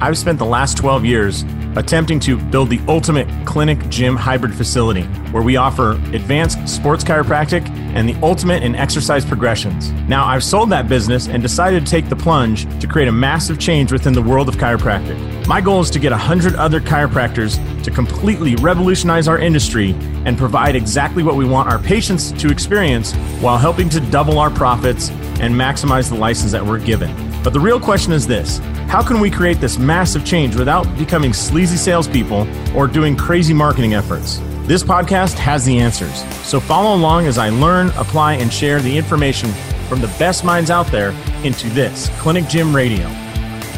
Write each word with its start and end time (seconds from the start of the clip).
I've 0.00 0.18
spent 0.18 0.38
the 0.38 0.44
last 0.44 0.76
12 0.76 1.04
years 1.04 1.42
attempting 1.74 2.20
to 2.20 2.36
build 2.36 2.68
the 2.70 2.80
ultimate 2.86 3.28
clinic 3.46 3.78
gym 3.88 4.16
hybrid 4.16 4.54
facility 4.54 5.02
where 5.32 5.42
we 5.42 5.56
offer 5.56 5.92
advanced 6.12 6.68
sports 6.68 7.02
chiropractic 7.02 7.68
and 7.94 8.08
the 8.08 8.14
ultimate 8.22 8.62
in 8.62 8.74
exercise 8.74 9.24
progressions. 9.24 9.92
Now, 10.08 10.26
I've 10.26 10.44
sold 10.44 10.70
that 10.70 10.88
business 10.88 11.28
and 11.28 11.42
decided 11.42 11.84
to 11.84 11.90
take 11.90 12.08
the 12.08 12.16
plunge 12.16 12.64
to 12.80 12.86
create 12.86 13.08
a 13.08 13.12
massive 13.12 13.58
change 13.58 13.90
within 13.90 14.12
the 14.12 14.22
world 14.22 14.48
of 14.48 14.56
chiropractic. 14.56 15.46
My 15.46 15.60
goal 15.60 15.80
is 15.80 15.90
to 15.90 15.98
get 15.98 16.12
100 16.12 16.54
other 16.56 16.80
chiropractors 16.80 17.56
to 17.82 17.90
completely 17.90 18.54
revolutionize 18.56 19.28
our 19.28 19.38
industry 19.38 19.92
and 20.24 20.36
provide 20.36 20.76
exactly 20.76 21.22
what 21.22 21.36
we 21.36 21.46
want 21.46 21.70
our 21.70 21.78
patients 21.78 22.32
to 22.32 22.50
experience 22.50 23.14
while 23.40 23.56
helping 23.56 23.88
to 23.90 24.00
double 24.10 24.38
our 24.38 24.50
profits 24.50 25.10
and 25.40 25.54
maximize 25.54 26.08
the 26.08 26.16
license 26.16 26.52
that 26.52 26.64
we're 26.64 26.78
given. 26.78 27.25
But 27.46 27.52
the 27.52 27.60
real 27.60 27.78
question 27.78 28.12
is 28.12 28.26
this 28.26 28.58
how 28.88 29.04
can 29.04 29.20
we 29.20 29.30
create 29.30 29.60
this 29.60 29.78
massive 29.78 30.24
change 30.24 30.56
without 30.56 30.82
becoming 30.98 31.32
sleazy 31.32 31.76
salespeople 31.76 32.44
or 32.76 32.88
doing 32.88 33.14
crazy 33.14 33.54
marketing 33.54 33.94
efforts? 33.94 34.38
This 34.66 34.82
podcast 34.82 35.34
has 35.34 35.64
the 35.64 35.78
answers. 35.78 36.24
So 36.44 36.58
follow 36.58 36.96
along 36.96 37.28
as 37.28 37.38
I 37.38 37.50
learn, 37.50 37.90
apply, 37.90 38.32
and 38.32 38.52
share 38.52 38.80
the 38.80 38.98
information 38.98 39.48
from 39.88 40.00
the 40.00 40.08
best 40.18 40.42
minds 40.42 40.72
out 40.72 40.88
there 40.88 41.10
into 41.44 41.68
this 41.68 42.08
Clinic 42.18 42.48
Gym 42.48 42.74
Radio. 42.74 43.06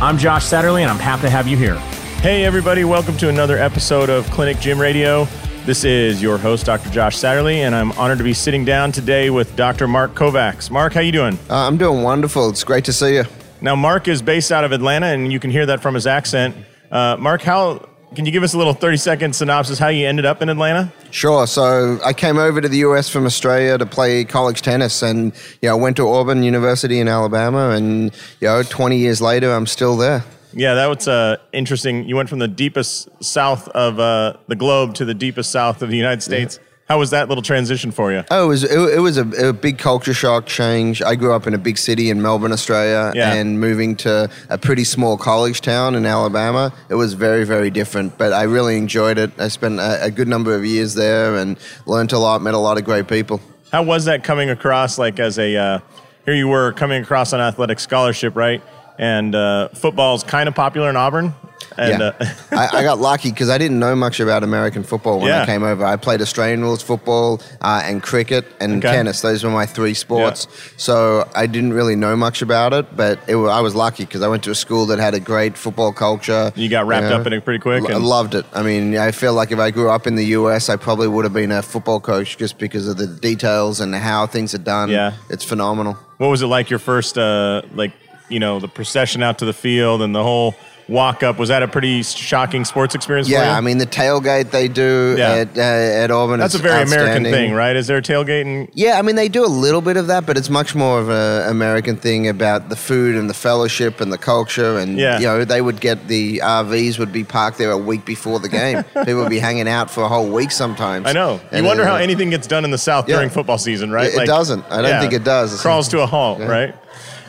I'm 0.00 0.16
Josh 0.16 0.46
Satterley, 0.46 0.80
and 0.80 0.90
I'm 0.90 0.98
happy 0.98 1.24
to 1.24 1.30
have 1.30 1.46
you 1.46 1.58
here. 1.58 1.76
Hey, 2.22 2.46
everybody, 2.46 2.84
welcome 2.84 3.18
to 3.18 3.28
another 3.28 3.58
episode 3.58 4.08
of 4.08 4.24
Clinic 4.30 4.60
Gym 4.60 4.80
Radio. 4.80 5.26
This 5.66 5.84
is 5.84 6.22
your 6.22 6.38
host, 6.38 6.64
Dr. 6.64 6.88
Josh 6.88 7.18
Satterley, 7.18 7.56
and 7.56 7.74
I'm 7.74 7.92
honored 7.92 8.16
to 8.16 8.24
be 8.24 8.32
sitting 8.32 8.64
down 8.64 8.92
today 8.92 9.28
with 9.28 9.54
Dr. 9.56 9.86
Mark 9.86 10.14
Kovacs. 10.14 10.70
Mark, 10.70 10.94
how 10.94 11.00
you 11.00 11.12
doing? 11.12 11.38
Uh, 11.50 11.66
I'm 11.66 11.76
doing 11.76 12.02
wonderful. 12.02 12.48
It's 12.48 12.64
great 12.64 12.86
to 12.86 12.94
see 12.94 13.16
you. 13.16 13.24
Now, 13.60 13.74
Mark 13.74 14.06
is 14.06 14.22
based 14.22 14.52
out 14.52 14.64
of 14.64 14.72
Atlanta, 14.72 15.06
and 15.06 15.32
you 15.32 15.40
can 15.40 15.50
hear 15.50 15.66
that 15.66 15.80
from 15.80 15.94
his 15.94 16.06
accent. 16.06 16.54
Uh, 16.90 17.16
Mark, 17.18 17.42
how 17.42 17.88
can 18.14 18.24
you 18.24 18.30
give 18.30 18.42
us 18.42 18.54
a 18.54 18.58
little 18.58 18.72
30 18.72 18.96
second 18.96 19.36
synopsis 19.36 19.78
how 19.78 19.88
you 19.88 20.06
ended 20.06 20.24
up 20.24 20.40
in 20.40 20.48
Atlanta? 20.48 20.92
Sure. 21.10 21.46
So 21.46 21.98
I 22.04 22.12
came 22.12 22.38
over 22.38 22.60
to 22.60 22.68
the 22.68 22.78
US 22.78 23.08
from 23.08 23.26
Australia 23.26 23.76
to 23.76 23.86
play 23.86 24.24
college 24.24 24.62
tennis, 24.62 25.02
and 25.02 25.32
you 25.60 25.68
know, 25.68 25.76
went 25.76 25.96
to 25.96 26.08
Auburn 26.08 26.42
University 26.42 27.00
in 27.00 27.08
Alabama, 27.08 27.70
and 27.70 28.12
you 28.40 28.48
know, 28.48 28.62
20 28.62 28.96
years 28.96 29.20
later, 29.20 29.52
I'm 29.52 29.66
still 29.66 29.96
there. 29.96 30.24
Yeah, 30.52 30.74
that 30.74 30.86
was 30.86 31.08
uh, 31.08 31.36
interesting. 31.52 32.08
You 32.08 32.16
went 32.16 32.28
from 32.28 32.38
the 32.38 32.48
deepest 32.48 33.08
south 33.22 33.68
of 33.68 34.00
uh, 34.00 34.34
the 34.46 34.56
globe 34.56 34.94
to 34.94 35.04
the 35.04 35.14
deepest 35.14 35.50
south 35.50 35.82
of 35.82 35.90
the 35.90 35.96
United 35.96 36.22
States. 36.22 36.58
Yeah. 36.60 36.67
How 36.88 36.98
was 36.98 37.10
that 37.10 37.28
little 37.28 37.42
transition 37.42 37.90
for 37.90 38.12
you? 38.12 38.24
Oh, 38.30 38.46
it 38.46 38.48
was 38.48 38.64
it, 38.64 38.78
it 38.78 39.00
was 39.00 39.18
a, 39.18 39.48
a, 39.48 39.52
big 39.52 39.76
culture 39.76 40.14
shock 40.14 40.46
change. 40.46 41.02
I 41.02 41.16
grew 41.16 41.34
up 41.34 41.46
in 41.46 41.52
a 41.52 41.58
big 41.58 41.76
city 41.76 42.08
in 42.08 42.22
Melbourne, 42.22 42.50
Australia, 42.50 43.12
yeah. 43.14 43.34
and 43.34 43.60
moving 43.60 43.94
to 43.96 44.30
a 44.48 44.56
pretty 44.56 44.84
small 44.84 45.18
college 45.18 45.60
town 45.60 45.94
in 45.94 46.06
Alabama, 46.06 46.72
it 46.88 46.94
was 46.94 47.12
very 47.12 47.44
very 47.44 47.68
different. 47.68 48.16
But 48.16 48.32
I 48.32 48.44
really 48.44 48.78
enjoyed 48.78 49.18
it. 49.18 49.38
I 49.38 49.48
spent 49.48 49.80
a, 49.80 50.04
a 50.04 50.10
good 50.10 50.28
number 50.28 50.54
of 50.54 50.64
years 50.64 50.94
there 50.94 51.36
and 51.36 51.58
learned 51.84 52.12
a 52.12 52.18
lot, 52.18 52.40
met 52.40 52.54
a 52.54 52.58
lot 52.58 52.78
of 52.78 52.84
great 52.84 53.06
people. 53.06 53.42
How 53.70 53.82
was 53.82 54.06
that 54.06 54.24
coming 54.24 54.48
across? 54.48 54.96
Like 54.96 55.20
as 55.20 55.38
a 55.38 55.56
uh, 55.56 55.80
here 56.24 56.34
you 56.34 56.48
were 56.48 56.72
coming 56.72 57.02
across 57.02 57.34
an 57.34 57.40
athletic 57.40 57.80
scholarship, 57.80 58.34
right? 58.34 58.62
And 58.98 59.34
uh, 59.34 59.68
is 59.72 60.22
kind 60.24 60.48
of 60.48 60.54
popular 60.54 60.90
in 60.90 60.96
Auburn. 60.96 61.34
And, 61.78 62.00
yeah. 62.00 62.12
Uh, 62.18 62.34
I, 62.52 62.78
I, 62.78 62.82
got 62.82 62.98
lucky 62.98 63.30
because 63.30 63.48
I 63.48 63.56
didn't 63.56 63.78
know 63.78 63.94
much 63.94 64.18
about 64.18 64.42
American 64.42 64.82
football 64.82 65.18
when 65.18 65.28
yeah. 65.28 65.42
I 65.42 65.46
came 65.46 65.62
over. 65.62 65.84
I 65.84 65.96
played 65.96 66.20
Australian 66.20 66.62
rules 66.62 66.82
football 66.82 67.40
uh, 67.60 67.82
and 67.84 68.02
cricket 68.02 68.46
and 68.60 68.84
okay. 68.84 68.92
tennis. 68.94 69.20
Those 69.20 69.44
were 69.44 69.50
my 69.50 69.64
three 69.66 69.94
sports. 69.94 70.48
Yeah. 70.50 70.72
So 70.76 71.30
I 71.36 71.46
didn't 71.46 71.72
really 71.72 71.94
know 71.94 72.16
much 72.16 72.42
about 72.42 72.72
it, 72.72 72.96
but 72.96 73.20
it, 73.28 73.36
I 73.36 73.60
was 73.60 73.74
lucky 73.74 74.04
because 74.04 74.22
I 74.22 74.28
went 74.28 74.42
to 74.44 74.50
a 74.50 74.54
school 74.54 74.86
that 74.86 74.98
had 74.98 75.14
a 75.14 75.20
great 75.20 75.56
football 75.56 75.92
culture. 75.92 76.52
You 76.56 76.68
got 76.68 76.86
wrapped 76.86 77.04
you 77.04 77.10
know, 77.10 77.20
up 77.20 77.26
in 77.26 77.32
it 77.32 77.44
pretty 77.44 77.60
quick. 77.60 77.88
I 77.88 77.96
loved 77.96 78.34
it. 78.34 78.44
I 78.52 78.62
mean, 78.62 78.96
I 78.96 79.12
feel 79.12 79.34
like 79.34 79.52
if 79.52 79.58
I 79.60 79.70
grew 79.70 79.90
up 79.90 80.06
in 80.06 80.16
the 80.16 80.26
US, 80.26 80.68
I 80.68 80.76
probably 80.76 81.06
would 81.06 81.24
have 81.24 81.34
been 81.34 81.52
a 81.52 81.62
football 81.62 82.00
coach 82.00 82.36
just 82.36 82.58
because 82.58 82.88
of 82.88 82.96
the 82.96 83.06
details 83.06 83.80
and 83.80 83.94
how 83.94 84.26
things 84.26 84.54
are 84.54 84.58
done. 84.58 84.90
Yeah, 84.90 85.14
it's 85.30 85.44
phenomenal. 85.44 85.94
What 86.16 86.28
was 86.28 86.42
it 86.42 86.46
like 86.46 86.70
your 86.70 86.80
first 86.80 87.16
uh, 87.16 87.62
like? 87.72 87.92
You 88.28 88.40
know, 88.40 88.60
the 88.60 88.68
procession 88.68 89.22
out 89.22 89.38
to 89.38 89.44
the 89.44 89.52
field 89.52 90.02
and 90.02 90.14
the 90.14 90.22
whole 90.22 90.54
walk 90.88 91.22
up. 91.22 91.38
Was 91.38 91.50
that 91.50 91.62
a 91.62 91.68
pretty 91.68 92.02
shocking 92.02 92.64
sports 92.64 92.94
experience 92.94 93.28
yeah, 93.28 93.56
I 93.56 93.60
mean, 93.60 93.78
the 93.78 93.86
tailgate 93.86 94.50
they 94.50 94.68
do 94.68 95.14
yeah. 95.18 95.32
at, 95.32 95.58
uh, 95.58 95.60
at 95.60 96.10
Auburn 96.10 96.40
That's 96.40 96.54
a 96.54 96.58
very 96.58 96.82
American 96.82 97.24
thing, 97.24 97.52
right? 97.52 97.76
Is 97.76 97.86
there 97.86 97.98
a 97.98 98.02
tailgate? 98.02 98.70
Yeah, 98.72 98.98
I 98.98 99.02
mean, 99.02 99.16
they 99.16 99.28
do 99.28 99.44
a 99.44 99.46
little 99.46 99.80
bit 99.80 99.96
of 99.96 100.06
that, 100.08 100.26
but 100.26 100.36
it's 100.36 100.50
much 100.50 100.74
more 100.74 100.98
of 100.98 101.08
an 101.10 101.50
American 101.50 101.96
thing 101.96 102.28
about 102.28 102.68
the 102.68 102.76
food 102.76 103.14
and 103.14 103.28
the 103.28 103.34
fellowship 103.34 104.00
and 104.00 104.12
the 104.12 104.18
culture. 104.18 104.78
And, 104.78 104.98
yeah. 104.98 105.18
you 105.18 105.26
know, 105.26 105.44
they 105.44 105.60
would 105.60 105.80
get 105.80 106.08
the 106.08 106.38
RVs 106.38 106.98
would 106.98 107.12
be 107.12 107.24
parked 107.24 107.58
there 107.58 107.70
a 107.70 107.78
week 107.78 108.04
before 108.04 108.40
the 108.40 108.48
game. 108.48 108.82
People 109.04 109.16
would 109.16 109.30
be 109.30 109.38
hanging 109.38 109.68
out 109.68 109.90
for 109.90 110.02
a 110.02 110.08
whole 110.08 110.30
week 110.30 110.50
sometimes. 110.50 111.06
I 111.06 111.12
know. 111.12 111.40
You 111.52 111.64
wonder 111.64 111.82
uh, 111.82 111.86
how 111.86 111.96
anything 111.96 112.30
gets 112.30 112.46
done 112.46 112.64
in 112.64 112.70
the 112.70 112.78
South 112.78 113.08
yeah. 113.08 113.16
during 113.16 113.30
football 113.30 113.58
season, 113.58 113.90
right? 113.90 114.12
It, 114.12 114.16
like, 114.16 114.26
doesn't. 114.26 114.64
I 114.70 114.82
don't 114.82 115.00
think 115.00 115.12
it 115.12 115.24
does. 115.24 115.60
Crawls 115.60 115.88
to 115.88 116.00
a 116.00 116.06
halt, 116.06 116.40
right? 116.40 116.74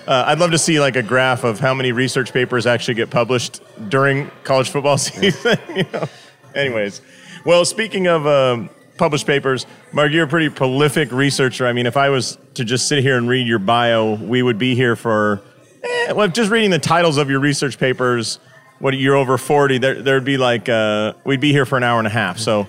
Uh, 0.09 0.23
I'd 0.25 0.39
love 0.39 0.49
to 0.49 0.57
see 0.57 0.79
like 0.79 0.95
a 0.95 1.03
graph 1.03 1.43
of 1.43 1.59
how 1.59 1.75
many 1.75 1.91
research 1.91 2.33
papers 2.33 2.65
actually 2.65 2.95
get 2.95 3.11
published 3.11 3.61
during 3.89 4.31
college 4.43 4.71
football 4.71 4.97
season. 4.97 5.59
you 5.75 5.85
know? 5.93 6.09
Anyways, 6.55 7.03
well, 7.45 7.63
speaking 7.63 8.07
of 8.07 8.25
um, 8.25 8.71
published 8.97 9.27
papers, 9.27 9.67
Mark, 9.91 10.11
you're 10.11 10.25
a 10.25 10.27
pretty 10.27 10.49
prolific 10.49 11.11
researcher. 11.11 11.67
I 11.67 11.73
mean, 11.73 11.85
if 11.85 11.95
I 11.95 12.09
was 12.09 12.39
to 12.55 12.65
just 12.65 12.87
sit 12.87 13.03
here 13.03 13.19
and 13.19 13.29
read 13.29 13.47
your 13.47 13.59
bio, 13.59 14.15
we 14.15 14.41
would 14.41 14.57
be 14.57 14.73
here 14.73 14.95
for, 14.95 15.43
eh, 15.83 16.11
well, 16.13 16.27
just 16.27 16.49
reading 16.49 16.71
the 16.71 16.79
titles 16.79 17.17
of 17.17 17.29
your 17.29 17.39
research 17.39 17.77
papers. 17.77 18.39
What 18.79 18.95
you're 18.95 19.15
over 19.15 19.37
40, 19.37 19.77
there, 19.77 20.01
there'd 20.01 20.25
be 20.25 20.37
like, 20.37 20.69
uh, 20.69 21.13
we'd 21.23 21.39
be 21.39 21.51
here 21.51 21.67
for 21.67 21.77
an 21.77 21.83
hour 21.83 21.99
and 21.99 22.07
a 22.07 22.11
half. 22.11 22.39
So, 22.39 22.67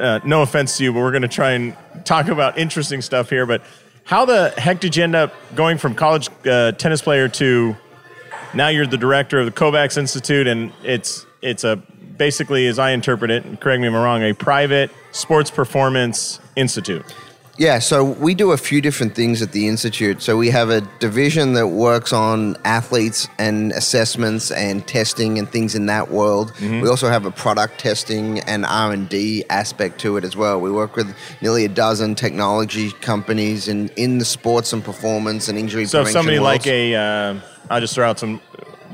uh, 0.00 0.18
no 0.24 0.42
offense 0.42 0.76
to 0.78 0.84
you, 0.84 0.92
but 0.92 0.98
we're 0.98 1.12
going 1.12 1.22
to 1.22 1.28
try 1.28 1.52
and 1.52 1.76
talk 2.04 2.26
about 2.26 2.58
interesting 2.58 3.00
stuff 3.00 3.30
here. 3.30 3.46
But 3.46 3.62
how 4.08 4.24
the 4.24 4.54
heck 4.56 4.80
did 4.80 4.96
you 4.96 5.04
end 5.04 5.14
up 5.14 5.34
going 5.54 5.76
from 5.76 5.94
college 5.94 6.30
uh, 6.46 6.72
tennis 6.72 7.02
player 7.02 7.28
to 7.28 7.76
now 8.54 8.68
you're 8.68 8.86
the 8.86 8.96
director 8.96 9.38
of 9.38 9.44
the 9.44 9.52
Kovacs 9.52 9.98
Institute, 9.98 10.46
and 10.46 10.72
it's 10.82 11.26
it's 11.42 11.62
a 11.62 11.76
basically, 11.76 12.66
as 12.66 12.78
I 12.78 12.92
interpret 12.92 13.30
it, 13.30 13.60
correct 13.60 13.82
me 13.82 13.86
if 13.86 13.92
I'm 13.92 14.00
wrong, 14.00 14.22
a 14.22 14.32
private 14.32 14.90
sports 15.12 15.50
performance 15.50 16.40
institute. 16.56 17.04
Yeah, 17.58 17.80
so 17.80 18.04
we 18.04 18.34
do 18.34 18.52
a 18.52 18.56
few 18.56 18.80
different 18.80 19.16
things 19.16 19.42
at 19.42 19.50
the 19.50 19.66
institute. 19.66 20.22
So 20.22 20.36
we 20.36 20.48
have 20.50 20.70
a 20.70 20.80
division 21.00 21.54
that 21.54 21.66
works 21.66 22.12
on 22.12 22.56
athletes 22.64 23.26
and 23.36 23.72
assessments 23.72 24.52
and 24.52 24.86
testing 24.86 25.40
and 25.40 25.50
things 25.50 25.74
in 25.74 25.86
that 25.86 26.08
world. 26.08 26.52
Mm-hmm. 26.54 26.82
We 26.82 26.88
also 26.88 27.08
have 27.08 27.26
a 27.26 27.32
product 27.32 27.80
testing 27.80 28.38
and 28.40 28.64
R 28.64 28.92
and 28.92 29.08
D 29.08 29.44
aspect 29.50 29.98
to 30.02 30.16
it 30.16 30.22
as 30.22 30.36
well. 30.36 30.60
We 30.60 30.70
work 30.70 30.94
with 30.94 31.12
nearly 31.42 31.64
a 31.64 31.68
dozen 31.68 32.14
technology 32.14 32.92
companies 32.92 33.66
in 33.66 33.88
in 33.96 34.18
the 34.18 34.24
sports 34.24 34.72
and 34.72 34.84
performance 34.84 35.48
and 35.48 35.58
injury. 35.58 35.86
So 35.86 36.02
if 36.02 36.10
somebody 36.10 36.38
worlds. 36.38 36.64
like 36.64 36.66
a, 36.68 36.94
uh, 36.94 37.40
I'll 37.70 37.80
just 37.80 37.92
throw 37.92 38.08
out 38.08 38.20
some 38.20 38.40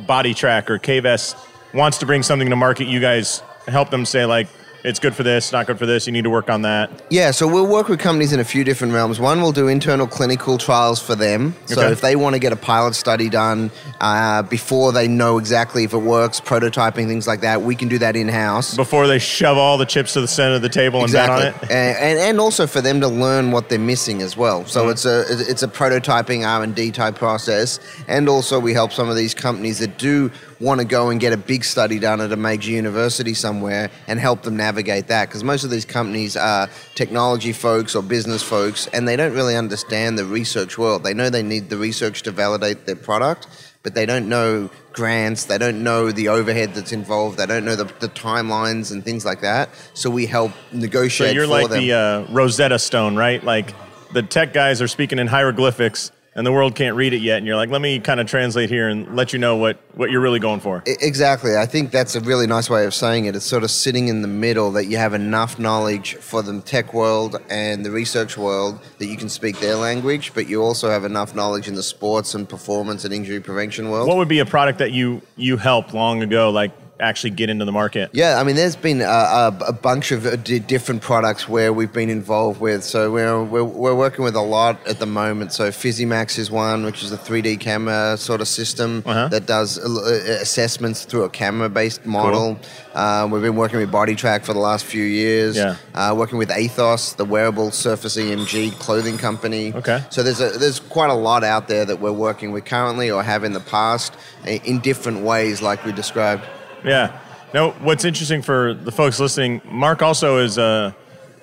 BodyTrack 0.09 0.71
or 0.71 0.79
KVS 0.79 1.37
wants 1.75 1.99
to 1.99 2.07
bring 2.07 2.23
something 2.23 2.49
to 2.49 2.57
market, 2.57 2.87
you 2.87 3.01
guys 3.01 3.43
help 3.69 3.91
them 3.91 4.07
say 4.07 4.25
like 4.25 4.49
it's 4.85 4.99
good 4.99 5.15
for 5.15 5.23
this, 5.23 5.51
not 5.51 5.67
good 5.67 5.79
for 5.79 5.87
this. 5.87 6.07
You 6.07 6.13
need 6.13 6.25
to 6.25 6.31
work 6.31 6.51
on 6.51 6.63
that. 6.63 6.91
Yeah, 7.09 7.31
so 7.31 7.49
we'll 7.49 7.67
work 7.67 7.89
with 7.89 7.99
companies 7.99 8.35
in 8.35 8.41
a 8.41 8.45
few 8.45 8.65
different 8.65 8.93
realms. 8.93 9.19
One, 9.19 9.41
we'll 9.41 9.53
do 9.53 9.67
internal 9.67 10.07
clinical 10.07 10.59
trials 10.59 11.01
for 11.01 11.15
them. 11.15 11.55
So 11.65 11.81
okay. 11.81 11.91
if 11.91 12.03
they 12.03 12.17
want 12.17 12.35
to 12.35 12.39
get 12.39 12.53
a 12.53 12.57
pilot 12.57 12.95
study 12.95 13.31
done 13.31 13.71
uh, 14.03 14.43
before 14.43 14.93
they 14.93 15.09
know 15.09 15.39
exactly 15.39 15.85
if 15.85 15.95
it 15.95 15.99
works, 15.99 16.39
prototyping 16.39 17.07
things 17.07 17.27
like 17.27 17.41
that, 17.41 17.63
we 17.63 17.75
can 17.75 17.89
do 17.89 17.99
that 17.99 18.15
in 18.15 18.29
house 18.29 18.77
before 18.77 19.07
they 19.07 19.19
shove 19.19 19.57
all 19.57 19.79
the 19.79 19.87
chips 19.87 20.13
to 20.13 20.21
the 20.21 20.29
center 20.29 20.57
of 20.57 20.63
the 20.63 20.69
table 20.69 21.03
exactly. 21.03 21.47
and 21.47 21.55
bet 21.55 21.63
on 21.63 21.71
it. 21.71 21.75
And, 21.75 21.99
and, 21.99 22.19
and 22.19 22.41
also 22.41 22.67
for 22.67 22.83
them 22.83 23.01
to 23.01 23.09
learn 23.09 23.53
what 23.53 23.71
they're 23.71 23.79
missing 23.79 24.21
as 24.21 24.37
well. 24.37 24.67
So 24.67 24.83
mm-hmm. 24.83 24.91
it's 24.91 25.07
a 25.07 25.51
it's 25.51 25.63
a 25.63 25.69
prototyping 25.69 26.47
R 26.47 26.63
and 26.63 26.75
D 26.75 26.91
type 26.91 27.15
process, 27.15 27.81
and 28.07 28.29
also 28.29 28.61
we 28.61 28.75
help 28.75 28.93
some 28.93 29.09
of 29.09 29.17
these 29.17 29.33
companies 29.33 29.79
that 29.79 29.97
do 29.97 30.31
want 30.61 30.81
to 30.81 30.87
go 30.87 31.11
and 31.11 31.21
get 31.21 31.33
a 31.33 31.37
big 31.37 31.65
study 31.65 31.99
done 31.99 32.21
at 32.21 32.33
a 32.33 32.37
major 32.37 32.71
university 32.71 33.35
somewhere 33.35 33.91
and 34.07 34.19
help 34.19 34.43
them 34.43 34.57
navigate 34.57 35.09
that 35.09 35.29
because 35.29 35.45
most 35.45 35.65
of 35.65 35.71
these 35.71 35.85
companies 35.85 36.37
are 36.37 36.69
technology 36.95 37.53
folks 37.53 37.95
or 37.95 38.03
business 38.03 38.43
folks 38.43 38.87
and 38.89 39.07
they 39.07 39.17
don't 39.17 39.33
really 39.33 39.57
understand 39.57 40.19
the 40.19 40.25
research 40.25 40.79
world. 40.79 41.03
They 41.05 41.15
know 41.15 41.31
they 41.31 41.43
need 41.43 41.71
the 41.71 41.77
research 41.77 42.23
to 42.23 42.31
validate 42.31 42.87
their 42.87 42.97
product, 42.97 43.47
but 43.83 43.95
they 43.95 44.07
don't 44.07 44.29
know 44.29 44.71
grants, 44.93 45.45
they 45.45 45.59
don't 45.59 45.83
know 45.83 46.11
the 46.11 46.29
overhead 46.29 46.75
that's 46.75 46.93
involved, 46.93 47.39
they 47.39 47.47
don't 47.47 47.65
know 47.65 47.77
the, 47.77 47.85
the 48.01 48.09
timelines 48.09 48.93
and 48.93 49.05
things 49.05 49.25
like 49.25 49.41
that. 49.41 49.71
So 49.95 50.11
we 50.11 50.27
help 50.27 50.53
negotiate. 50.73 51.31
So 51.31 51.35
you're 51.35 51.47
like 51.47 51.69
them. 51.69 51.81
the 51.81 51.93
uh, 51.93 52.27
Rosetta 52.33 52.79
Stone, 52.79 53.17
right? 53.17 53.43
Like 53.43 53.75
the 54.13 54.23
tech 54.23 54.53
guys 54.53 54.81
are 54.81 54.89
speaking 54.89 55.19
in 55.19 55.27
hieroglyphics 55.27 56.13
and 56.35 56.47
the 56.47 56.53
world 56.53 56.75
can't 56.75 56.97
read 56.97 57.13
it 57.13 57.23
yet, 57.23 57.39
and 57.39 57.47
you're 57.47 57.57
like, 57.57 57.71
let 57.71 57.81
me 57.81 58.01
kind 58.01 58.21
of 58.21 58.27
translate 58.27 58.69
here 58.69 58.89
and 58.89 59.15
let 59.15 59.33
you 59.33 59.39
know 59.39 59.57
what 59.57 59.79
what 59.95 60.11
you're 60.11 60.21
really 60.21 60.41
going 60.41 60.61
for. 60.61 60.83
Exactly. 60.87 61.57
I 61.57 61.67
think 61.67 61.93
that's 61.93 62.17
a 62.17 62.21
really 62.21 62.47
nice 62.47 62.69
way 62.69 62.85
of 62.85 62.95
saying 62.95 63.27
it. 63.27 63.37
It's 63.37 63.47
sort 63.47 63.63
of 63.63 63.71
sitting 63.71 64.09
in 64.09 64.23
the 64.23 64.29
middle 64.29 64.73
that 64.73 64.87
you 64.87 64.97
have 64.97 65.15
enough 65.15 65.59
knowledge 65.59 66.17
for 66.17 66.43
the 66.43 66.61
tech 66.61 66.93
world 66.93 67.37
and 67.49 67.85
the 67.85 67.91
research 67.91 68.37
world 68.37 68.81
that 68.99 69.07
you 69.07 69.17
can 69.17 69.29
speak 69.29 69.61
their 69.61 69.77
language, 69.77 70.33
but 70.35 70.49
you 70.49 70.63
also 70.63 70.91
have 70.91 71.05
enough 71.05 71.35
knowledge 71.35 71.69
in 71.69 71.75
the 71.75 71.83
sports 71.83 72.35
and 72.35 72.49
performance 72.49 73.05
and 73.05 73.15
injury 73.15 73.41
prevention 73.41 73.91
world. 73.91 74.09
What 74.09 74.17
would 74.17 74.29
be 74.29 74.41
a 74.41 74.47
product 74.47 74.79
that 74.81 74.93
you 74.93 75.23
you 75.37 75.57
helped 75.57 75.95
long 75.95 76.23
ago, 76.23 76.51
like 76.51 76.73
actually 77.05 77.31
get 77.31 77.51
into 77.51 77.65
the 77.65 77.73
market? 77.73 78.11
Yeah, 78.13 78.39
I 78.41 78.45
mean, 78.45 78.57
there's 78.57 78.77
been 78.77 79.01
a, 79.01 79.05
a, 79.05 79.57
a 79.69 79.73
bunch 79.73 80.11
of 80.13 80.27
uh, 80.27 80.37
di- 80.37 80.59
different 80.59 81.03
products 81.03 81.49
where 81.49 81.73
we've 81.73 81.93
been 81.93 82.11
involved 82.11 82.61
with. 82.61 82.83
So 82.85 83.11
we're, 83.13 83.43
we're, 83.43 83.65
we're 83.65 83.95
working 83.95 84.25
with 84.25 84.35
a 84.37 84.41
lot 84.43 84.85
at 84.87 84.99
the 84.99 85.07
moment. 85.07 85.53
So 85.53 85.71
Physimax 85.71 86.39
is 86.39 86.51
one, 86.51 86.85
which 86.85 87.03
is 87.03 87.13
a 87.13 87.17
3D 87.19 87.61
camera 87.61 88.17
sort 88.17 88.41
of 88.41 88.49
system 88.49 89.03
Uh-huh. 89.07 89.29
that 89.29 89.47
does 89.47 89.79
uh, 89.79 90.39
assessments 90.41 91.05
through 91.05 91.25
a 91.25 91.31
camera-based 91.31 92.05
model. 92.07 92.59
Uh, 92.95 93.29
we've 93.31 93.43
been 93.43 93.57
working 93.57 93.79
with 93.79 93.91
BodyTrack 93.91 94.45
for 94.45 94.53
the 94.53 94.61
last 94.61 94.85
few 94.85 95.03
years. 95.05 95.57
Yeah. 95.57 95.77
Uh, 95.95 96.15
working 96.17 96.39
with 96.39 96.51
Athos, 96.51 97.15
the 97.15 97.25
wearable 97.25 97.71
Surface 97.71 98.17
EMG 98.17 98.73
clothing 98.79 99.19
company. 99.19 99.73
Okay. 99.75 100.03
So 100.11 100.23
there's 100.23 100.41
a, 100.41 100.51
there's 100.59 100.81
quite 100.81 101.11
a 101.11 101.15
lot 101.15 101.43
out 101.45 101.69
there 101.69 101.85
that 101.85 102.01
we're 102.01 102.13
working 102.13 102.53
with 102.53 102.65
currently 102.65 103.11
or 103.11 103.23
have 103.23 103.45
in 103.45 103.53
the 103.53 103.61
past 103.61 104.15
in 104.47 104.79
different 104.81 105.23
ways, 105.23 105.61
like 105.63 105.85
we 105.85 105.93
described. 105.93 106.45
Yeah. 106.85 107.19
Now, 107.53 107.71
what's 107.71 108.05
interesting 108.05 108.43
for 108.43 108.75
the 108.75 108.91
folks 108.93 109.21
listening, 109.21 109.61
Mark 109.65 110.03
also 110.03 110.39
is 110.39 110.59
a, 110.59 110.95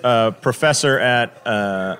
a 0.04 0.32
professor 0.40 0.98
at 0.98 1.46
uh, 1.46 1.96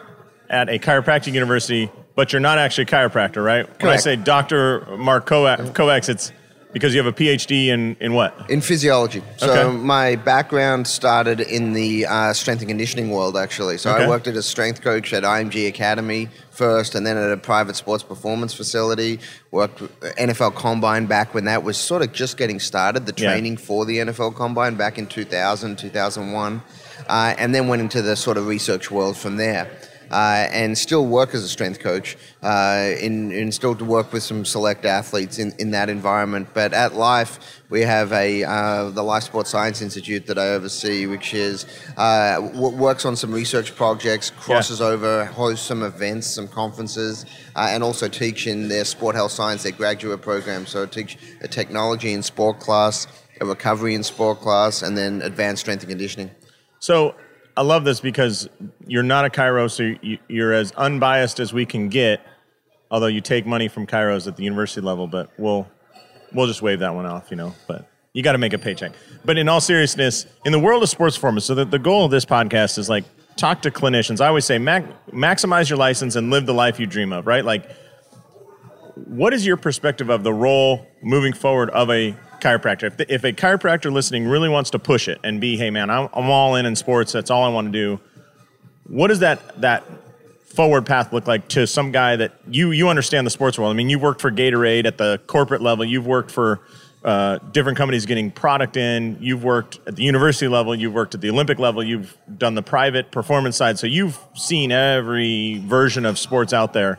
at 0.51 0.69
a 0.69 0.79
chiropractic 0.79 1.33
university, 1.33 1.91
but 2.15 2.33
you're 2.33 2.41
not 2.41 2.59
actually 2.59 2.85
a 2.85 2.87
chiropractor, 2.87 3.43
right? 3.43 3.67
When 3.83 3.91
I 3.91 3.97
say 3.97 4.17
Dr. 4.17 4.97
Mark 4.99 5.27
Kovacs, 5.27 6.09
it's 6.11 6.31
because 6.73 6.95
you 6.95 7.03
have 7.03 7.07
a 7.13 7.17
PhD 7.17 7.67
in, 7.67 7.97
in 8.01 8.15
what? 8.15 8.35
In 8.51 8.61
physiology. 8.61 9.23
So 9.37 9.51
Okay. 9.51 9.77
my 9.77 10.17
background 10.17 10.87
started 10.87 11.41
in 11.41 11.73
the 11.73 12.07
uh, 12.07 12.33
strength 12.33 12.61
and 12.61 12.69
conditioning 12.69 13.11
world, 13.11 13.37
actually. 13.37 13.79
So 13.79 13.93
Okay. 13.93 14.05
I 14.05 14.09
worked 14.09 14.27
as 14.27 14.37
a 14.37 14.43
strength 14.43 14.81
coach 14.83 15.13
at 15.13 15.23
IMG 15.25 15.69
Academy 15.69 16.29
first, 16.51 16.95
and 16.95 17.07
then 17.07 17.17
at 17.17 17.31
a 17.31 17.37
private 17.37 17.77
sports 17.77 18.03
performance 18.03 18.55
facility. 18.55 19.21
Worked 19.51 19.81
NFL 20.19 20.55
Combine 20.55 21.07
back 21.07 21.35
when 21.35 21.45
that 21.45 21.63
was 21.63 21.77
sort 21.77 22.03
of 22.03 22.13
just 22.13 22.37
getting 22.37 22.59
started, 22.61 23.07
the 23.07 23.15
Yeah. 23.17 23.31
training 23.33 23.57
for 23.59 23.85
the 23.85 23.99
NFL 24.01 24.31
Combine 24.35 24.75
back 24.77 24.99
in 24.99 25.07
2000, 25.07 25.77
2001. 25.79 26.63
Uh, 27.09 27.35
and 27.37 27.53
then 27.55 27.67
went 27.67 27.83
into 27.83 28.01
the 28.01 28.15
sort 28.15 28.37
of 28.37 28.47
research 28.47 28.91
world 28.91 29.17
from 29.17 29.37
there. 29.37 29.67
Uh, 30.13 30.47
and 30.53 30.77
still 30.77 31.07
work 31.07 31.35
as 31.35 31.43
a 31.43 31.49
strength 31.49 31.81
coach 31.81 32.19
uh, 32.43 32.91
in, 33.01 33.33
and 33.33 33.55
still 33.55 33.75
to 33.75 33.85
work 33.85 34.13
with 34.13 34.23
some 34.23 34.45
select 34.45 34.85
athletes 34.85 35.39
in, 35.39 35.55
in 35.59 35.71
that 35.71 35.89
environment. 35.89 36.49
But 36.53 36.75
at 36.75 36.95
Life, 36.95 37.63
we 37.71 37.81
have 37.81 38.13
a 38.13 38.45
uh, 38.45 38.91
the 38.91 39.03
Life 39.03 39.23
Sports 39.23 39.49
Science 39.49 39.81
Institute 39.81 40.27
that 40.27 40.39
I 40.39 40.49
oversee, 40.51 41.07
which 41.07 41.33
is 41.33 41.65
uh, 41.97 42.41
w- 42.41 42.77
works 42.77 43.07
on 43.07 43.17
some 43.17 43.33
research 43.33 43.75
projects, 43.75 44.29
crosses 44.31 44.81
over, 44.83 45.25
hosts 45.25 45.67
some 45.67 45.83
events, 45.83 46.27
some 46.27 46.47
conferences, 46.47 47.25
uh, 47.57 47.69
and 47.71 47.83
also 47.83 48.07
teach 48.09 48.47
in 48.47 48.69
their 48.69 48.85
sport 48.85 49.15
health 49.15 49.33
science, 49.33 49.63
their 49.63 49.73
graduate 49.73 50.21
program. 50.21 50.67
So 50.67 50.83
I 50.83 50.87
teach 50.87 51.17
a 51.41 51.49
technology 51.49 52.13
in 52.13 52.23
sport 52.23 52.61
class, 52.61 53.07
a 53.41 53.47
recovery 53.47 53.95
in 53.95 54.03
sport 54.03 54.41
class, 54.41 54.83
and 54.83 54.97
then 54.97 55.23
advanced 55.23 55.63
strength 55.63 55.83
and 55.83 55.89
conditioning. 55.89 56.31
So 56.81 57.15
I 57.57 57.63
love 57.63 57.85
this 57.85 58.01
because 58.01 58.49
you're 58.87 59.03
not 59.03 59.25
a 59.25 59.29
chiro, 59.29 59.71
so 59.71 59.95
you, 60.01 60.19
you're 60.29 60.53
as 60.53 60.73
unbiased 60.73 61.39
as 61.41 61.53
we 61.53 61.67
can 61.67 61.89
get. 61.89 62.21
Although 62.91 63.07
you 63.07 63.21
take 63.21 63.47
money 63.47 63.69
from 63.69 63.87
chiros 63.87 64.27
at 64.27 64.37
the 64.37 64.45
university 64.45 64.81
level, 64.81 65.07
but 65.07 65.31
we'll 65.39 65.67
we'll 66.33 66.47
just 66.47 66.63
wave 66.63 66.81
that 66.81 66.95
one 66.95 67.07
off, 67.07 67.31
you 67.31 67.37
know. 67.37 67.55
But 67.67 67.89
you 68.13 68.23
got 68.23 68.33
to 68.33 68.39
make 68.39 68.53
a 68.53 68.59
paycheck. 68.59 68.93
But 69.25 69.39
in 69.39 69.49
all 69.49 69.61
seriousness, 69.61 70.27
in 70.45 70.53
the 70.53 70.59
world 70.59 70.83
of 70.83 70.89
sports 70.89 71.17
performance, 71.17 71.47
so 71.47 71.55
the, 71.55 71.65
the 71.65 71.79
goal 71.79 72.05
of 72.05 72.11
this 72.11 72.25
podcast 72.25 72.79
is 72.79 72.89
like 72.89 73.05
talk 73.37 73.63
to 73.63 73.71
clinicians. 73.71 74.21
I 74.21 74.29
always 74.29 74.45
say 74.45 74.59
mac, 74.59 74.85
maximize 75.11 75.71
your 75.71 75.79
license 75.79 76.17
and 76.17 76.31
live 76.31 76.47
the 76.47 76.55
life 76.55 76.79
you 76.79 76.87
dream 76.87 77.13
of, 77.13 77.27
right? 77.27 77.45
Like, 77.45 77.71
what 78.95 79.33
is 79.33 79.47
your 79.47 79.57
perspective 79.57 80.11
of 80.11 80.23
the 80.23 80.33
role 80.33 80.87
moving 81.03 81.33
forward 81.33 81.71
of 81.71 81.91
a 81.91 82.15
chiropractor? 82.43 82.85
If, 82.85 82.97
the, 82.97 83.15
if 83.15 83.25
a 83.25 83.33
chiropractor 83.33 83.93
listening 83.93 84.27
really 84.27 84.49
wants 84.49 84.71
to 84.71 84.79
push 84.79 85.09
it 85.09 85.19
and 85.25 85.41
be, 85.41 85.57
hey 85.57 85.71
man, 85.71 85.89
I'm, 85.91 86.09
I'm 86.13 86.31
all 86.31 86.57
in 86.57 86.67
in 86.67 86.77
sports. 86.77 87.13
That's 87.13 87.31
all 87.31 87.45
I 87.45 87.49
want 87.49 87.69
to 87.69 87.73
do. 87.73 88.01
What 88.89 89.09
does 89.09 89.21
that 89.21 89.61
that 89.61 89.85
forward 90.45 90.85
path 90.85 91.13
look 91.13 91.27
like 91.27 91.49
to 91.49 91.67
some 91.67 91.93
guy 91.93 92.17
that 92.17 92.33
you 92.51 92.73
you 92.73 92.89
understand 92.89 93.27
the 93.27 93.31
sports 93.31 93.59
world? 93.59 93.71
I 93.71 93.75
mean, 93.75 93.89
you've 93.89 94.03
worked 94.03 94.21
for 94.21 94.31
Gatorade 94.31 94.87
at 94.87 94.99
the 94.99 95.21
corporate 95.27 95.63
level. 95.63 95.85
You've 95.85 96.07
worked 96.07 96.31
for 96.31 96.61
uh, 97.05 97.39
different 97.51 97.79
companies 97.79 98.07
getting 98.07 98.31
product 98.31 98.77
in. 98.77 99.19
You've 99.21 99.43
worked 99.43 99.81
at 99.87 99.97
the 99.97 100.03
university 100.03 100.49
level. 100.49 100.75
You've 100.75 100.93
worked 100.93 101.15
at 101.15 101.21
the 101.21 101.31
Olympic 101.31 101.59
level. 101.59 101.83
You've 101.83 102.17
done 102.39 102.55
the 102.55 102.63
private 102.63 103.11
performance 103.11 103.57
side. 103.57 103.79
So 103.79 103.87
you've 103.87 104.19
seen 104.35 104.71
every 104.71 105.63
version 105.65 106.05
of 106.05 106.19
sports 106.19 106.53
out 106.53 106.73
there. 106.73 106.99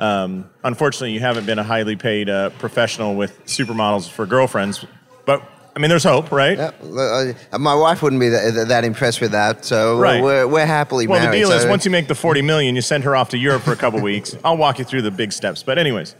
Um, 0.00 0.48
unfortunately, 0.64 1.12
you 1.12 1.20
haven't 1.20 1.44
been 1.46 1.58
a 1.58 1.62
highly 1.62 1.94
paid 1.94 2.28
uh, 2.30 2.50
professional 2.50 3.14
with 3.14 3.44
supermodels 3.44 4.08
for 4.08 4.24
girlfriends, 4.24 4.84
but 5.26 5.42
I 5.76 5.78
mean, 5.78 5.90
there's 5.90 6.04
hope, 6.04 6.32
right? 6.32 6.56
Yeah, 6.58 7.34
uh, 7.52 7.58
my 7.58 7.74
wife 7.74 8.02
wouldn't 8.02 8.18
be 8.18 8.30
that, 8.30 8.66
that 8.68 8.84
impressed 8.84 9.20
with 9.20 9.32
that, 9.32 9.64
so 9.64 9.98
Right. 9.98 10.22
we're, 10.22 10.46
we're 10.48 10.66
happily 10.66 11.06
Well, 11.06 11.20
married. 11.20 11.36
the 11.36 11.40
deal 11.46 11.52
is 11.52 11.66
once 11.66 11.84
you 11.84 11.90
make 11.90 12.08
the 12.08 12.14
40 12.14 12.40
million, 12.42 12.74
you 12.74 12.82
send 12.82 13.04
her 13.04 13.14
off 13.14 13.28
to 13.30 13.38
Europe 13.38 13.62
for 13.62 13.72
a 13.72 13.76
couple 13.76 14.00
weeks. 14.00 14.34
I'll 14.42 14.56
walk 14.56 14.78
you 14.78 14.84
through 14.86 15.02
the 15.02 15.10
big 15.10 15.32
steps. 15.32 15.62
But 15.62 15.78
anyways, 15.78 16.16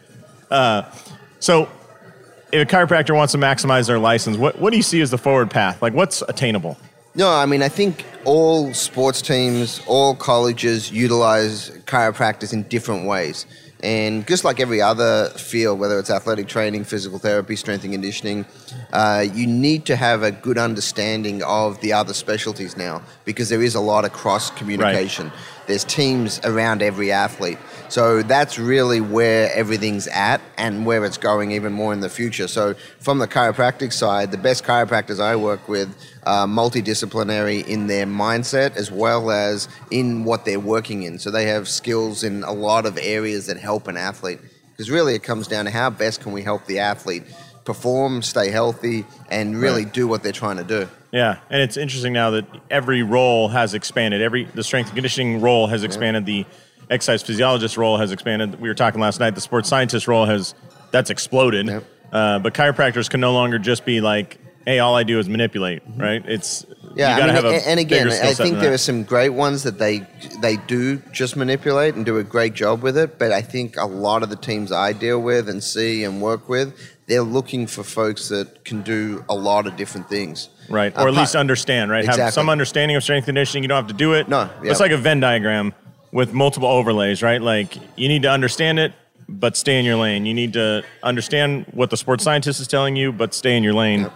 uh, 0.50 0.82
so 1.40 1.68
if 2.52 2.62
a 2.62 2.70
chiropractor 2.70 3.14
wants 3.16 3.32
to 3.32 3.38
maximize 3.38 3.86
their 3.86 3.98
license, 3.98 4.36
what, 4.36 4.58
what 4.60 4.70
do 4.72 4.76
you 4.76 4.82
see 4.82 5.00
as 5.00 5.10
the 5.10 5.18
forward 5.18 5.50
path? 5.50 5.80
Like 5.80 5.94
what's 5.94 6.22
attainable? 6.22 6.76
No, 7.14 7.28
I 7.28 7.44
mean, 7.46 7.60
I 7.62 7.68
think 7.68 8.04
all 8.24 8.72
sports 8.72 9.20
teams, 9.20 9.80
all 9.88 10.14
colleges 10.14 10.92
utilize 10.92 11.70
chiropractors 11.86 12.52
in 12.52 12.62
different 12.64 13.04
ways. 13.06 13.46
And 13.82 14.26
just 14.26 14.44
like 14.44 14.60
every 14.60 14.82
other 14.82 15.30
field, 15.30 15.78
whether 15.78 15.98
it's 15.98 16.10
athletic 16.10 16.48
training, 16.48 16.84
physical 16.84 17.18
therapy, 17.18 17.56
strength 17.56 17.84
and 17.84 17.92
conditioning, 17.92 18.44
uh, 18.92 19.24
you 19.32 19.46
need 19.46 19.86
to 19.86 19.96
have 19.96 20.22
a 20.22 20.30
good 20.30 20.58
understanding 20.58 21.42
of 21.42 21.80
the 21.80 21.92
other 21.92 22.12
specialties 22.12 22.76
now 22.76 23.02
because 23.24 23.48
there 23.48 23.62
is 23.62 23.74
a 23.74 23.80
lot 23.80 24.04
of 24.04 24.12
cross 24.12 24.50
communication. 24.50 25.32
There's 25.70 25.84
teams 25.84 26.40
around 26.42 26.82
every 26.82 27.12
athlete. 27.12 27.58
So 27.88 28.22
that's 28.22 28.58
really 28.58 29.00
where 29.00 29.52
everything's 29.54 30.08
at 30.08 30.40
and 30.58 30.84
where 30.84 31.04
it's 31.04 31.16
going 31.16 31.52
even 31.52 31.72
more 31.72 31.92
in 31.92 32.00
the 32.00 32.08
future. 32.08 32.48
So, 32.48 32.74
from 32.98 33.18
the 33.18 33.28
chiropractic 33.28 33.92
side, 33.92 34.32
the 34.32 34.36
best 34.38 34.64
chiropractors 34.64 35.20
I 35.20 35.36
work 35.36 35.68
with 35.68 35.96
are 36.24 36.46
multidisciplinary 36.46 37.66
in 37.66 37.86
their 37.86 38.06
mindset 38.06 38.76
as 38.76 38.90
well 38.90 39.30
as 39.30 39.68
in 39.92 40.24
what 40.24 40.44
they're 40.44 40.60
working 40.60 41.04
in. 41.04 41.20
So, 41.20 41.30
they 41.30 41.46
have 41.46 41.68
skills 41.68 42.24
in 42.24 42.42
a 42.42 42.52
lot 42.52 42.84
of 42.84 42.98
areas 43.00 43.46
that 43.46 43.56
help 43.56 43.86
an 43.86 43.96
athlete. 43.96 44.40
Because 44.72 44.90
really, 44.90 45.14
it 45.14 45.22
comes 45.22 45.46
down 45.46 45.66
to 45.66 45.70
how 45.70 45.90
best 45.90 46.20
can 46.20 46.32
we 46.32 46.42
help 46.42 46.66
the 46.66 46.80
athlete 46.80 47.24
perform, 47.64 48.22
stay 48.22 48.50
healthy, 48.50 49.04
and 49.30 49.60
really 49.60 49.84
Right. 49.84 49.92
do 49.92 50.08
what 50.08 50.22
they're 50.22 50.32
trying 50.32 50.56
to 50.56 50.64
do. 50.64 50.88
Yeah, 51.12 51.38
and 51.50 51.60
it's 51.60 51.76
interesting 51.76 52.12
now 52.12 52.30
that 52.30 52.44
every 52.70 53.02
role 53.02 53.48
has 53.48 53.74
expanded. 53.74 54.22
Every 54.22 54.44
the 54.44 54.62
strength 54.62 54.88
and 54.88 54.96
conditioning 54.96 55.40
role 55.40 55.66
has 55.66 55.82
expanded. 55.82 56.24
The 56.26 56.46
exercise 56.88 57.22
physiologist 57.22 57.76
role 57.76 57.96
has 57.96 58.12
expanded. 58.12 58.60
We 58.60 58.68
were 58.68 58.74
talking 58.74 59.00
last 59.00 59.18
night. 59.20 59.34
The 59.34 59.40
sports 59.40 59.68
scientist 59.68 60.06
role 60.06 60.26
has 60.26 60.54
that's 60.92 61.10
exploded. 61.10 61.66
Yep. 61.66 61.84
Uh, 62.12 62.38
but 62.38 62.54
chiropractors 62.54 63.08
can 63.10 63.20
no 63.20 63.32
longer 63.32 63.58
just 63.58 63.84
be 63.84 64.00
like, 64.00 64.38
"Hey, 64.64 64.78
all 64.78 64.96
I 64.96 65.02
do 65.02 65.18
is 65.18 65.28
manipulate." 65.28 65.82
Right? 65.96 66.22
It's 66.26 66.64
Mm-hmm. 66.90 66.98
Yeah, 66.98 67.16
I 67.16 67.20
mean, 67.26 67.34
have 67.36 67.44
a 67.44 67.48
a- 67.50 67.68
and 67.68 67.78
again, 67.78 68.08
I 68.10 68.34
think 68.34 68.54
there 68.54 68.62
that. 68.70 68.72
are 68.72 68.78
some 68.78 69.04
great 69.04 69.28
ones 69.28 69.62
that 69.62 69.78
they 69.78 70.04
they 70.40 70.56
do 70.56 70.96
just 71.12 71.36
manipulate 71.36 71.94
and 71.94 72.04
do 72.04 72.18
a 72.18 72.24
great 72.24 72.54
job 72.54 72.82
with 72.82 72.98
it. 72.98 73.16
But 73.16 73.30
I 73.30 73.42
think 73.42 73.76
a 73.76 73.86
lot 73.86 74.24
of 74.24 74.28
the 74.28 74.34
teams 74.36 74.72
I 74.72 74.92
deal 74.92 75.20
with 75.22 75.48
and 75.48 75.62
see 75.62 76.02
and 76.02 76.20
work 76.20 76.48
with, 76.48 76.74
they're 77.10 77.22
looking 77.22 77.66
for 77.66 77.82
folks 77.82 78.28
that 78.28 78.64
can 78.64 78.82
do 78.82 79.24
a 79.28 79.34
lot 79.34 79.66
of 79.66 79.74
different 79.76 80.08
things. 80.08 80.48
Right. 80.68 80.96
Uh, 80.96 81.02
Or 81.02 81.08
at 81.08 81.14
least 81.14 81.34
understand, 81.34 81.90
right? 81.90 82.04
Have 82.04 82.32
some 82.32 82.48
understanding 82.48 82.96
of 82.96 83.02
strength 83.02 83.24
conditioning. 83.24 83.64
You 83.64 83.68
don't 83.68 83.82
have 83.82 83.88
to 83.88 83.94
do 83.94 84.14
it. 84.14 84.28
No, 84.28 84.48
yeah. 84.62 84.70
It's 84.70 84.78
like 84.78 84.92
a 84.92 84.96
Venn 84.96 85.18
diagram 85.18 85.74
with 86.12 86.32
multiple 86.32 86.68
overlays, 86.68 87.20
right? 87.20 87.42
Like 87.42 87.74
you 87.96 88.06
need 88.06 88.22
to 88.22 88.30
understand 88.30 88.78
it, 88.78 88.92
but 89.28 89.56
stay 89.56 89.80
in 89.80 89.84
your 89.84 89.96
lane. 89.96 90.24
You 90.24 90.34
need 90.34 90.52
to 90.52 90.84
understand 91.02 91.66
what 91.72 91.90
the 91.90 91.96
sports 91.96 92.22
scientist 92.22 92.60
is 92.60 92.68
telling 92.68 92.94
you, 92.94 93.10
but 93.10 93.34
stay 93.34 93.56
in 93.56 93.64
your 93.64 93.74
lane. 93.74 94.02
Yep. 94.02 94.12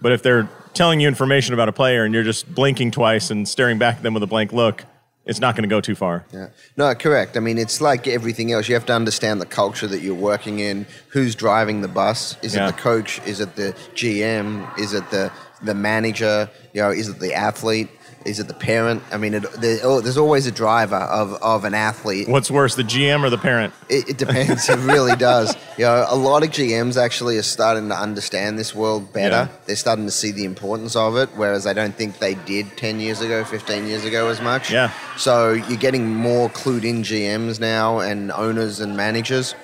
But 0.00 0.12
if 0.12 0.22
they're 0.22 0.48
telling 0.72 1.00
you 1.00 1.08
information 1.08 1.52
about 1.52 1.68
a 1.68 1.72
player 1.72 2.04
and 2.04 2.14
you're 2.14 2.24
just 2.24 2.52
blinking 2.54 2.92
twice 2.92 3.30
and 3.30 3.46
staring 3.46 3.76
back 3.76 3.96
at 3.96 4.02
them 4.02 4.14
with 4.14 4.22
a 4.22 4.26
blank 4.26 4.54
look, 4.54 4.84
it's 5.28 5.38
not 5.40 5.54
going 5.54 5.62
to 5.62 5.68
go 5.68 5.80
too 5.80 5.94
far. 5.94 6.24
Yeah. 6.32 6.48
No, 6.76 6.92
correct. 6.94 7.36
I 7.36 7.40
mean, 7.40 7.58
it's 7.58 7.80
like 7.80 8.08
everything 8.08 8.50
else. 8.50 8.66
You 8.68 8.74
have 8.74 8.86
to 8.86 8.94
understand 8.94 9.40
the 9.40 9.46
culture 9.46 9.86
that 9.86 10.00
you're 10.00 10.14
working 10.14 10.58
in. 10.58 10.86
Who's 11.10 11.34
driving 11.36 11.82
the 11.82 11.88
bus? 11.88 12.36
Is 12.42 12.54
Yeah. 12.54 12.68
it 12.68 12.72
the 12.76 12.80
coach? 12.82 13.20
Is 13.26 13.38
it 13.40 13.54
the 13.54 13.74
GM? 13.94 14.66
Is 14.78 14.94
it 14.94 15.08
the 15.10 15.30
the 15.62 15.74
manager? 15.74 16.48
You 16.72 16.82
know, 16.82 16.90
is 16.90 17.08
it 17.08 17.18
the 17.20 17.34
athlete? 17.34 17.88
Is 18.24 18.38
it 18.40 18.48
the 18.48 18.54
parent? 18.54 19.02
I 19.10 19.16
mean, 19.16 19.34
it, 19.34 19.50
there, 19.52 19.78
oh, 19.82 20.00
there's 20.00 20.18
always 20.18 20.46
a 20.46 20.52
driver 20.52 20.96
of, 20.96 21.34
of 21.34 21.64
an 21.64 21.74
athlete. 21.74 22.28
What's 22.28 22.50
worse, 22.50 22.74
the 22.74 22.82
GM 22.82 23.22
or 23.22 23.30
the 23.30 23.38
parent? 23.38 23.72
It, 23.88 24.10
it 24.10 24.18
depends. 24.18 24.68
it 24.68 24.78
really 24.78 25.16
does. 25.16 25.56
You 25.78 25.84
know, 25.84 26.06
a 26.08 26.16
lot 26.16 26.42
of 26.42 26.50
GMs 26.50 27.00
actually 27.00 27.38
are 27.38 27.42
starting 27.42 27.88
to 27.90 27.94
understand 27.94 28.58
this 28.58 28.74
world 28.74 29.12
better. 29.12 29.48
Yeah. 29.48 29.58
They're 29.66 29.76
starting 29.76 30.06
to 30.06 30.10
see 30.10 30.32
the 30.32 30.44
importance 30.44 30.96
of 30.96 31.16
it, 31.16 31.28
whereas 31.36 31.68
I 31.68 31.72
don't 31.72 31.94
think 31.94 32.18
they 32.18 32.34
did 32.34 32.76
10 32.76 32.98
years 32.98 33.20
ago, 33.20 33.44
15 33.44 33.86
years 33.86 34.04
ago 34.04 34.26
as 34.26 34.40
much. 34.40 34.72
Yeah. 34.72 34.90
So 35.16 35.52
you're 35.52 35.78
getting 35.78 36.12
more 36.12 36.48
clued 36.48 36.82
in 36.82 37.04
GMs 37.04 37.60
now 37.60 38.00
and 38.00 38.32
owners 38.32 38.80
and 38.80 38.96
managers. 38.96 39.54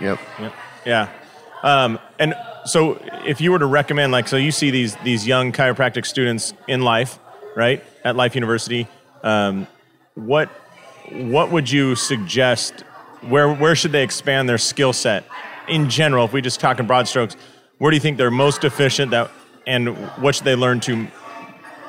Yep. 0.00 0.18
yep. 0.40 0.52
Yeah. 0.84 1.08
Um, 1.62 2.00
and 2.18 2.34
so 2.64 3.00
if 3.26 3.40
you 3.40 3.52
were 3.52 3.58
to 3.58 3.66
recommend, 3.66 4.12
like, 4.12 4.28
so 4.28 4.36
you 4.36 4.52
see 4.52 4.70
these 4.70 4.96
these 4.96 5.26
young 5.26 5.52
chiropractic 5.52 6.06
students 6.06 6.52
in 6.68 6.82
life, 6.82 7.18
right, 7.56 7.84
at 8.04 8.16
Life 8.16 8.34
University, 8.34 8.88
um, 9.22 9.66
what 10.14 10.48
what 11.10 11.50
would 11.50 11.70
you 11.70 11.94
suggest? 11.94 12.84
Where 13.22 13.52
where 13.52 13.74
should 13.74 13.92
they 13.92 14.02
expand 14.02 14.48
their 14.48 14.58
skill 14.58 14.92
set 14.92 15.24
in 15.68 15.90
general? 15.90 16.24
If 16.24 16.32
we 16.32 16.40
just 16.40 16.60
talk 16.60 16.78
in 16.78 16.86
broad 16.86 17.08
strokes, 17.08 17.36
where 17.78 17.90
do 17.90 17.96
you 17.96 18.00
think 18.00 18.16
they're 18.16 18.30
most 18.30 18.64
efficient? 18.64 19.10
That 19.10 19.30
and 19.66 19.96
what 20.18 20.34
should 20.34 20.44
they 20.44 20.54
learn 20.54 20.80
to 20.80 21.06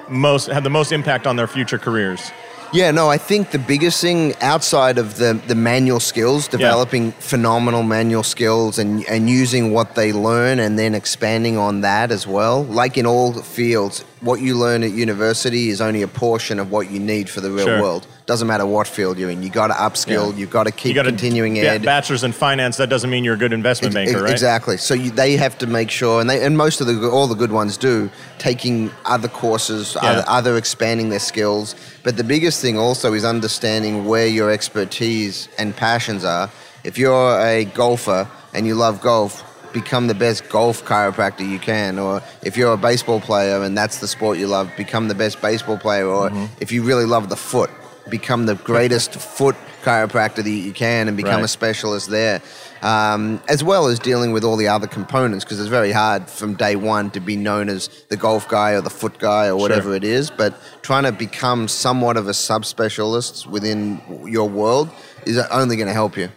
most 0.10 0.48
have 0.48 0.64
the 0.64 0.70
most 0.70 0.92
impact 0.92 1.28
on 1.28 1.36
their 1.36 1.48
future 1.48 1.78
careers? 1.78 2.32
Yeah, 2.74 2.92
no, 2.92 3.10
I 3.10 3.18
think 3.18 3.52
the 3.52 3.60
biggest 3.60 4.00
thing 4.00 4.34
outside 4.40 4.98
of 4.98 5.18
the, 5.18 5.34
the 5.48 5.56
manual 5.56 6.00
skills, 6.00 6.48
developing 6.48 7.12
phenomenal 7.12 7.84
manual 7.84 8.24
skills 8.24 8.80
and, 8.80 9.06
and 9.10 9.30
using 9.30 9.74
what 9.74 9.96
they 9.96 10.14
learn 10.14 10.58
and 10.60 10.80
then 10.80 10.96
expanding 10.96 11.58
on 11.58 11.82
that 11.82 12.12
as 12.12 12.26
well. 12.26 12.64
Like 12.64 12.98
in 12.98 13.06
all 13.06 13.34
fields, 13.34 14.06
what 14.22 14.40
you 14.40 14.56
learn 14.56 14.84
at 14.84 14.92
university 14.92 15.70
is 15.70 15.82
only 15.82 16.04
a 16.04 16.08
portion 16.08 16.60
of 16.60 16.70
what 16.72 16.92
you 16.92 17.00
need 17.00 17.28
for 17.28 17.42
the 17.42 17.50
real 17.50 17.66
Sure. 17.66 17.82
world. 17.82 18.06
Doesn't 18.28 18.48
matter 18.48 18.66
what 18.68 18.88
field 18.88 19.18
you're 19.18 19.32
in. 19.32 19.42
You 19.42 19.50
got 19.50 19.68
to 19.68 19.74
upskill. 19.74 20.32
Yeah. 20.32 20.38
You've 20.38 20.52
got 20.52 20.66
to 20.66 20.72
keep 20.72 20.90
You 20.90 20.94
got 20.94 21.06
continuing 21.06 21.56
ba- 21.56 21.70
ed. 21.72 21.82
bachelor's 21.84 22.24
in 22.24 22.32
finance. 22.32 22.78
That 22.78 22.88
doesn't 22.90 23.10
mean 23.10 23.24
you're 23.24 23.34
a 23.34 23.38
good 23.38 23.52
investment 23.52 23.96
Ex- 23.96 24.12
banker, 24.12 24.24
right? 24.24 24.32
Exactly. 24.32 24.78
So 24.78 24.94
you, 24.94 25.10
they 25.10 25.38
have 25.38 25.58
to 25.58 25.68
make 25.68 25.90
sure, 25.90 26.22
and 26.22 26.30
they 26.30 26.46
and 26.46 26.56
most 26.56 26.82
of 26.82 26.88
the 26.88 27.10
all 27.10 27.26
the 27.28 27.36
good 27.36 27.52
ones 27.52 27.78
do 27.78 28.10
taking 28.38 28.92
other 29.06 29.28
courses, 29.28 29.98
Yeah. 30.02 30.10
other, 30.10 30.24
other 30.28 30.58
expanding 30.58 31.10
their 31.10 31.20
skills. 31.20 31.76
But 32.04 32.16
the 32.18 32.24
biggest 32.24 32.62
thing 32.62 32.78
also 32.78 33.14
is 33.14 33.26
understanding 33.26 34.06
where 34.06 34.28
your 34.28 34.52
expertise 34.52 35.48
and 35.58 35.76
passions 35.76 36.24
are. 36.24 36.50
If 36.84 36.98
you're 36.98 37.40
a 37.42 37.66
golfer 37.66 38.28
and 38.54 38.66
you 38.68 38.76
love 38.76 39.02
golf, 39.02 39.44
become 39.74 40.08
the 40.08 40.14
best 40.16 40.48
golf 40.50 40.84
chiropractor 40.86 41.48
you 41.48 41.60
can. 41.60 42.00
Or 42.00 42.22
if 42.44 42.58
you're 42.58 42.74
a 42.74 42.78
baseball 42.78 43.20
player 43.22 43.62
and 43.64 43.78
that's 43.78 44.00
the 44.00 44.08
sport 44.08 44.38
you 44.38 44.48
love, 44.48 44.70
become 44.78 45.08
the 45.08 45.16
best 45.16 45.42
baseball 45.42 45.78
player. 45.78 46.08
Or 46.08 46.30
Mm-hmm. 46.30 46.46
if 46.62 46.72
you 46.72 46.84
really 46.84 47.06
love 47.06 47.30
the 47.30 47.36
foot, 47.38 47.70
become 48.10 48.46
the 48.46 48.56
greatest 48.56 49.14
foot 49.38 49.56
chiropractor 49.84 50.44
that 50.44 50.50
you 50.50 50.72
can 50.74 51.08
and 51.08 51.18
become 51.18 51.36
Right. 51.38 51.46
a 51.46 51.48
specialist 51.48 52.10
there, 52.10 52.40
um, 52.84 53.42
as 53.48 53.64
well 53.64 53.88
as 53.88 53.98
dealing 53.98 54.32
with 54.32 54.44
all 54.44 54.56
the 54.56 54.68
other 54.68 54.86
components 54.86 55.44
because 55.44 55.60
it's 55.60 55.70
very 55.70 55.92
hard 55.92 56.30
from 56.30 56.54
day 56.54 56.76
one 56.76 57.10
to 57.12 57.20
be 57.20 57.36
known 57.36 57.68
as 57.68 57.88
the 58.10 58.16
golf 58.18 58.48
guy 58.48 58.74
or 58.74 58.82
the 58.82 58.92
foot 58.92 59.18
guy 59.18 59.48
or 59.48 59.56
whatever 59.56 59.90
Sure. 59.90 59.96
it 59.96 60.04
is. 60.04 60.30
But 60.30 60.54
trying 60.84 61.04
to 61.06 61.12
become 61.12 61.68
somewhat 61.68 62.16
of 62.18 62.28
a 62.28 62.32
subspecialist 62.32 63.48
within 63.48 64.02
your 64.28 64.48
world 64.48 64.90
is 65.26 65.38
only 65.50 65.76
going 65.76 65.88
to 65.88 65.94
help 65.94 66.16
you. 66.16 66.30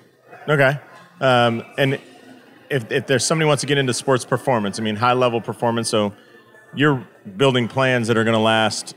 Okay. 0.49 0.79
Um, 1.21 1.63
and 1.79 2.01
if, 2.71 2.91
if 2.91 3.07
there's 3.07 3.25
somebody 3.25 3.47
wants 3.47 3.61
to 3.63 3.67
get 3.67 3.79
into 3.79 3.95
sports 3.95 4.25
performance, 4.25 4.79
I 4.79 4.83
mean, 4.83 4.97
high 4.97 5.13
level 5.13 5.41
performance, 5.41 5.89
so 5.89 6.15
you're 6.75 7.07
building 7.37 7.69
plans 7.69 8.09
that 8.09 8.17
are 8.17 8.25
going 8.25 8.35
to 8.35 8.41
last 8.41 8.95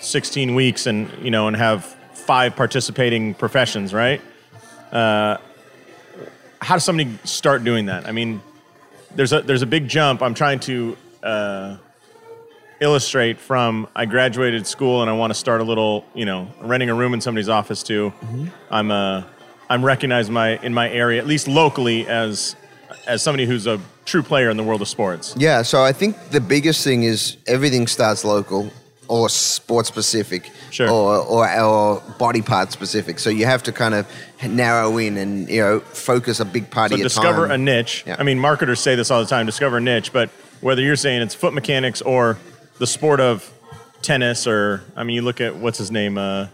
16 0.00 0.54
weeks 0.54 0.86
and, 0.86 1.10
you 1.22 1.30
know, 1.30 1.46
and 1.48 1.56
have 1.56 1.84
five 2.12 2.56
participating 2.56 3.34
professions, 3.34 3.94
right? 3.94 4.20
Uh, 4.90 5.36
how 6.60 6.74
does 6.74 6.84
somebody 6.84 7.18
start 7.24 7.64
doing 7.64 7.86
that? 7.86 8.06
I 8.06 8.12
mean, 8.12 8.40
there's 9.14 9.32
a, 9.32 9.42
there's 9.42 9.62
a 9.62 9.66
big 9.66 9.88
jump. 9.88 10.22
I'm 10.22 10.34
trying 10.34 10.60
to 10.60 10.96
uh, 11.22 11.76
illustrate 12.80 13.38
from 13.38 13.88
I 13.94 14.06
graduated 14.06 14.66
school 14.66 15.02
and 15.02 15.10
I 15.10 15.14
want 15.14 15.30
to 15.30 15.38
start 15.38 15.60
a 15.60 15.64
little, 15.64 16.04
you 16.14 16.24
know, 16.24 16.52
renting 16.60 16.90
a 16.90 16.94
room 16.94 17.14
in 17.14 17.20
somebody's 17.20 17.48
office 17.48 17.82
to 17.84 18.12
I'm 18.70 18.90
uh, 18.90 19.22
I'm 19.70 19.84
recognized 19.84 20.30
my 20.30 20.58
in 20.58 20.74
my 20.74 20.90
area 20.90 21.20
at 21.20 21.26
least 21.26 21.46
locally 21.46 22.06
as 22.08 22.56
as 23.06 23.22
somebody 23.22 23.46
who's 23.46 23.66
a 23.66 23.80
true 24.04 24.22
player 24.22 24.50
in 24.50 24.56
the 24.56 24.62
world 24.62 24.82
of 24.82 24.88
sports. 24.88 25.34
Yeah, 25.36 25.62
so 25.62 25.82
I 25.82 25.92
think 25.92 26.16
the 26.30 26.40
biggest 26.40 26.84
thing 26.84 27.02
is 27.04 27.36
everything 27.46 27.86
starts 27.86 28.24
local 28.24 28.70
or 29.08 29.28
sport 29.28 29.86
specific 29.86 30.50
Sure. 30.70 30.88
or, 30.88 31.18
or, 31.18 31.60
or 31.60 32.00
body 32.18 32.40
part 32.40 32.72
specific. 32.72 33.18
So 33.18 33.28
you 33.30 33.44
have 33.46 33.62
to 33.64 33.72
kind 33.72 33.94
of 33.94 34.06
narrow 34.42 34.96
in 34.98 35.16
and 35.18 35.48
you 35.48 35.60
know 35.60 35.80
focus 35.80 36.40
a 36.40 36.44
big 36.44 36.70
part 36.70 36.90
So 36.90 36.94
of 36.94 36.98
your 37.00 37.08
discover 37.08 37.42
time. 37.48 37.50
a 37.52 37.58
niche. 37.58 38.04
Yeah. 38.06 38.16
I 38.18 38.22
mean, 38.22 38.38
marketers 38.38 38.80
say 38.80 38.94
this 38.94 39.10
all 39.10 39.20
the 39.20 39.28
time: 39.28 39.44
discover 39.46 39.76
a 39.76 39.80
niche. 39.80 40.12
But 40.12 40.30
whether 40.60 40.80
you're 40.82 40.96
saying 40.96 41.20
it's 41.22 41.34
foot 41.34 41.52
mechanics 41.52 42.00
or 42.00 42.38
the 42.78 42.86
sport 42.86 43.20
of 43.20 43.52
tennis, 44.00 44.46
or 44.46 44.82
I 44.96 45.04
mean, 45.04 45.14
you 45.16 45.22
look 45.22 45.40
at 45.40 45.56
what's 45.56 45.78
his 45.78 45.90
name? 45.90 46.16
Uh, 46.16 46.46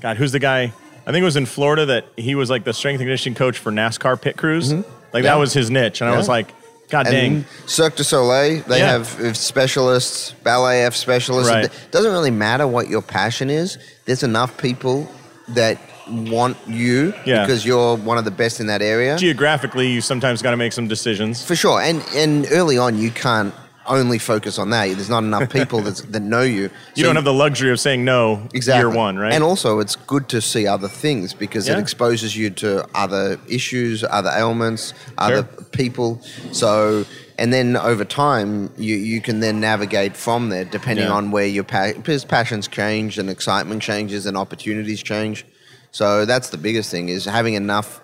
God, 0.00 0.16
who's 0.16 0.32
the 0.32 0.38
guy? 0.38 0.72
I 1.08 1.12
think 1.12 1.22
it 1.22 1.24
was 1.24 1.36
in 1.36 1.46
Florida 1.46 1.86
that 1.86 2.06
he 2.16 2.34
was 2.34 2.50
like 2.50 2.64
the 2.64 2.72
strength 2.72 2.98
and 3.00 3.06
conditioning 3.06 3.36
coach 3.36 3.58
for 3.58 3.70
NASCAR 3.70 4.20
pit 4.20 4.36
crews. 4.36 4.72
Like 5.16 5.24
Yeah. 5.24 5.30
that 5.32 5.40
was 5.40 5.54
his 5.54 5.70
niche, 5.70 6.02
and 6.02 6.10
I 6.10 6.16
was 6.16 6.28
like, 6.28 6.48
God 6.90 7.06
dang. 7.06 7.36
And 7.36 7.44
Cirque 7.64 7.96
du 7.96 8.04
Soleil, 8.04 8.62
they 8.68 8.80
Yeah. 8.80 8.92
have 8.98 9.36
specialists, 9.36 10.34
ballet 10.44 10.84
F 10.84 10.94
specialists. 10.94 11.50
Right. 11.50 11.64
It 11.64 11.72
doesn't 11.90 12.12
really 12.12 12.30
matter 12.30 12.66
what 12.66 12.90
your 12.90 13.00
passion 13.00 13.48
is. 13.48 13.78
There's 14.04 14.22
enough 14.22 14.58
people 14.58 15.08
that 15.48 15.78
want 16.06 16.58
you 16.66 17.14
Yeah. 17.24 17.46
because 17.46 17.64
you're 17.64 17.96
one 17.96 18.18
of 18.18 18.26
the 18.26 18.30
best 18.30 18.60
in 18.60 18.66
that 18.66 18.82
area. 18.82 19.16
Geographically, 19.16 19.88
you 19.88 20.02
sometimes 20.02 20.42
got 20.42 20.50
to 20.50 20.58
make 20.58 20.74
some 20.74 20.86
decisions. 20.86 21.42
For 21.42 21.56
sure. 21.56 21.80
And 21.80 22.02
and 22.14 22.46
early 22.52 22.76
on, 22.76 22.98
you 22.98 23.10
can't 23.10 23.54
only 23.88 24.18
focus 24.18 24.58
on 24.58 24.70
that. 24.70 24.86
There's 24.86 25.08
not 25.10 25.24
enough 25.24 25.50
people 25.50 25.80
that 25.82 26.20
know 26.22 26.42
you. 26.42 26.70
You 26.94 27.04
don't 27.04 27.16
have 27.16 27.24
the 27.24 27.32
luxury 27.32 27.70
of 27.70 27.78
saying 27.80 28.04
no 28.04 28.46
exactly. 28.54 28.80
year 28.80 28.90
one, 28.90 29.18
right? 29.18 29.32
And 29.32 29.44
also, 29.44 29.78
it's 29.80 29.96
good 29.96 30.28
to 30.30 30.40
see 30.40 30.66
other 30.66 30.88
things 30.88 31.34
because 31.34 31.68
Yeah. 31.68 31.76
it 31.76 31.80
exposes 31.80 32.36
you 32.36 32.50
to 32.50 32.86
other 32.94 33.38
issues, 33.48 34.02
other 34.04 34.30
ailments, 34.30 34.94
other 35.18 35.42
people. 35.72 36.20
So, 36.52 37.04
and 37.38 37.52
then 37.52 37.76
over 37.76 38.04
time, 38.04 38.70
you, 38.78 38.96
you 38.96 39.20
can 39.20 39.40
then 39.40 39.60
navigate 39.60 40.16
from 40.16 40.48
there 40.48 40.64
depending 40.64 41.06
Yeah. 41.06 41.12
on 41.12 41.30
where 41.30 41.46
your 41.46 41.64
pa- 41.64 41.92
passions 42.28 42.66
change 42.68 43.18
and 43.18 43.28
excitement 43.28 43.82
changes 43.82 44.24
and 44.26 44.36
opportunities 44.36 45.02
change. 45.02 45.44
So 45.90 46.24
that's 46.24 46.50
the 46.50 46.58
biggest 46.58 46.90
thing 46.90 47.08
is 47.08 47.24
having 47.24 47.54
enough 47.54 48.00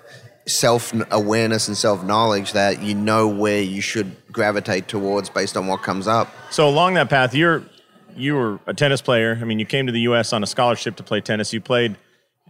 self 0.46 0.92
awareness 1.10 1.68
and 1.68 1.76
self 1.76 2.02
knowledge 2.04 2.52
that 2.52 2.82
you 2.82 2.94
know 2.94 3.28
where 3.28 3.62
you 3.62 3.80
should 3.80 4.14
gravitate 4.30 4.88
towards 4.88 5.28
based 5.30 5.56
on 5.56 5.66
what 5.66 5.82
comes 5.82 6.06
up. 6.06 6.28
So 6.50 6.68
along 6.68 6.94
that 6.94 7.08
path, 7.08 7.34
you're 7.34 7.62
you 8.16 8.34
were 8.34 8.60
a 8.66 8.74
tennis 8.74 9.00
player. 9.00 9.38
I 9.40 9.44
mean, 9.44 9.58
you 9.58 9.66
came 9.66 9.86
to 9.86 9.92
the 9.92 10.00
U.S. 10.00 10.32
on 10.32 10.42
a 10.42 10.46
scholarship 10.46 10.96
to 10.96 11.02
play 11.02 11.20
tennis. 11.20 11.52
You 11.52 11.60
played 11.60 11.96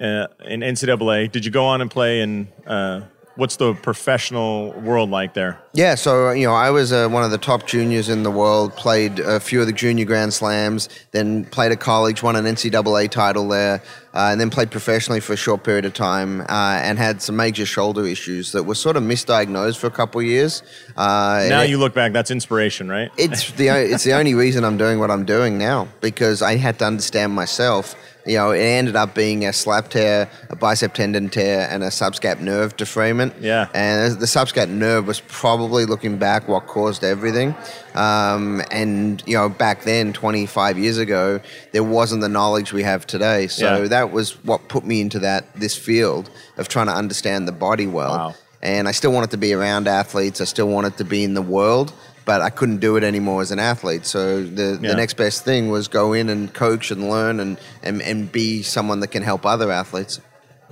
uh, 0.01 0.27
in 0.45 0.61
NCAA. 0.61 1.31
Did 1.31 1.45
you 1.45 1.51
go 1.51 1.65
on 1.65 1.81
and 1.81 1.91
play 1.91 2.21
in? 2.21 2.49
Uh, 2.67 3.03
what's 3.37 3.57
the 3.57 3.75
professional 3.75 4.73
world 4.73 5.11
like 5.11 5.35
there? 5.35 5.59
Yeah, 5.73 5.95
so 5.95 6.31
you 6.33 6.47
know, 6.47 6.55
I 6.55 6.71
was 6.71 6.93
uh, 6.93 7.09
one 7.09 7.25
of 7.25 7.31
the 7.31 7.39
top 7.39 7.67
juniors 7.67 8.09
in 8.09 8.23
the 8.23 8.31
world. 8.31 8.75
Played 8.77 9.21
a 9.21 9.41
few 9.41 9.61
of 9.61 9.67
the 9.67 9.73
junior 9.73 10.05
Grand 10.05 10.35
Slams, 10.35 10.89
then 11.13 11.45
played 11.47 11.73
at 11.73 11.81
college, 11.81 12.23
won 12.23 12.37
an 12.37 12.45
NCAA 12.45 13.11
title 13.11 13.49
there, 13.49 13.83
uh, 14.13 14.29
and 14.31 14.41
then 14.41 14.51
played 14.51 14.71
professionally 14.71 15.21
for 15.21 15.33
a 15.33 15.37
short 15.37 15.65
period 15.65 15.85
of 15.85 15.95
time, 15.95 16.43
uh, 16.43 16.45
and 16.83 16.99
had 16.99 17.23
some 17.23 17.37
major 17.37 17.65
shoulder 17.65 18.07
issues 18.07 18.53
that 18.53 18.65
were 18.65 18.75
sort 18.75 18.97
of 18.97 19.03
misdiagnosed 19.03 19.79
for 19.79 19.87
a 19.87 19.91
couple 19.91 20.21
of 20.21 20.27
years. 20.27 20.63
Uh, 20.97 21.47
Now 21.49 21.63
you 21.63 21.79
look 21.79 21.95
back, 21.95 22.13
that's 22.13 22.31
inspiration, 22.31 22.89
right? 22.89 23.11
it's 23.17 23.51
the 23.53 23.69
it's 23.69 24.05
the 24.05 24.13
only 24.13 24.35
reason 24.35 24.65
I'm 24.65 24.77
doing 24.77 24.99
what 24.99 25.11
I'm 25.11 25.25
doing 25.25 25.57
now 25.59 25.89
because 26.01 26.43
I 26.43 26.57
had 26.57 26.79
to 26.81 26.85
understand 26.85 27.33
myself. 27.33 27.95
You 28.25 28.37
know, 28.37 28.51
it 28.53 28.61
ended 28.61 28.95
up 28.97 29.15
being 29.15 29.45
a 29.47 29.53
slap 29.53 29.89
tear, 29.89 30.31
a 30.49 30.57
bicep 30.57 30.95
tendon 30.95 31.29
tear, 31.29 31.67
and 31.71 31.83
a 31.83 31.89
subscap 31.89 32.41
nerve 32.41 32.77
defrayment. 32.77 33.35
Yeah. 33.41 33.69
And 33.75 34.15
the 34.21 34.27
subscap 34.27 34.69
nerve 34.69 35.07
was 35.07 35.21
probably 35.27 35.87
looking 35.87 36.19
back 36.19 36.47
what 36.47 36.67
caused 36.67 37.03
everything. 37.03 37.55
Um, 37.95 38.63
and 38.71 39.23
you 39.27 39.37
know, 39.37 39.49
back 39.49 39.83
then, 39.83 40.13
25 40.13 40.79
years 40.79 40.99
ago, 40.99 41.41
there 41.73 41.85
wasn't 41.85 42.21
the 42.23 42.29
knowledge 42.29 42.73
we 42.73 42.83
have 42.85 43.07
today. 43.07 43.47
So 43.49 43.83
Yeah. 43.83 43.89
that 43.89 44.13
was 44.13 44.33
what 44.45 44.69
put 44.69 44.85
me 44.85 45.01
into 45.01 45.19
that 45.21 45.53
this 45.55 45.77
field 45.77 46.31
of 46.57 46.69
trying 46.69 46.87
to 46.87 46.95
understand 46.95 47.47
the 47.49 47.53
body 47.53 47.87
well 47.87 48.13
Wow. 48.17 48.35
and 48.63 48.87
I 48.89 48.93
still 48.93 49.13
wanted 49.13 49.31
to 49.33 49.37
be 49.37 49.53
around 49.53 49.89
athletes. 49.89 50.41
I 50.41 50.45
still 50.45 50.69
wanted 50.69 50.97
to 50.99 51.05
be 51.05 51.25
in 51.25 51.35
the 51.35 51.43
world, 51.43 51.93
but 52.25 52.41
I 52.41 52.51
couldn't 52.51 52.79
do 52.79 52.97
it 52.97 53.05
anymore 53.05 53.43
as 53.43 53.51
an 53.51 53.59
athlete. 53.59 54.07
So 54.07 54.43
the, 54.43 54.79
Yeah. 54.81 54.91
the 54.91 54.97
next 54.97 55.15
best 55.17 55.45
thing 55.45 55.71
was 55.71 55.89
go 55.89 56.13
in 56.13 56.29
and 56.29 56.53
coach 56.53 56.91
and 56.91 57.09
learn 57.11 57.41
and, 57.41 57.59
and, 57.83 58.01
and 58.03 58.31
be 58.31 58.63
someone 58.63 59.01
that 59.01 59.09
can 59.09 59.23
help 59.23 59.45
other 59.47 59.71
athletes. 59.73 60.21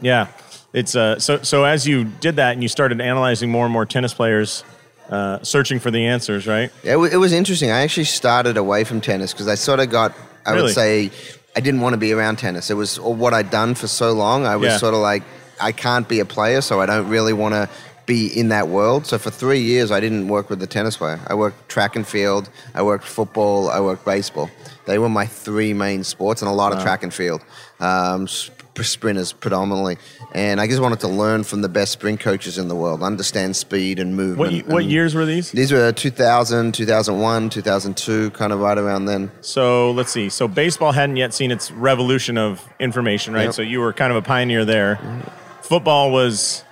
Yeah, 0.01 0.29
it's 0.73 0.95
uh, 0.97 1.19
so 1.19 1.43
so 1.43 1.65
as 1.65 1.87
you 1.87 2.05
did 2.05 2.37
that 2.37 2.53
and 2.53 2.63
you 2.63 2.69
started 2.69 3.01
analyzing 3.01 3.51
more 3.51 3.65
and 3.67 3.73
more 3.73 3.85
tennis 3.85 4.15
players, 4.15 4.65
uh, 5.11 5.43
searching 5.43 5.79
for 5.81 5.91
the 5.91 6.07
answers, 6.07 6.47
right? 6.47 6.71
It, 6.85 6.97
wa- 6.97 7.05
it 7.13 7.17
was 7.17 7.33
interesting. 7.33 7.71
I 7.71 7.83
actually 7.83 8.05
started 8.05 8.57
away 8.57 8.85
from 8.85 9.01
tennis 9.01 9.33
because 9.33 9.49
I 9.49 9.57
sort 9.57 9.81
of 9.81 9.91
got, 9.91 10.15
I 10.47 10.53
Really? 10.53 10.63
would 10.65 10.75
say, 10.75 11.11
I 11.57 11.61
didn't 11.61 11.81
want 11.81 11.95
to 11.95 11.99
be 11.99 12.13
around 12.13 12.37
tennis. 12.39 12.71
It 12.71 12.75
was 12.75 12.99
what 13.01 13.35
I'd 13.35 13.51
done 13.51 13.75
for 13.75 13.89
so 13.89 14.13
long. 14.13 14.47
I 14.47 14.57
was 14.57 14.69
Yeah. 14.69 14.77
sort 14.79 14.95
of 14.95 15.01
like, 15.01 15.25
I 15.61 15.73
can't 15.73 16.09
be 16.09 16.21
a 16.21 16.25
player, 16.25 16.61
so 16.63 16.81
I 16.81 16.87
don't 16.87 17.09
really 17.09 17.33
want 17.35 17.53
to 17.55 17.69
be 18.11 18.27
in 18.27 18.49
that 18.49 18.67
world. 18.67 19.07
So 19.07 19.19
for 19.19 19.31
three 19.31 19.61
years, 19.61 19.93
I 19.93 20.01
didn't 20.01 20.27
work 20.27 20.51
with 20.51 20.59
the 20.59 20.67
tennis 20.67 20.97
player. 20.97 21.21
I 21.29 21.35
worked 21.35 21.69
track 21.69 21.95
and 21.95 22.05
field, 22.05 22.51
I 22.75 22.83
worked 22.83 23.05
football, 23.05 23.71
I 23.71 23.81
worked 23.81 24.05
baseball. 24.05 24.51
They 24.87 24.99
were 24.99 25.09
my 25.09 25.27
three 25.27 25.73
main 25.73 26.03
sports, 26.03 26.43
and 26.43 26.49
a 26.49 26.53
lot 26.53 26.73
of 26.73 26.83
track 26.83 27.05
and 27.05 27.15
field. 27.15 27.41
Um, 27.79 28.27
sp- 28.27 28.59
sprinters 28.83 29.33
predominantly, 29.33 29.99
and 30.33 30.59
I 30.59 30.67
just 30.67 30.81
wanted 30.81 31.01
to 31.01 31.09
learn 31.09 31.45
from 31.45 31.61
the 31.61 31.69
best 31.69 31.93
sprint 31.93 32.19
coaches 32.19 32.57
in 32.57 32.67
the 32.69 32.75
world, 32.75 33.03
understand 33.03 33.55
speed 33.55 33.99
and 33.99 34.17
movement. 34.17 34.67
What 34.67 34.83
and- 34.83 34.91
years 34.91 35.15
were 35.15 35.27
these? 35.27 35.53
These 35.53 35.71
were 35.71 35.93
2000, 35.93 36.73
2001, 36.73 37.51
2002, 37.51 38.31
kind 38.31 38.53
of 38.53 38.59
right 38.59 38.79
around 38.79 39.05
then. 39.05 39.31
So 39.43 39.91
let's 39.93 40.11
see. 40.11 40.31
So 40.31 40.49
baseball 40.49 40.93
hadn't 40.93 41.17
yet 41.17 41.33
seen 41.35 41.51
its 41.53 41.71
revolution 41.71 42.39
of 42.39 42.67
information, 42.81 43.35
right? 43.35 43.45
Yep. 43.45 43.55
So 43.55 43.63
you 43.63 43.81
were 43.81 43.93
kind 43.93 44.11
of 44.11 44.17
a 44.17 44.23
pioneer 44.23 44.65
there. 44.65 44.99
Football 45.63 46.11
was 46.11 46.65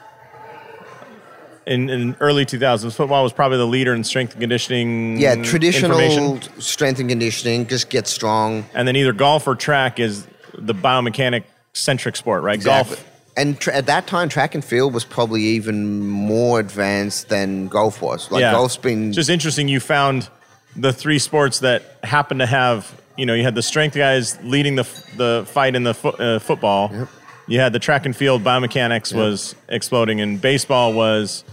in, 1.69 1.91
in 1.91 2.17
early 2.21 2.47
2000s. 2.47 2.95
Football 2.95 3.23
was 3.23 3.33
probably 3.33 3.59
the 3.59 3.67
leader 3.67 3.95
in 3.95 4.03
strength 4.03 4.33
and 4.33 4.41
conditioning. 4.41 5.19
Yeah, 5.19 5.37
traditional 5.37 6.41
strength 6.59 6.99
and 6.99 7.09
conditioning, 7.09 7.67
just 7.67 7.91
get 7.91 8.09
strong. 8.09 8.65
And 8.75 8.89
then 8.89 8.97
either 8.97 9.13
golf 9.13 9.47
or 9.47 9.55
track 9.55 10.01
is 10.01 10.27
the 10.55 10.75
biomechanic 10.75 11.45
centric 11.75 12.17
sport, 12.17 12.43
right? 12.43 12.55
Exactly. 12.55 12.97
Golf. 12.97 13.05
And 13.37 13.61
tra- 13.61 13.75
at 13.75 13.87
that 13.87 14.09
time, 14.09 14.29
track 14.29 14.55
and 14.55 14.65
field 14.65 14.93
was 14.95 15.05
probably 15.05 15.43
even 15.43 16.09
more 16.09 16.59
advanced 16.59 17.29
than 17.29 17.69
golf 17.69 18.03
was. 18.03 18.31
Like 18.33 18.41
yeah. 18.41 18.51
golf's 18.51 18.77
been 18.77 19.13
just 19.13 19.31
interesting. 19.31 19.69
You 19.69 19.79
found 19.79 20.29
the 20.75 20.93
three 20.93 21.21
sports 21.21 21.61
that 21.61 21.99
happened 22.03 22.41
to 22.41 22.47
have. 22.47 23.01
You 23.17 23.27
know, 23.27 23.35
you 23.35 23.43
had 23.45 23.55
the 23.55 23.63
strength 23.63 23.95
guys 23.95 24.39
leading 24.43 24.77
the 24.77 24.83
f- 24.83 25.17
the 25.17 25.45
fight 25.47 25.77
in 25.77 25.85
the 25.85 25.95
fo- 25.95 26.11
uh, 26.11 26.39
football. 26.39 27.09
You 27.49 27.61
had 27.61 27.73
the 27.73 27.79
track 27.79 28.05
and 28.07 28.15
field 28.15 28.45
biomechanics 28.45 29.15
was 29.15 29.55
exploding, 29.69 30.21
and 30.21 30.41
baseball 30.41 30.93
was, 30.93 31.45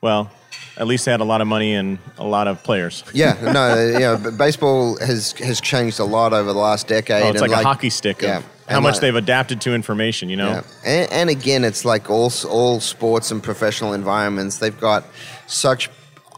well, 0.00 0.30
at 0.76 0.86
least 0.86 1.04
they 1.04 1.10
had 1.10 1.20
a 1.20 1.24
lot 1.24 1.40
of 1.40 1.46
money 1.46 1.74
and 1.74 1.98
a 2.18 2.24
lot 2.26 2.48
of 2.48 2.62
players. 2.62 3.04
yeah, 3.12 3.36
no, 3.42 3.98
know, 3.98 4.20
but 4.22 4.36
baseball 4.38 4.98
has 4.98 5.32
has 5.32 5.60
changed 5.60 5.98
a 6.00 6.04
lot 6.04 6.32
over 6.32 6.52
the 6.52 6.58
last 6.58 6.88
decade. 6.88 7.22
Oh, 7.22 7.30
it's 7.30 7.42
and 7.42 7.50
like, 7.50 7.60
a 7.60 7.64
hockey 7.66 7.90
stick 7.90 8.22
yeah, 8.22 8.38
of 8.38 8.46
how 8.68 8.80
much 8.80 8.94
like- 8.94 9.00
they've 9.02 9.16
adapted 9.16 9.60
to 9.62 9.74
information. 9.74 10.28
You 10.30 10.36
know, 10.36 10.48
Yeah. 10.50 10.62
And, 10.84 11.12
and 11.12 11.30
again, 11.30 11.64
it's 11.64 11.84
like 11.84 12.08
all 12.10 12.32
all 12.48 12.80
sports 12.80 13.30
and 13.30 13.42
professional 13.42 13.92
environments. 13.92 14.58
They've 14.58 14.78
got 14.80 15.04
such 15.46 15.90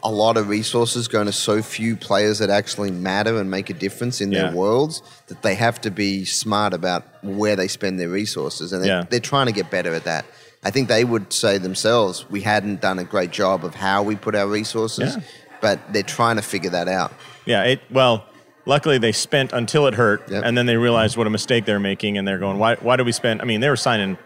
a 0.04 0.10
lot 0.10 0.36
of 0.36 0.48
resources 0.48 1.06
going 1.06 1.26
to 1.26 1.32
so 1.32 1.62
few 1.62 1.94
players 1.94 2.40
that 2.40 2.50
actually 2.50 2.90
matter 2.90 3.38
and 3.38 3.48
make 3.48 3.70
a 3.70 3.72
difference 3.74 4.20
in 4.20 4.32
Yeah. 4.32 4.48
their 4.48 4.56
worlds 4.56 5.00
that 5.28 5.42
they 5.42 5.54
have 5.54 5.80
to 5.82 5.92
be 5.92 6.24
smart 6.24 6.74
about 6.74 7.04
where 7.22 7.54
they 7.54 7.68
spend 7.68 8.00
their 8.00 8.08
resources, 8.08 8.72
and 8.72 8.82
they, 8.82 8.88
Yeah. 8.88 9.04
they're 9.08 9.20
trying 9.20 9.46
to 9.46 9.52
get 9.52 9.70
better 9.70 9.94
at 9.94 10.02
that. 10.02 10.24
I 10.62 10.70
think 10.70 10.88
they 10.88 11.04
would 11.04 11.32
say 11.32 11.58
themselves, 11.58 12.28
we 12.30 12.40
hadn't 12.42 12.80
done 12.80 12.98
a 12.98 13.04
great 13.04 13.30
job 13.32 13.64
of 13.64 13.74
how 13.74 14.02
we 14.02 14.14
put 14.16 14.34
our 14.34 14.46
resources, 14.46 15.16
Yeah. 15.16 15.22
but 15.60 15.92
they're 15.92 16.02
trying 16.04 16.36
to 16.36 16.42
figure 16.42 16.70
that 16.70 16.86
out. 16.88 17.12
Yeah, 17.44 17.64
it 17.64 17.80
well, 17.90 18.24
luckily 18.64 18.98
they 18.98 19.10
spent 19.12 19.52
until 19.52 19.86
it 19.88 19.94
hurt, 19.94 20.22
Yep. 20.28 20.42
and 20.44 20.56
then 20.56 20.66
they 20.66 20.76
realized 20.76 21.16
what 21.16 21.26
a 21.26 21.30
mistake 21.30 21.64
they're 21.64 21.80
making, 21.80 22.16
and 22.16 22.26
they're 22.28 22.38
going, 22.38 22.58
why? 22.58 22.76
Why 22.76 22.96
do 22.96 23.04
we 23.04 23.10
spend? 23.12 23.42
I 23.42 23.44
mean, 23.44 23.60
they 23.60 23.68
were 23.68 23.76
signing 23.76 24.16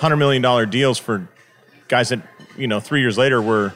hundred 0.00 0.16
million 0.16 0.42
dollar 0.42 0.66
deals 0.66 0.98
for 0.98 1.28
guys 1.86 2.08
that 2.08 2.20
you 2.56 2.66
know 2.66 2.80
three 2.80 3.00
years 3.00 3.16
later 3.16 3.40
were 3.40 3.72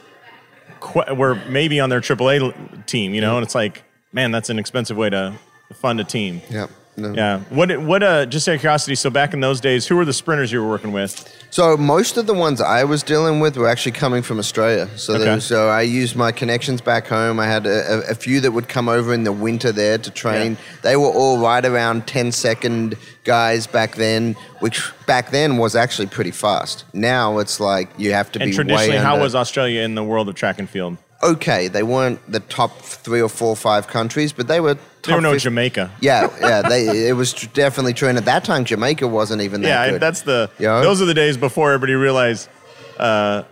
were 1.15 1.35
maybe 1.47 1.79
on 1.79 1.89
their 1.89 2.01
AAA 2.01 2.85
team, 2.85 3.13
you 3.13 3.21
know, 3.21 3.37
and 3.37 3.45
it's 3.45 3.55
like, 3.55 3.83
man, 4.11 4.31
that's 4.31 4.49
an 4.49 4.59
expensive 4.59 4.97
way 4.97 5.09
to 5.09 5.33
fund 5.73 5.99
a 5.99 6.03
team. 6.03 6.41
Yeah. 6.49 6.67
No. 6.99 7.13
Yeah. 7.13 7.39
What? 7.49 7.75
What? 7.81 8.03
Uh, 8.03 8.25
just 8.25 8.47
out 8.47 8.55
of 8.55 8.59
curiosity. 8.61 8.95
So 8.95 9.09
back 9.09 9.33
in 9.33 9.39
those 9.39 9.59
days, 9.61 9.87
who 9.87 9.95
were 9.95 10.05
the 10.05 10.13
sprinters 10.13 10.51
you 10.51 10.61
were 10.61 10.69
working 10.69 10.91
with? 10.91 11.35
So 11.51 11.75
most 11.77 12.17
of 12.17 12.27
the 12.27 12.33
ones 12.33 12.61
I 12.61 12.83
was 12.83 13.01
dealing 13.01 13.39
with 13.39 13.57
were 13.57 13.67
actually 13.67 13.93
coming 13.93 14.21
from 14.21 14.37
Australia. 14.37 14.87
So 14.97 15.15
Okay. 15.15 15.35
was, 15.35 15.45
so 15.45 15.67
I 15.69 15.81
used 15.81 16.15
my 16.15 16.31
connections 16.31 16.81
back 16.81 17.07
home. 17.07 17.39
I 17.39 17.47
had 17.47 17.65
a, 17.65 18.03
a, 18.09 18.13
few 18.15 18.39
that 18.41 18.51
would 18.51 18.67
come 18.67 18.87
over 18.87 19.13
in 19.13 19.23
the 19.23 19.31
winter 19.31 19.71
there 19.71 19.97
to 19.97 20.11
train. 20.11 20.51
Yeah. 20.51 20.57
They 20.83 20.95
were 20.95 21.07
all 21.09 21.39
right 21.39 21.65
around 21.65 22.05
10 22.05 22.31
second 22.33 22.97
guys 23.23 23.65
back 23.65 23.95
then, 23.95 24.35
which 24.59 24.91
back 25.07 25.31
then 25.31 25.57
was 25.57 25.75
actually 25.75 26.07
pretty 26.07 26.31
fast. 26.31 26.85
Now 26.93 27.39
it's 27.39 27.59
like 27.59 27.89
you 27.97 28.13
have 28.13 28.31
to 28.33 28.41
And 28.41 28.51
be 28.51 28.55
traditionally, 28.55 28.97
how 28.97 29.13
under- 29.13 29.23
was 29.23 29.33
Australia 29.33 29.81
in 29.81 29.95
the 29.95 30.03
world 30.03 30.29
of 30.29 30.35
track 30.35 30.59
and 30.59 30.69
field? 30.69 30.97
okay. 31.23 31.67
They 31.67 31.83
weren't 31.83 32.19
the 32.31 32.39
top 32.41 32.79
three 32.81 33.21
or 33.21 33.27
four 33.29 33.49
or 33.49 33.55
five 33.55 33.87
countries, 33.87 34.31
but 34.33 34.47
they 34.47 34.59
were. 34.59 34.77
There 35.03 35.15
were 35.15 35.21
no 35.21 35.31
50 35.31 35.43
Jamaica. 35.43 35.91
Yeah, 36.01 36.29
yeah. 36.41 36.61
They, 36.61 37.07
it 37.07 37.13
was 37.13 37.33
tr- 37.33 37.47
definitely 37.53 37.93
true. 37.93 38.09
And 38.09 38.17
at 38.17 38.25
that 38.25 38.43
time, 38.43 38.65
Jamaica 38.65 39.07
wasn't 39.07 39.41
even 39.41 39.61
that 39.61 39.67
yeah, 39.67 39.91
good. 39.91 40.01
that's 40.01 40.21
the. 40.23 40.49
Yeah. 40.59 40.81
Those 40.81 41.01
are 41.01 41.05
the 41.05 41.13
days 41.13 41.37
before 41.37 41.71
everybody 41.71 41.93
realized, 41.93 42.49
uh, 42.97 43.43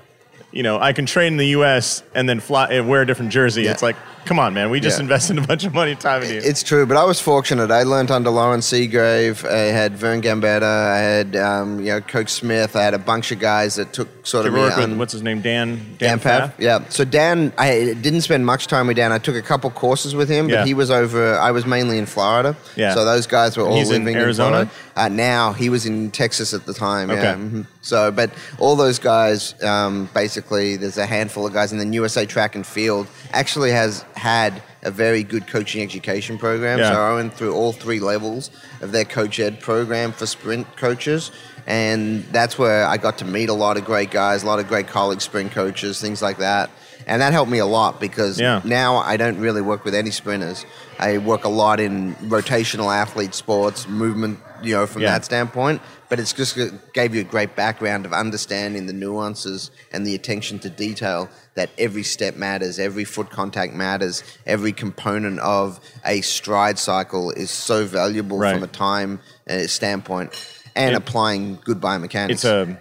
you 0.51 0.63
know, 0.63 0.79
I 0.79 0.93
can 0.93 1.05
train 1.05 1.33
in 1.33 1.37
the 1.37 1.47
U.S. 1.47 2.03
and 2.13 2.27
then 2.27 2.39
fly 2.39 2.67
and 2.69 2.89
wear 2.89 3.01
a 3.01 3.05
different 3.05 3.31
jersey. 3.31 3.63
Yeah. 3.63 3.71
It's 3.71 3.81
like, 3.83 3.95
come 4.27 4.39
on, 4.39 4.53
man, 4.53 4.69
we 4.69 4.79
just 4.79 4.97
Yeah. 4.97 5.03
invested 5.03 5.37
a 5.37 5.41
bunch 5.41 5.63
of 5.65 5.73
money, 5.73 5.95
time 5.95 6.21
in 6.23 6.29
you. 6.31 6.41
It's 6.43 6.61
true, 6.61 6.85
but 6.85 6.97
I 6.97 7.03
was 7.05 7.19
fortunate. 7.19 7.71
I 7.71 7.83
learned 7.83 8.11
under 8.11 8.29
Loren 8.29 8.59
Seagrave. 8.59 9.49
I 9.49 9.71
had 9.71 9.97
Vern 9.97 10.21
Gambetta. 10.21 10.63
I 10.63 10.97
had 10.99 11.35
um, 11.35 11.79
you 11.79 11.85
know 11.93 12.01
Coach 12.01 12.29
Smith. 12.29 12.75
I 12.75 12.83
had 12.83 12.93
a 12.93 12.99
bunch 12.99 13.31
of 13.31 13.39
guys 13.39 13.75
that 13.75 13.93
took 13.93 14.09
sort 14.27 14.43
Did 14.43 14.53
of 14.53 14.77
me 14.77 14.85
with 14.85 14.97
what's 14.99 15.13
his 15.13 15.23
name, 15.23 15.41
Dan? 15.41 15.95
Dan 15.97 16.19
Pfaff. 16.19 16.51
Yeah. 16.59 16.79
So 16.89 17.05
Dan, 17.05 17.53
I 17.57 17.95
didn't 18.01 18.21
spend 18.21 18.45
much 18.45 18.67
time 18.67 18.87
with 18.87 18.97
Dan. 18.97 19.11
I 19.11 19.17
took 19.17 19.35
a 19.35 19.41
couple 19.41 19.69
courses 19.71 20.13
with 20.13 20.29
him, 20.29 20.47
but 20.47 20.53
Yeah. 20.53 20.65
he 20.65 20.73
was 20.73 20.91
over. 20.91 21.37
I 21.39 21.51
was 21.51 21.65
mainly 21.65 21.97
in 21.97 22.05
Florida. 22.05 22.55
Yeah. 22.75 22.93
So 22.93 23.05
those 23.05 23.25
guys 23.27 23.55
were 23.57 23.63
all 23.63 23.75
He's 23.77 23.89
in 23.89 24.03
living 24.05 24.17
Arizona? 24.21 24.49
Florida. 24.65 24.71
Uh, 24.95 25.07
now 25.09 25.53
he 25.53 25.69
was 25.69 25.85
in 25.85 26.11
Texas 26.11 26.53
at 26.53 26.65
the 26.65 26.73
time. 26.73 27.09
Okay. 27.09 27.21
Yeah. 27.21 27.35
mhm. 27.35 27.65
So, 27.87 28.11
but 28.11 28.31
all 28.59 28.75
those 28.75 28.99
guys, 28.99 29.55
um, 29.63 30.09
basically, 30.13 30.75
there's 30.75 30.97
a 30.97 31.05
handful 31.05 31.45
of 31.47 31.53
guys, 31.53 31.71
and 31.71 31.79
then 31.79 31.93
USA 31.93 32.25
Track 32.25 32.55
and 32.55 32.65
Field 32.65 33.07
actually 33.31 33.71
has 33.71 34.03
had 34.15 34.61
a 34.83 34.91
very 34.91 35.23
good 35.23 35.47
coaching 35.47 35.81
education 35.81 36.37
program. 36.37 36.79
Yeah. 36.79 36.91
So 36.91 36.99
I 37.01 37.13
went 37.15 37.33
through 37.33 37.53
all 37.55 37.71
three 37.71 37.99
levels 37.99 38.51
of 38.81 38.91
their 38.91 39.05
coach 39.05 39.39
ed 39.39 39.59
program 39.59 40.11
for 40.11 40.25
sprint 40.25 40.67
coaches. 40.77 41.31
And 41.65 42.23
that's 42.31 42.57
where 42.57 42.85
I 42.85 42.95
got 42.97 43.17
to 43.17 43.25
meet 43.25 43.49
a 43.49 43.53
lot 43.53 43.75
of 43.77 43.83
great 43.83 44.09
guys, 44.11 44.43
a 44.43 44.45
lot 44.45 44.59
of 44.59 44.67
great 44.67 44.87
college 44.87 45.21
sprint 45.21 45.51
coaches, 45.51 45.99
things 45.99 46.21
like 46.21 46.37
that. 46.37 46.69
And 47.07 47.21
that 47.21 47.33
helped 47.33 47.51
me 47.51 47.59
a 47.59 47.65
lot 47.65 47.99
because 47.99 48.39
Yeah. 48.39 48.61
now 48.63 48.97
I 48.97 49.17
don't 49.17 49.39
really 49.39 49.61
work 49.61 49.83
with 49.83 49.93
any 49.95 50.11
sprinters. 50.11 50.65
I 50.99 51.17
work 51.17 51.43
a 51.43 51.49
lot 51.49 51.79
in 51.79 52.15
rotational 52.15 52.93
athlete 52.93 53.33
sports, 53.35 53.87
movement, 53.87 54.39
you 54.63 54.73
know, 54.75 54.85
from 54.87 55.01
Yeah. 55.01 55.11
that 55.11 55.25
standpoint. 55.25 55.81
But 56.09 56.19
it's 56.19 56.31
just 56.33 56.57
gave 56.93 57.13
you 57.13 57.21
a 57.21 57.23
great 57.25 57.55
background 57.55 58.05
of 58.05 58.13
understanding 58.13 58.85
the 58.85 58.93
nuances 58.93 59.71
and 59.91 60.05
the 60.07 60.15
attention 60.15 60.59
to 60.59 60.69
detail 60.69 61.29
that 61.55 61.69
every 61.77 62.03
step 62.03 62.35
matters, 62.35 62.79
every 62.79 63.03
foot 63.03 63.29
contact 63.29 63.73
matters, 63.73 64.23
every 64.45 64.71
component 64.71 65.39
of 65.39 65.79
a 66.05 66.21
stride 66.21 66.79
cycle 66.79 67.31
is 67.31 67.51
so 67.51 67.85
valuable 67.85 68.37
Right. 68.37 68.53
from 68.53 68.63
a 68.63 68.67
time 68.67 69.19
uh, 69.49 69.67
standpoint, 69.67 70.31
and 70.75 70.91
It- 70.93 70.97
applying 70.97 71.59
good 71.63 71.79
biomechanics. 71.81 72.29
it's 72.31 72.45
a 72.45 72.79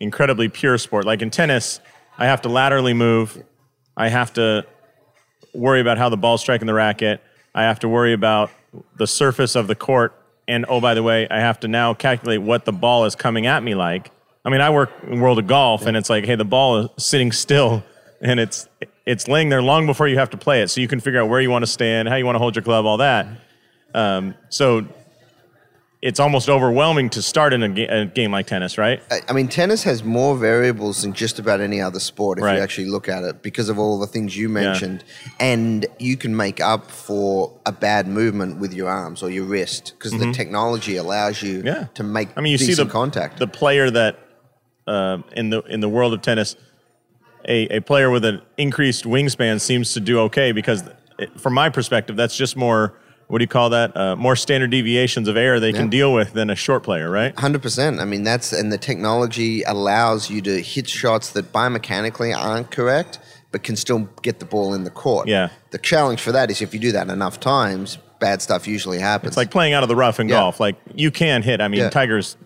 incredibly 0.00 0.48
pure 0.48 0.78
sport. 0.78 1.04
Like 1.04 1.22
in 1.22 1.30
tennis, 1.30 1.80
I 2.18 2.26
have 2.26 2.42
to 2.42 2.48
laterally 2.48 2.94
move. 2.94 3.42
I 3.96 4.08
have 4.08 4.32
to 4.34 4.64
worry 5.54 5.80
about 5.80 5.98
how 5.98 6.08
the 6.08 6.16
ball's 6.16 6.40
striking 6.40 6.66
the 6.66 6.74
racket. 6.74 7.20
I 7.54 7.62
have 7.62 7.78
to 7.80 7.88
worry 7.88 8.12
about 8.12 8.50
the 8.96 9.06
surface 9.06 9.54
of 9.54 9.68
the 9.68 9.76
court. 9.76 10.12
And 10.46 10.66
oh, 10.68 10.80
by 10.80 10.94
the 10.94 11.02
way, 11.02 11.26
I 11.30 11.40
have 11.40 11.60
to 11.60 11.68
now 11.68 11.94
calculate 11.94 12.42
what 12.42 12.64
the 12.64 12.72
ball 12.72 13.04
is 13.04 13.14
coming 13.14 13.46
at 13.46 13.62
me 13.62 13.74
like. 13.74 14.10
I 14.44 14.50
mean, 14.50 14.60
I 14.60 14.70
work 14.70 14.90
in 15.08 15.20
World 15.20 15.38
of 15.38 15.46
Golf, 15.46 15.86
and 15.86 15.96
it's 15.96 16.10
like, 16.10 16.26
hey, 16.26 16.34
the 16.34 16.44
ball 16.44 16.78
is 16.78 16.88
sitting 16.98 17.32
still, 17.32 17.82
and 18.20 18.38
it's 18.38 18.68
it's 19.06 19.28
laying 19.28 19.48
there 19.48 19.62
long 19.62 19.86
before 19.86 20.08
you 20.08 20.18
have 20.18 20.30
to 20.30 20.36
play 20.36 20.62
it, 20.62 20.68
so 20.68 20.80
you 20.80 20.88
can 20.88 21.00
figure 21.00 21.20
out 21.20 21.28
where 21.28 21.40
you 21.40 21.50
want 21.50 21.62
to 21.62 21.70
stand, 21.70 22.08
how 22.08 22.16
you 22.16 22.26
want 22.26 22.36
to 22.36 22.40
hold 22.40 22.56
your 22.56 22.62
club, 22.62 22.84
all 22.86 22.98
that. 22.98 23.26
Um, 23.94 24.34
so 24.48 24.86
it's 26.04 26.20
almost 26.20 26.50
overwhelming 26.50 27.08
to 27.08 27.22
start 27.22 27.54
in 27.54 27.62
a, 27.62 27.68
ga- 27.70 27.86
a 27.88 28.04
game 28.04 28.30
like 28.30 28.46
tennis, 28.46 28.76
right? 28.76 29.02
I- 29.10 29.20
I 29.30 29.32
mean, 29.32 29.48
tennis 29.48 29.82
has 29.84 30.04
more 30.04 30.36
variables 30.36 31.00
than 31.00 31.14
just 31.14 31.38
about 31.38 31.62
any 31.62 31.80
other 31.80 31.98
sport 31.98 32.36
if 32.38 32.44
Right. 32.44 32.56
you 32.58 32.62
actually 32.62 32.90
look 32.90 33.08
at 33.08 33.24
it 33.24 33.40
because 33.42 33.70
of 33.70 33.78
all 33.78 33.98
the 33.98 34.06
things 34.06 34.36
you 34.36 34.50
mentioned. 34.50 35.02
And 35.40 35.86
you 35.98 36.18
can 36.18 36.36
make 36.36 36.60
up 36.60 36.90
for 36.90 37.58
a 37.64 37.72
bad 37.72 38.06
movement 38.06 38.58
with 38.58 38.74
your 38.74 38.90
arms 38.90 39.22
or 39.22 39.30
your 39.30 39.44
wrist 39.46 39.94
because 39.96 40.12
the 40.12 40.30
technology 40.32 40.96
allows 40.96 41.42
you 41.42 41.58
Mm-hmm. 41.60 41.66
Yeah. 41.68 41.86
to 41.94 42.02
make 42.02 42.28
I 42.36 42.42
mean, 42.42 42.52
you 42.52 42.58
see 42.58 42.66
decent 42.66 42.88
the 42.88 42.92
contact. 42.92 43.38
The 43.38 43.46
player 43.46 43.90
that 43.90 44.18
uh, 44.86 45.18
in 45.34 45.48
the 45.48 45.62
in 45.62 45.80
the 45.80 45.88
world 45.88 46.12
of 46.12 46.20
tennis, 46.20 46.54
a, 47.48 47.78
a 47.78 47.80
player 47.80 48.10
with 48.10 48.26
an 48.26 48.42
increased 48.58 49.04
wingspan 49.04 49.58
seems 49.58 49.94
to 49.94 50.00
do 50.00 50.18
okay 50.26 50.52
because, 50.52 50.82
it, 51.18 51.40
from 51.40 51.54
my 51.54 51.70
perspective, 51.70 52.14
that's 52.16 52.36
just 52.36 52.56
more. 52.58 52.92
What 53.28 53.38
do 53.38 53.42
you 53.42 53.48
call 53.48 53.70
that? 53.70 53.96
Uh, 53.96 54.16
more 54.16 54.36
standard 54.36 54.70
deviations 54.70 55.28
of 55.28 55.36
air 55.36 55.58
they 55.60 55.72
can 55.72 55.88
deal 55.88 56.12
with 56.12 56.32
than 56.34 56.50
a 56.50 56.54
short 56.54 56.82
player, 56.82 57.10
right? 57.10 57.36
Hundred 57.38 57.62
percent. 57.62 58.00
I 58.00 58.04
mean, 58.04 58.22
that's 58.22 58.52
and 58.52 58.70
the 58.72 58.78
technology 58.78 59.62
allows 59.62 60.30
you 60.30 60.40
to 60.42 60.60
hit 60.62 60.88
shots 60.88 61.30
that 61.30 61.52
biomechanically 61.52 62.36
aren't 62.36 62.70
correct, 62.70 63.18
but 63.50 63.62
can 63.62 63.76
still 63.76 64.08
get 64.22 64.40
the 64.40 64.44
ball 64.44 64.74
in 64.74 64.84
the 64.84 64.90
court. 64.90 65.26
Yeah. 65.26 65.48
The 65.70 65.78
challenge 65.78 66.20
for 66.20 66.32
that 66.32 66.50
is 66.50 66.60
if 66.62 66.74
you 66.74 66.80
do 66.80 66.92
that 66.92 67.08
enough 67.08 67.40
times, 67.40 67.98
bad 68.20 68.42
stuff 68.42 68.66
usually 68.68 68.98
happens. 68.98 69.28
It's 69.28 69.36
like 69.36 69.50
playing 69.50 69.72
out 69.72 69.82
of 69.82 69.88
the 69.88 69.96
rough 69.96 70.20
in 70.20 70.28
Yeah. 70.28 70.36
golf. 70.36 70.60
Like 70.60 70.76
you 70.94 71.10
can 71.10 71.42
hit. 71.42 71.60
I 71.60 71.68
mean, 71.68 71.80
Yeah. 71.80 71.90
Tiger's 71.90 72.36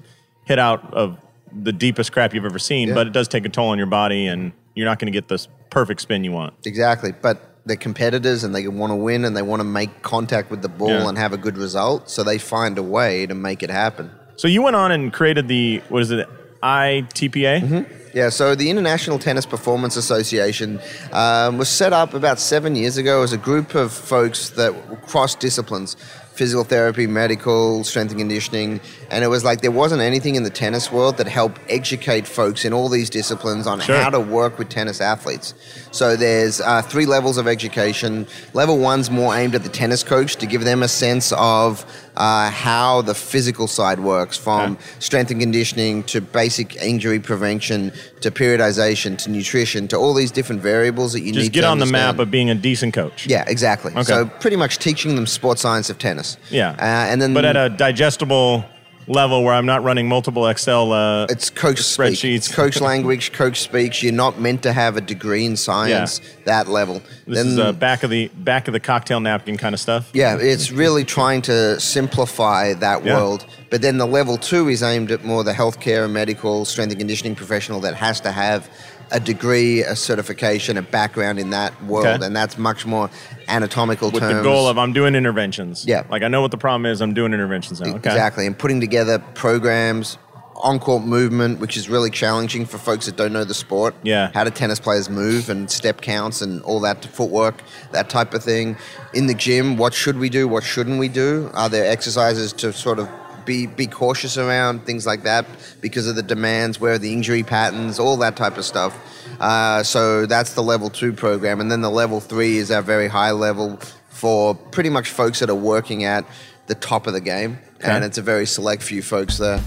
hit 0.44 0.58
out 0.58 0.94
of 0.94 1.18
the 1.52 1.72
deepest 1.72 2.12
crap 2.12 2.34
you've 2.34 2.44
ever 2.44 2.58
seen, 2.58 2.88
Yeah. 2.88 2.94
but 2.94 3.06
it 3.06 3.12
does 3.12 3.26
take 3.28 3.44
a 3.44 3.48
toll 3.48 3.68
on 3.70 3.78
your 3.78 3.86
body, 3.86 4.26
and 4.26 4.52
you're 4.74 4.86
not 4.86 4.98
going 4.98 5.12
to 5.12 5.16
get 5.16 5.28
this 5.28 5.48
perfect 5.70 6.00
spin 6.00 6.22
you 6.24 6.30
want. 6.32 6.54
Exactly. 6.64 7.12
But 7.12 7.57
they're 7.68 7.76
competitors 7.76 8.42
and 8.44 8.54
they 8.54 8.66
want 8.66 8.90
to 8.90 8.96
win 8.96 9.24
and 9.24 9.36
they 9.36 9.42
want 9.42 9.60
to 9.60 9.64
make 9.64 10.02
contact 10.02 10.50
with 10.50 10.62
the 10.62 10.68
ball 10.68 10.88
Yeah. 10.88 11.08
and 11.08 11.16
have 11.18 11.32
a 11.32 11.36
good 11.36 11.56
result. 11.56 12.10
So 12.10 12.24
they 12.24 12.38
find 12.38 12.76
a 12.78 12.82
way 12.82 13.26
to 13.26 13.34
make 13.34 13.62
it 13.62 13.70
happen. 13.70 14.10
So 14.36 14.48
you 14.48 14.62
went 14.62 14.76
on 14.76 14.90
and 14.90 15.12
created 15.12 15.48
the 15.48 15.82
what 15.88 16.02
is 16.02 16.10
it, 16.10 16.28
ITPA? 16.62 17.60
Mm-hmm. 17.62 17.94
Yeah, 18.14 18.30
so 18.30 18.54
the 18.54 18.70
International 18.70 19.18
Tennis 19.18 19.44
Performance 19.46 19.94
Association 19.96 20.80
um, 21.12 21.58
was 21.58 21.68
set 21.68 21.92
up 21.92 22.14
about 22.14 22.40
seven 22.40 22.74
years 22.74 22.96
ago 22.96 23.22
as 23.22 23.32
a 23.32 23.36
group 23.36 23.74
of 23.74 23.92
folks 23.92 24.50
that 24.50 24.72
cross 25.06 25.34
disciplines 25.34 25.96
physical 26.32 26.62
therapy, 26.62 27.04
medical, 27.08 27.82
strength 27.82 28.12
and 28.12 28.20
conditioning. 28.20 28.80
And 29.10 29.24
it 29.24 29.28
was 29.28 29.42
like 29.42 29.60
there 29.62 29.70
wasn't 29.70 30.02
anything 30.02 30.34
in 30.34 30.42
the 30.42 30.50
tennis 30.50 30.92
world 30.92 31.16
that 31.16 31.26
helped 31.28 31.60
educate 31.70 32.26
folks 32.26 32.64
in 32.64 32.72
all 32.74 32.88
these 32.88 33.08
disciplines 33.08 33.66
on 33.66 33.80
Sure. 33.80 33.96
how 34.00 34.10
to 34.10 34.20
work 34.20 34.58
with 34.58 34.68
tennis 34.68 35.00
athletes. 35.00 35.54
So 35.92 36.14
there's 36.16 36.60
uh, 36.60 36.82
three 36.82 37.06
levels 37.06 37.38
of 37.38 37.48
education. 37.48 38.26
Level 38.52 38.78
one's 38.78 39.10
more 39.10 39.34
aimed 39.34 39.54
at 39.54 39.62
the 39.62 39.68
tennis 39.70 40.02
coach 40.02 40.36
to 40.36 40.46
give 40.46 40.64
them 40.64 40.82
a 40.82 40.88
sense 40.88 41.32
of 41.36 41.86
uh, 42.16 42.50
how 42.50 43.00
the 43.02 43.14
physical 43.14 43.66
side 43.66 44.00
works 44.00 44.36
from 44.36 44.72
Okay. 44.72 44.82
strength 44.98 45.30
and 45.30 45.40
conditioning 45.40 46.02
to 46.04 46.20
basic 46.20 46.76
injury 46.76 47.20
prevention 47.20 47.92
to 48.20 48.30
periodization 48.30 49.16
to 49.18 49.30
nutrition 49.30 49.86
to 49.88 49.96
all 49.96 50.12
these 50.14 50.32
different 50.32 50.60
variables 50.60 51.12
that 51.12 51.20
you 51.20 51.32
Just 51.32 51.44
need 51.44 51.48
to 51.48 51.52
get 51.60 51.64
on 51.64 51.78
the 51.78 51.86
map 51.86 52.18
of 52.18 52.30
being 52.30 52.50
a 52.50 52.54
decent 52.56 52.92
coach. 52.92 53.26
yeah 53.26 53.44
exactly 53.46 53.92
Okay. 53.92 54.02
so 54.02 54.26
pretty 54.26 54.56
much 54.56 54.78
teaching 54.78 55.14
them 55.14 55.26
sport 55.26 55.58
science 55.60 55.88
of 55.90 55.98
tennis 55.98 56.36
Yeah. 56.50 56.70
uh, 56.72 57.10
and 57.10 57.22
then 57.22 57.32
but 57.34 57.44
at 57.44 57.56
a 57.56 57.68
digestible 57.68 58.64
level 59.08 59.42
where 59.42 59.54
I'm 59.54 59.66
not 59.66 59.82
running 59.82 60.08
multiple 60.08 60.46
Excel. 60.46 60.92
Uh, 60.92 61.26
it's 61.30 61.50
coach. 61.50 61.78
Spreadsheets. 61.78 62.34
It's 62.36 62.54
coach 62.54 62.80
language 62.80 63.32
coach 63.32 63.60
speaks 63.60 64.02
you're 64.02 64.12
not 64.12 64.38
meant 64.38 64.62
to 64.62 64.72
have 64.72 64.96
a 64.96 65.00
degree 65.00 65.44
in 65.44 65.56
science 65.56 66.20
that 66.44 66.68
level 66.68 67.02
this 67.26 67.46
is 67.46 67.58
uh, 67.58 67.72
back 67.72 68.02
of 68.02 68.10
the 68.10 68.28
back 68.28 68.68
of 68.68 68.72
the 68.72 68.80
cocktail 68.80 69.20
napkin 69.20 69.56
kind 69.56 69.74
of 69.74 69.80
stuff. 69.80 70.10
Yeah, 70.12 70.36
it's 70.38 70.70
really 70.70 71.04
trying 71.04 71.42
to 71.42 71.80
simplify 71.80 72.74
that 72.74 73.04
Yeah. 73.04 73.16
world. 73.16 73.46
But 73.70 73.82
then 73.82 73.98
the 73.98 74.06
level 74.06 74.36
two 74.38 74.68
is 74.68 74.82
aimed 74.82 75.10
at 75.10 75.24
more 75.24 75.44
the 75.44 75.52
healthcare 75.52 76.04
and 76.04 76.14
medical 76.14 76.64
strength 76.64 76.90
and 76.92 76.98
conditioning 76.98 77.34
professional 77.34 77.80
that 77.80 77.94
has 77.94 78.20
to 78.22 78.32
have 78.32 78.68
a 79.10 79.20
degree, 79.20 79.82
a 79.82 79.96
certification, 79.96 80.76
a 80.76 80.82
background 80.82 81.38
in 81.38 81.50
that 81.50 81.72
world, 81.84 82.06
Okay. 82.06 82.26
and 82.26 82.36
that's 82.36 82.58
much 82.58 82.84
more 82.86 83.08
anatomical 83.48 84.10
With 84.10 84.22
terms. 84.22 84.36
the 84.36 84.42
goal 84.42 84.68
of 84.68 84.78
I'm 84.78 84.92
doing 84.92 85.14
interventions. 85.14 85.84
Yeah. 85.86 86.02
Like 86.10 86.22
I 86.22 86.28
know 86.28 86.42
what 86.42 86.50
the 86.50 86.58
problem 86.58 86.86
is. 86.86 87.00
I'm 87.00 87.14
doing 87.14 87.32
interventions 87.32 87.80
now. 87.80 87.88
Okay. 87.90 87.96
Exactly, 88.10 88.46
and 88.46 88.58
putting 88.58 88.80
together 88.80 89.18
programs, 89.34 90.18
on-court 90.56 91.04
movement, 91.04 91.60
which 91.60 91.76
is 91.76 91.88
really 91.88 92.10
challenging 92.10 92.66
for 92.66 92.78
folks 92.78 93.06
that 93.06 93.16
don't 93.16 93.32
know 93.32 93.44
the 93.44 93.54
sport. 93.54 93.94
Yeah. 94.02 94.30
how 94.34 94.42
do 94.44 94.50
tennis 94.50 94.80
players 94.80 95.08
move 95.08 95.48
and 95.48 95.70
step 95.70 96.00
counts 96.00 96.42
and 96.42 96.60
all 96.62 96.80
that 96.80 97.04
footwork, 97.04 97.62
that 97.92 98.10
type 98.10 98.34
of 98.34 98.42
thing. 98.42 98.76
In 99.14 99.26
the 99.28 99.34
gym, 99.34 99.76
what 99.76 99.94
should 99.94 100.18
we 100.18 100.28
do? 100.28 100.48
What 100.48 100.64
shouldn't 100.64 100.98
we 100.98 101.08
do? 101.08 101.50
Are 101.54 101.68
there 101.68 101.88
exercises 101.90 102.52
to 102.54 102.72
sort 102.72 102.98
of 102.98 103.08
be 103.48 103.66
be 103.66 103.86
cautious 103.86 104.36
around 104.36 104.84
things 104.84 105.06
like 105.06 105.22
that 105.22 105.46
because 105.80 106.06
of 106.06 106.14
the 106.14 106.22
demands? 106.22 106.78
Where 106.78 106.98
the 106.98 107.12
injury 107.12 107.42
patterns? 107.42 107.98
All 107.98 108.16
that 108.18 108.36
type 108.36 108.58
of 108.58 108.64
stuff. 108.64 108.94
Uh, 109.40 109.82
so 109.82 110.26
that's 110.26 110.52
the 110.52 110.62
level 110.62 110.90
two 110.90 111.12
program, 111.12 111.60
and 111.60 111.72
then 111.72 111.80
the 111.80 111.90
level 111.90 112.20
three 112.20 112.58
is 112.58 112.70
our 112.70 112.82
very 112.82 113.08
high 113.08 113.32
level 113.32 113.80
for 114.10 114.54
pretty 114.54 114.90
much 114.90 115.08
folks 115.10 115.40
that 115.40 115.48
are 115.48 115.54
working 115.54 116.04
at 116.04 116.24
the 116.66 116.74
top 116.74 117.06
of 117.06 117.14
the 117.14 117.20
game, 117.20 117.58
and 117.80 118.04
it's 118.04 118.18
a 118.18 118.22
very 118.22 118.46
select 118.46 118.82
few 118.82 119.02
folks 119.02 119.38
there. 119.38 119.60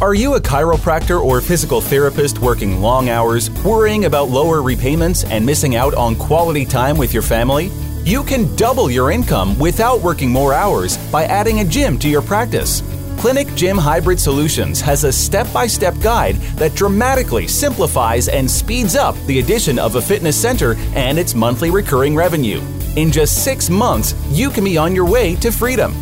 Are 0.00 0.14
you 0.14 0.34
a 0.34 0.40
chiropractor 0.40 1.22
or 1.22 1.40
physical 1.40 1.80
therapist 1.80 2.40
working 2.40 2.80
long 2.80 3.08
hours, 3.08 3.50
worrying 3.62 4.06
about 4.06 4.30
lower 4.30 4.60
repayments 4.60 5.22
and 5.22 5.46
missing 5.46 5.76
out 5.76 5.94
on 5.94 6.16
quality 6.16 6.64
time 6.64 6.98
with 6.98 7.14
your 7.14 7.22
family? 7.22 7.70
You 8.04 8.24
can 8.24 8.56
double 8.56 8.90
your 8.90 9.12
income 9.12 9.56
without 9.60 10.00
working 10.00 10.28
more 10.28 10.54
hours 10.54 10.96
by 11.12 11.22
adding 11.26 11.60
a 11.60 11.64
gym 11.64 12.00
to 12.00 12.08
your 12.08 12.22
practice. 12.22 12.82
Clinic 13.18 13.52
Gym 13.54 13.78
Hybrid 13.78 14.18
Solutions 14.18 14.80
has 14.80 15.04
a 15.04 15.12
step 15.12 15.50
by 15.52 15.66
step 15.66 15.94
guide 16.00 16.36
that 16.56 16.74
dramatically 16.74 17.46
simplifies 17.46 18.28
and 18.28 18.50
speeds 18.50 18.96
up 18.96 19.14
the 19.26 19.38
addition 19.38 19.78
of 19.78 19.96
a 19.96 20.02
fitness 20.02 20.40
center 20.40 20.74
and 20.94 21.18
its 21.18 21.34
monthly 21.34 21.70
recurring 21.70 22.14
revenue. 22.14 22.60
In 22.96 23.10
just 23.10 23.44
six 23.44 23.70
months, 23.70 24.14
you 24.28 24.50
can 24.50 24.64
be 24.64 24.76
on 24.76 24.94
your 24.94 25.08
way 25.08 25.34
to 25.36 25.50
freedom. 25.50 25.92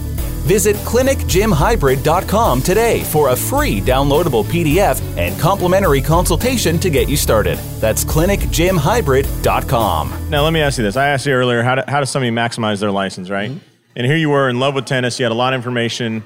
Visit 0.40 0.74
clinicgymhybrid.com 0.76 2.62
today 2.62 3.04
for 3.04 3.28
a 3.28 3.36
free 3.36 3.80
downloadable 3.80 4.42
PDF 4.44 5.00
and 5.18 5.38
complimentary 5.38 6.00
consultation 6.00 6.78
to 6.78 6.90
get 6.90 7.08
you 7.08 7.16
started. 7.16 7.58
That's 7.78 8.04
clinicgymhybrid.com. 8.04 10.30
Now 10.30 10.42
let 10.42 10.52
me 10.52 10.62
ask 10.62 10.78
you 10.78 10.84
this. 10.84 10.96
I 10.96 11.08
asked 11.08 11.26
you 11.26 11.34
earlier 11.34 11.62
how, 11.62 11.74
do, 11.74 11.82
how 11.86 12.00
does 12.00 12.08
somebody 12.10 12.30
maximize 12.30 12.80
their 12.80 12.90
license, 12.90 13.28
right? 13.28 13.50
Mm-hmm. 13.50 13.66
And 13.96 14.06
here 14.06 14.16
you 14.16 14.30
were 14.30 14.48
in 14.48 14.58
love 14.58 14.74
with 14.74 14.86
tennis. 14.86 15.18
You 15.18 15.24
had 15.24 15.32
a 15.32 15.34
lot 15.34 15.52
of 15.52 15.58
information, 15.58 16.24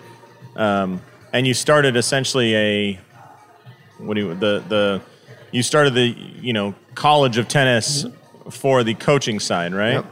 um, 0.57 1.01
and 1.33 1.47
you 1.47 1.55
started 1.55 1.97
essentially 1.97 2.55
a 2.55 3.01
what 3.99 4.15
do 4.15 4.21
you 4.21 4.35
the 4.35 4.63
the 4.69 5.01
you 5.53 5.63
started 5.63 5.95
the 5.95 6.07
you 6.07 6.53
know 6.53 6.75
college 6.95 7.39
of 7.39 7.49
tennis 7.49 8.07
for 8.51 8.85
the 8.85 8.95
coaching 8.95 9.41
side, 9.41 9.73
right? 9.73 9.95
Yep. 9.95 10.07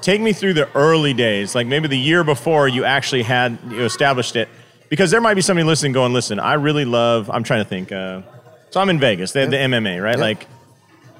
Take 0.00 0.20
me 0.20 0.32
through 0.32 0.54
the 0.54 0.68
early 0.74 1.12
days, 1.12 1.54
like 1.54 1.66
maybe 1.66 1.86
the 1.86 1.98
year 1.98 2.24
before 2.24 2.66
you 2.66 2.84
actually 2.84 3.22
had 3.22 3.58
you 3.68 3.84
established 3.84 4.34
it, 4.36 4.48
because 4.88 5.10
there 5.10 5.20
might 5.20 5.34
be 5.34 5.42
somebody 5.42 5.66
listening 5.66 5.92
going, 5.92 6.12
"Listen, 6.12 6.38
I 6.38 6.54
really 6.54 6.86
love." 6.86 7.28
I'm 7.28 7.44
trying 7.44 7.62
to 7.62 7.68
think. 7.68 7.92
Uh, 7.92 8.22
so 8.70 8.80
I'm 8.80 8.88
in 8.88 8.98
Vegas. 8.98 9.32
They 9.32 9.42
have 9.42 9.50
the 9.50 9.58
MMA, 9.58 10.02
right? 10.02 10.16
Yeah. 10.16 10.24
Like 10.24 10.46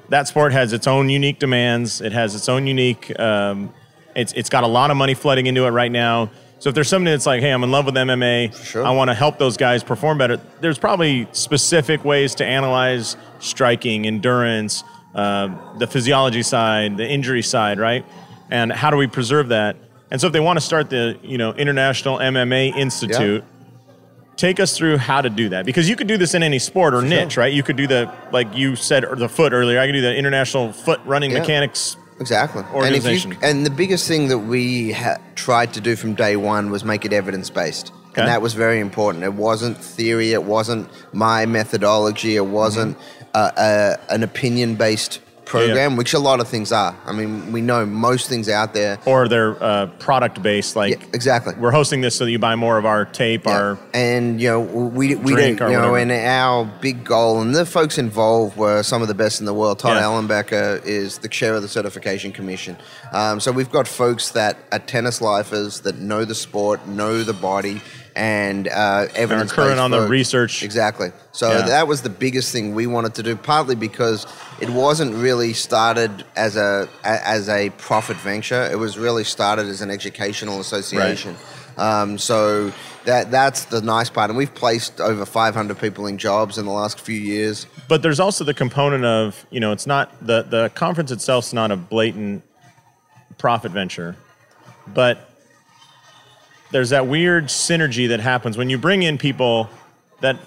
that 0.09 0.27
sport 0.27 0.51
has 0.51 0.73
its 0.73 0.87
own 0.87 1.09
unique 1.09 1.37
demands. 1.37 2.01
It 2.01 2.11
has 2.11 2.33
its 2.33 2.49
own 2.49 2.65
unique. 2.65 3.17
Um, 3.19 3.71
it's 4.15 4.33
it's 4.33 4.49
got 4.49 4.63
a 4.63 4.67
lot 4.67 4.89
of 4.89 4.97
money 4.97 5.13
flooding 5.13 5.45
into 5.45 5.65
it 5.65 5.69
right 5.69 5.91
now. 5.91 6.31
So 6.61 6.69
if 6.69 6.75
there's 6.75 6.89
somebody 6.89 7.09
that's 7.15 7.25
like, 7.25 7.41
hey, 7.41 7.49
I'm 7.49 7.63
in 7.63 7.71
love 7.71 7.87
with 7.87 7.95
MMA, 7.95 8.53
Sure. 8.63 8.85
I 8.85 8.91
want 8.91 9.09
to 9.09 9.15
help 9.15 9.39
those 9.39 9.57
guys 9.57 9.83
perform 9.83 10.19
better. 10.19 10.39
There's 10.59 10.77
probably 10.77 11.27
specific 11.31 12.05
ways 12.05 12.35
to 12.35 12.45
analyze 12.45 13.17
striking, 13.39 14.05
endurance, 14.05 14.83
uh, 15.15 15.49
the 15.79 15.87
physiology 15.87 16.43
side, 16.43 16.97
the 16.97 17.07
injury 17.09 17.41
side, 17.41 17.79
right? 17.79 18.05
And 18.51 18.71
how 18.71 18.91
do 18.91 18.97
we 18.97 19.07
preserve 19.07 19.47
that? 19.47 19.75
And 20.11 20.21
so 20.21 20.27
if 20.27 20.33
they 20.33 20.39
want 20.39 20.57
to 20.57 20.61
start 20.63 20.91
the 20.91 21.17
you 21.23 21.39
know 21.39 21.51
International 21.53 22.19
MMA 22.19 22.77
Institute. 22.77 23.43
Take 24.37 24.59
us 24.59 24.77
through 24.77 24.97
how 24.97 25.21
to 25.21 25.29
do 25.29 25.49
that 25.49 25.65
because 25.65 25.87
you 25.89 25.95
could 25.95 26.07
do 26.07 26.17
this 26.17 26.33
in 26.33 26.41
any 26.41 26.57
sport 26.57 26.93
or 26.95 27.01
niche, 27.01 27.37
right? 27.37 27.51
You 27.53 27.61
could 27.63 27.75
do 27.75 27.85
the 27.87 28.11
like 28.31 28.47
you 28.55 28.75
said 28.75 29.03
or 29.03 29.15
the 29.15 29.29
foot 29.29 29.51
earlier. 29.51 29.79
I 29.79 29.85
could 29.87 29.91
do 29.93 30.01
the 30.01 30.15
international 30.15 30.71
foot 30.73 30.99
running 31.05 31.31
Yeah. 31.31 31.39
mechanics 31.39 31.97
Exactly. 32.21 32.63
Organization. 32.73 33.31
And, 33.31 33.37
if 33.37 33.43
you, 33.43 33.49
and 33.49 33.65
the 33.65 33.71
biggest 33.71 34.07
thing 34.07 34.27
that 34.29 34.37
we 34.39 34.91
ha- 34.91 35.17
tried 35.35 35.73
to 35.73 35.81
do 35.81 35.95
from 35.95 36.13
day 36.13 36.35
one 36.35 36.69
was 36.71 36.85
make 36.85 37.03
it 37.03 37.11
evidence 37.11 37.49
based. 37.49 37.91
Okay. 38.11 38.21
And 38.21 38.29
that 38.29 38.41
was 38.41 38.53
very 38.53 38.79
important. 38.79 39.23
It 39.23 39.33
wasn't 39.33 39.77
theory, 39.77 40.33
it 40.33 40.43
wasn't 40.43 40.89
my 41.13 41.45
methodology, 41.45 42.35
it 42.35 42.45
wasn't 42.45 42.97
uh, 43.33 43.51
uh, 43.57 43.97
an 44.09 44.21
opinion 44.23 44.75
based 44.75 45.19
program, 45.51 45.95
which 45.97 46.13
a 46.13 46.19
lot 46.19 46.39
of 46.39 46.47
things 46.47 46.71
are. 46.71 46.95
I 47.05 47.11
mean, 47.11 47.51
we 47.51 47.61
know 47.61 47.85
most 47.85 48.29
things 48.29 48.47
out 48.49 48.73
there. 48.73 48.97
or 49.05 49.27
they're 49.27 49.61
uh, 49.61 49.87
product 49.99 50.41
based. 50.41 50.75
Like 50.75 50.91
Yeah, 50.99 51.05
exactly. 51.13 51.53
we're 51.55 51.71
hosting 51.71 52.01
this 52.01 52.15
so 52.15 52.25
that 52.25 52.31
you 52.31 52.39
buy 52.39 52.55
more 52.55 52.77
of 52.77 52.85
our 52.85 53.05
tape. 53.05 53.45
Yeah. 53.45 53.51
Our 53.61 53.79
and 53.93 54.41
you 54.41 54.49
know 54.49 54.61
we 54.61 55.15
we 55.15 55.33
Drink 55.33 55.59
don't 55.59 55.71
you 55.71 55.77
know 55.77 55.91
whatever. 55.91 56.11
and 56.13 56.27
our 56.27 56.65
big 56.81 57.03
goal 57.03 57.41
and 57.41 57.53
the 57.53 57.65
folks 57.65 57.97
involved 57.97 58.57
were 58.57 58.81
some 58.83 59.01
of 59.01 59.07
the 59.07 59.13
best 59.23 59.39
in 59.39 59.45
the 59.45 59.53
world. 59.53 59.79
Todd 59.79 59.97
Yeah. 59.97 60.79
Is 60.85 61.17
the 61.19 61.27
chair 61.29 61.53
of 61.55 61.61
the 61.61 61.67
certification 61.67 62.31
commission. 62.31 62.77
Um, 63.11 63.39
so 63.39 63.51
we've 63.51 63.71
got 63.71 63.87
folks 63.87 64.31
that 64.31 64.57
are 64.71 64.79
tennis 64.79 65.21
lifers 65.21 65.81
that 65.81 65.97
know 65.99 66.25
the 66.25 66.35
sport, 66.35 66.87
know 66.87 67.23
the 67.23 67.33
body, 67.33 67.81
and 68.15 68.67
uh, 68.67 69.07
evidence 69.15 69.51
current 69.51 69.79
on 69.79 69.91
the 69.91 70.01
research. 70.07 70.63
Exactly. 70.63 71.11
So 71.31 71.49
Yeah. 71.51 71.61
that 71.67 71.87
was 71.87 72.01
the 72.01 72.09
biggest 72.09 72.51
thing 72.51 72.73
we 72.75 72.87
wanted 72.87 73.13
to 73.15 73.23
do, 73.23 73.35
partly 73.35 73.75
because 73.75 74.25
it 74.61 74.69
wasn't 74.69 75.13
really 75.15 75.53
started 75.53 76.23
as 76.35 76.55
a 76.55 76.87
a- 77.03 77.27
as 77.27 77.49
a 77.49 77.69
profit 77.71 78.17
venture. 78.17 78.63
It 78.71 78.77
was 78.79 78.97
really 78.97 79.23
started 79.23 79.65
as 79.67 79.81
an 79.81 79.89
educational 79.91 80.59
association. 80.61 81.35
Um, 81.77 82.17
so 82.17 82.71
that 83.05 83.31
that's 83.31 83.65
the 83.65 83.81
nice 83.81 84.09
part, 84.09 84.29
and 84.29 84.37
we've 84.37 84.53
placed 84.53 84.99
over 85.01 85.25
500 85.25 85.79
people 85.79 86.05
in 86.05 86.17
jobs 86.17 86.57
in 86.57 86.65
the 86.65 86.71
last 86.71 86.99
few 86.99 87.15
years. 87.19 87.65
but 87.87 88.01
there's 88.03 88.19
also 88.19 88.43
the 88.43 88.53
component 88.53 89.03
of 89.05 89.45
you 89.49 89.59
know 89.59 89.71
it's 89.71 89.87
not 89.87 90.11
the 90.25 90.43
the 90.43 90.69
conference 90.75 91.11
itself's 91.11 91.53
not 91.53 91.71
a 91.71 91.75
blatant 91.77 92.43
profit 93.37 93.71
venture, 93.71 94.15
but 94.93 95.29
there's 96.71 96.89
that 96.91 97.07
weird 97.07 97.45
synergy 97.45 98.09
that 98.09 98.19
happens 98.19 98.57
when 98.57 98.69
you 98.69 98.77
bring 98.77 99.01
in 99.03 99.17
people 99.17 99.69
that 100.21 100.37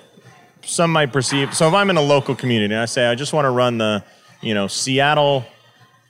some 0.66 0.92
might 0.92 1.12
perceive. 1.12 1.54
So 1.54 1.68
if 1.68 1.74
I'm 1.74 1.90
in 1.90 1.96
a 1.96 2.02
local 2.02 2.34
community 2.34 2.74
and 2.74 2.82
I 2.82 2.86
say 2.86 3.06
I 3.06 3.14
just 3.14 3.32
want 3.32 3.44
to 3.44 3.50
run 3.50 3.78
the 3.78 4.04
you 4.40 4.54
know 4.54 4.66
Seattle 4.66 5.44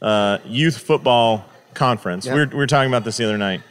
uh, 0.03 0.39
youth 0.45 0.79
football 0.79 1.45
conference, 1.75 2.27
we, 2.27 2.35
were, 2.35 2.47
we 2.47 2.57
were 2.57 2.67
talking 2.67 2.91
about 2.91 3.05
this 3.05 3.17
the 3.17 3.25
other 3.25 3.39
night. 3.39 3.63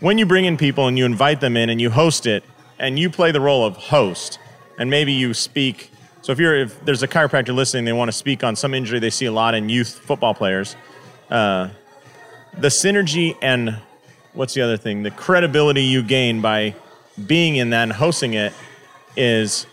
when 0.00 0.18
you 0.18 0.26
bring 0.26 0.44
in 0.44 0.56
people 0.56 0.88
and 0.88 0.98
you 0.98 1.04
invite 1.04 1.40
them 1.40 1.56
in 1.56 1.70
and 1.70 1.80
you 1.80 1.90
host 1.90 2.26
it 2.26 2.44
and 2.78 2.98
you 2.98 3.08
play 3.08 3.30
the 3.32 3.40
role 3.40 3.64
of 3.64 3.76
host 3.76 4.38
and 4.78 4.90
maybe 4.90 5.12
you 5.12 5.32
speak. 5.34 5.90
So 6.22 6.32
if 6.32 6.38
you're 6.38 6.56
if 6.56 6.84
there's 6.84 7.02
a 7.02 7.08
chiropractor 7.08 7.54
listening, 7.54 7.84
they 7.84 7.92
want 7.92 8.08
to 8.08 8.16
speak 8.16 8.42
on 8.44 8.56
some 8.56 8.74
injury 8.74 8.98
they 8.98 9.10
see 9.10 9.26
a 9.26 9.32
lot 9.32 9.54
in 9.54 9.68
youth 9.68 9.98
football 9.98 10.34
players. 10.34 10.76
Uh, 11.30 11.70
the 12.58 12.68
synergy 12.68 13.36
and 13.42 13.80
what's 14.32 14.54
the 14.54 14.62
other 14.62 14.76
thing? 14.76 15.02
The 15.02 15.10
credibility 15.10 15.82
you 15.82 16.02
gain 16.02 16.40
by 16.40 16.74
being 17.26 17.56
in 17.56 17.70
that 17.70 17.84
and 17.84 17.92
hosting 17.92 18.34
it 18.34 18.52
is 19.16 19.66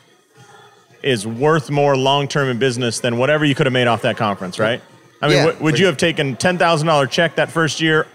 is 1.04 1.28
worth 1.28 1.70
more 1.70 1.96
long 1.98 2.28
term 2.28 2.50
in 2.50 2.58
business 2.60 3.00
than 3.02 3.18
whatever 3.18 3.46
you 3.46 3.54
could 3.56 3.66
have 3.66 3.74
made 3.74 3.88
off 3.88 4.02
that 4.04 4.18
conference, 4.18 4.58
right? 4.58 4.82
I 5.22 5.28
mean, 5.28 5.38
Yeah, 5.38 5.46
w- 5.48 5.64
would 5.64 5.80
you 5.80 5.86
have 5.88 5.98
taken 5.98 6.36
ten 6.36 6.58
thousand 6.58 6.88
dollar 6.88 7.08
check 7.08 7.36
that 7.36 7.52
first 7.52 7.82
year 7.82 8.08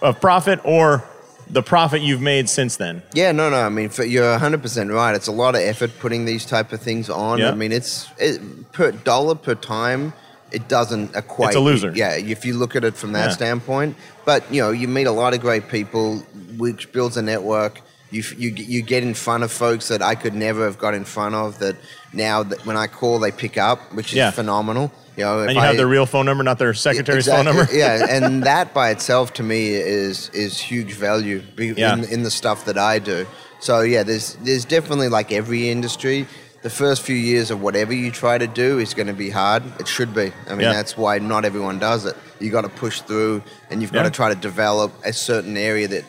of 0.00 0.20
profit, 0.20 0.60
or 0.64 1.04
the 1.50 1.62
profit 1.62 2.02
you've 2.02 2.20
made 2.20 2.48
since 2.48 2.76
then? 2.76 3.02
Yeah, 3.14 3.32
no, 3.32 3.50
no. 3.50 3.56
I 3.62 3.68
mean, 3.68 3.88
for, 3.88 4.04
you're 4.04 4.36
100% 4.38 4.92
right. 4.92 5.14
It's 5.14 5.28
a 5.28 5.32
lot 5.32 5.54
of 5.54 5.60
effort 5.62 5.92
putting 6.00 6.24
these 6.24 6.44
type 6.44 6.72
of 6.72 6.80
things 6.80 7.08
on. 7.08 7.38
Yeah. 7.38 7.50
I 7.50 7.54
mean, 7.54 7.72
it's 7.72 8.08
it, 8.18 8.72
per 8.72 8.90
dollar 8.92 9.34
per 9.36 9.54
time. 9.54 10.12
It 10.52 10.68
doesn't 10.68 11.14
equate. 11.16 11.48
It's 11.48 11.56
a 11.56 11.60
loser. 11.60 11.92
Yeah, 11.94 12.14
if 12.16 12.44
you 12.44 12.54
look 12.54 12.76
at 12.76 12.84
it 12.84 12.96
from 12.96 13.12
that 13.12 13.26
Yeah. 13.28 13.34
standpoint. 13.34 13.96
But 14.24 14.52
you 14.52 14.60
know, 14.62 14.70
you 14.70 14.86
meet 14.88 15.06
a 15.06 15.12
lot 15.12 15.34
of 15.34 15.40
great 15.40 15.68
people, 15.68 16.18
which 16.56 16.92
builds 16.92 17.16
a 17.16 17.22
network. 17.22 17.80
You, 18.10 18.22
you 18.36 18.50
you 18.50 18.82
get 18.82 19.02
in 19.02 19.14
front 19.14 19.42
of 19.42 19.50
folks 19.50 19.88
that 19.88 20.00
I 20.00 20.14
could 20.14 20.32
never 20.34 20.64
have 20.64 20.78
got 20.78 20.94
in 20.94 21.04
front 21.04 21.34
of. 21.34 21.58
That 21.58 21.76
now 22.12 22.42
that 22.44 22.64
when 22.64 22.76
I 22.76 22.86
call, 22.86 23.18
they 23.18 23.32
pick 23.32 23.58
up, 23.58 23.80
which 23.92 24.08
is 24.12 24.14
Yeah. 24.16 24.30
phenomenal. 24.30 24.92
You 25.16 25.24
know, 25.24 25.40
if 25.42 25.48
And 25.48 25.56
you 25.56 25.62
I, 25.62 25.66
have 25.66 25.76
their 25.76 25.86
real 25.88 26.06
phone 26.06 26.26
number, 26.26 26.44
not 26.44 26.58
their 26.58 26.72
secretary's 26.74 27.26
phone 27.26 27.46
number. 27.46 27.66
yeah, 27.72 28.06
and 28.14 28.44
that 28.44 28.72
by 28.74 28.90
itself 28.90 29.32
to 29.34 29.42
me 29.42 29.70
is 29.74 30.30
is 30.32 30.58
huge 30.58 30.92
value 30.92 31.42
be- 31.56 31.74
Yeah. 31.76 31.94
in, 31.94 32.04
in 32.04 32.22
the 32.22 32.30
stuff 32.30 32.64
that 32.66 32.78
I 32.78 32.98
do. 33.00 33.26
So 33.60 33.80
yeah, 33.80 34.04
there's 34.04 34.36
there's 34.42 34.64
definitely 34.64 35.08
like 35.08 35.32
every 35.32 35.68
industry. 35.70 36.26
The 36.62 36.70
first 36.70 37.02
few 37.02 37.16
years 37.16 37.50
of 37.50 37.60
whatever 37.60 37.92
you 37.92 38.10
try 38.10 38.38
to 38.38 38.46
do 38.46 38.78
is 38.78 38.92
going 38.94 39.06
to 39.08 39.12
be 39.14 39.30
hard. 39.30 39.62
It 39.80 39.86
should 39.88 40.12
be. 40.14 40.32
I 40.48 40.50
mean, 40.50 40.60
Yeah. 40.60 40.72
that's 40.72 40.96
why 40.96 41.18
not 41.18 41.44
everyone 41.44 41.78
does 41.78 42.04
it. 42.06 42.16
You 42.40 42.50
got 42.50 42.62
to 42.62 42.68
push 42.68 43.00
through, 43.02 43.42
and 43.70 43.80
you've 43.82 43.92
got 43.92 44.00
Yeah. 44.04 44.10
to 44.10 44.16
try 44.16 44.28
to 44.30 44.34
develop 44.40 44.92
a 45.04 45.12
certain 45.12 45.56
area 45.56 45.86
that 45.88 46.04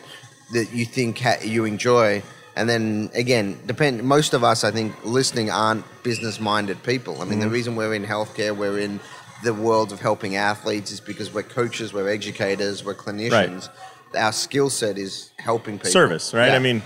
that 0.52 0.72
you 0.72 0.84
think 0.84 1.18
ha- 1.18 1.38
you 1.42 1.64
enjoy. 1.64 2.22
And 2.56 2.68
then 2.68 3.10
again, 3.14 3.58
depend. 3.66 4.02
Most 4.02 4.34
of 4.34 4.42
us, 4.42 4.64
I 4.64 4.70
think, 4.70 4.92
listening 5.04 5.50
aren't 5.50 5.84
business-minded 6.02 6.82
people. 6.82 7.16
I 7.20 7.24
mean, 7.24 7.34
Mm-hmm. 7.34 7.40
the 7.42 7.48
reason 7.50 7.76
we're 7.76 7.94
in 7.94 8.04
healthcare, 8.04 8.56
we're 8.56 8.78
in 8.78 8.98
the 9.44 9.54
world 9.54 9.92
of 9.92 10.00
helping 10.00 10.34
athletes, 10.36 10.90
is 10.90 10.98
because 11.00 11.32
we're 11.32 11.44
coaches, 11.44 11.92
we're 11.92 12.08
educators, 12.08 12.84
we're 12.84 12.94
clinicians. 12.94 13.68
Right. 14.12 14.22
Our 14.24 14.32
skill 14.32 14.70
set 14.70 14.98
is 14.98 15.30
helping 15.38 15.76
people. 15.78 15.90
service, 15.90 16.34
right? 16.34 16.48
Yeah. 16.48 16.56
I 16.56 16.58
mean, 16.58 16.82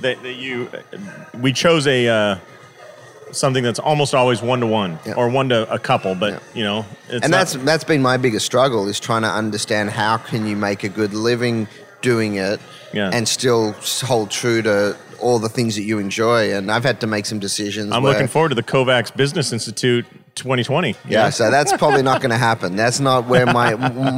that, 0.00 0.22
you, 0.24 0.68
we 1.40 1.52
chose 1.52 1.86
a 1.86 2.08
uh, 2.08 2.38
something 3.30 3.62
that's 3.64 3.78
almost 3.78 4.14
always 4.14 4.42
one 4.42 4.60
to 4.60 4.66
one 4.66 4.98
or 5.16 5.28
one 5.30 5.48
to 5.48 5.72
a 5.72 5.78
couple, 5.78 6.14
but 6.14 6.32
Yeah. 6.34 6.38
you 6.54 6.64
know, 6.64 6.84
it's 7.08 7.22
and 7.24 7.30
not- 7.30 7.38
that's 7.38 7.52
that's 7.64 7.84
been 7.84 8.02
my 8.02 8.16
biggest 8.16 8.44
struggle 8.44 8.88
is 8.88 8.98
trying 9.00 9.22
to 9.22 9.28
understand 9.30 9.90
how 9.90 10.16
can 10.18 10.46
you 10.46 10.56
make 10.56 10.82
a 10.84 10.88
good 10.88 11.14
living 11.14 11.66
doing 12.12 12.32
it 12.48 12.58
Yeah. 12.92 13.10
and 13.16 13.26
still 13.26 13.64
hold 14.10 14.28
true 14.30 14.60
to 14.70 14.96
all 15.24 15.38
the 15.38 15.48
things 15.48 15.72
that 15.78 15.84
you 15.90 15.96
enjoy 16.08 16.40
and 16.54 16.64
i've 16.74 16.84
had 16.90 16.98
to 17.04 17.06
make 17.14 17.24
some 17.32 17.40
decisions 17.48 17.88
I'm 17.92 18.02
where- 18.02 18.12
looking 18.12 18.28
forward 18.34 18.50
to 18.54 18.58
the 18.62 18.68
Kovacs 18.74 19.10
Business 19.22 19.52
Institute 19.52 20.04
2020. 20.34 20.96
yeah, 21.08 21.30
so 21.30 21.48
that's 21.56 21.72
probably 21.82 22.02
not 22.10 22.18
going 22.22 22.32
to 22.38 22.42
happen. 22.50 22.74
That's 22.74 22.98
not 22.98 23.20
where 23.32 23.46
my 23.46 23.68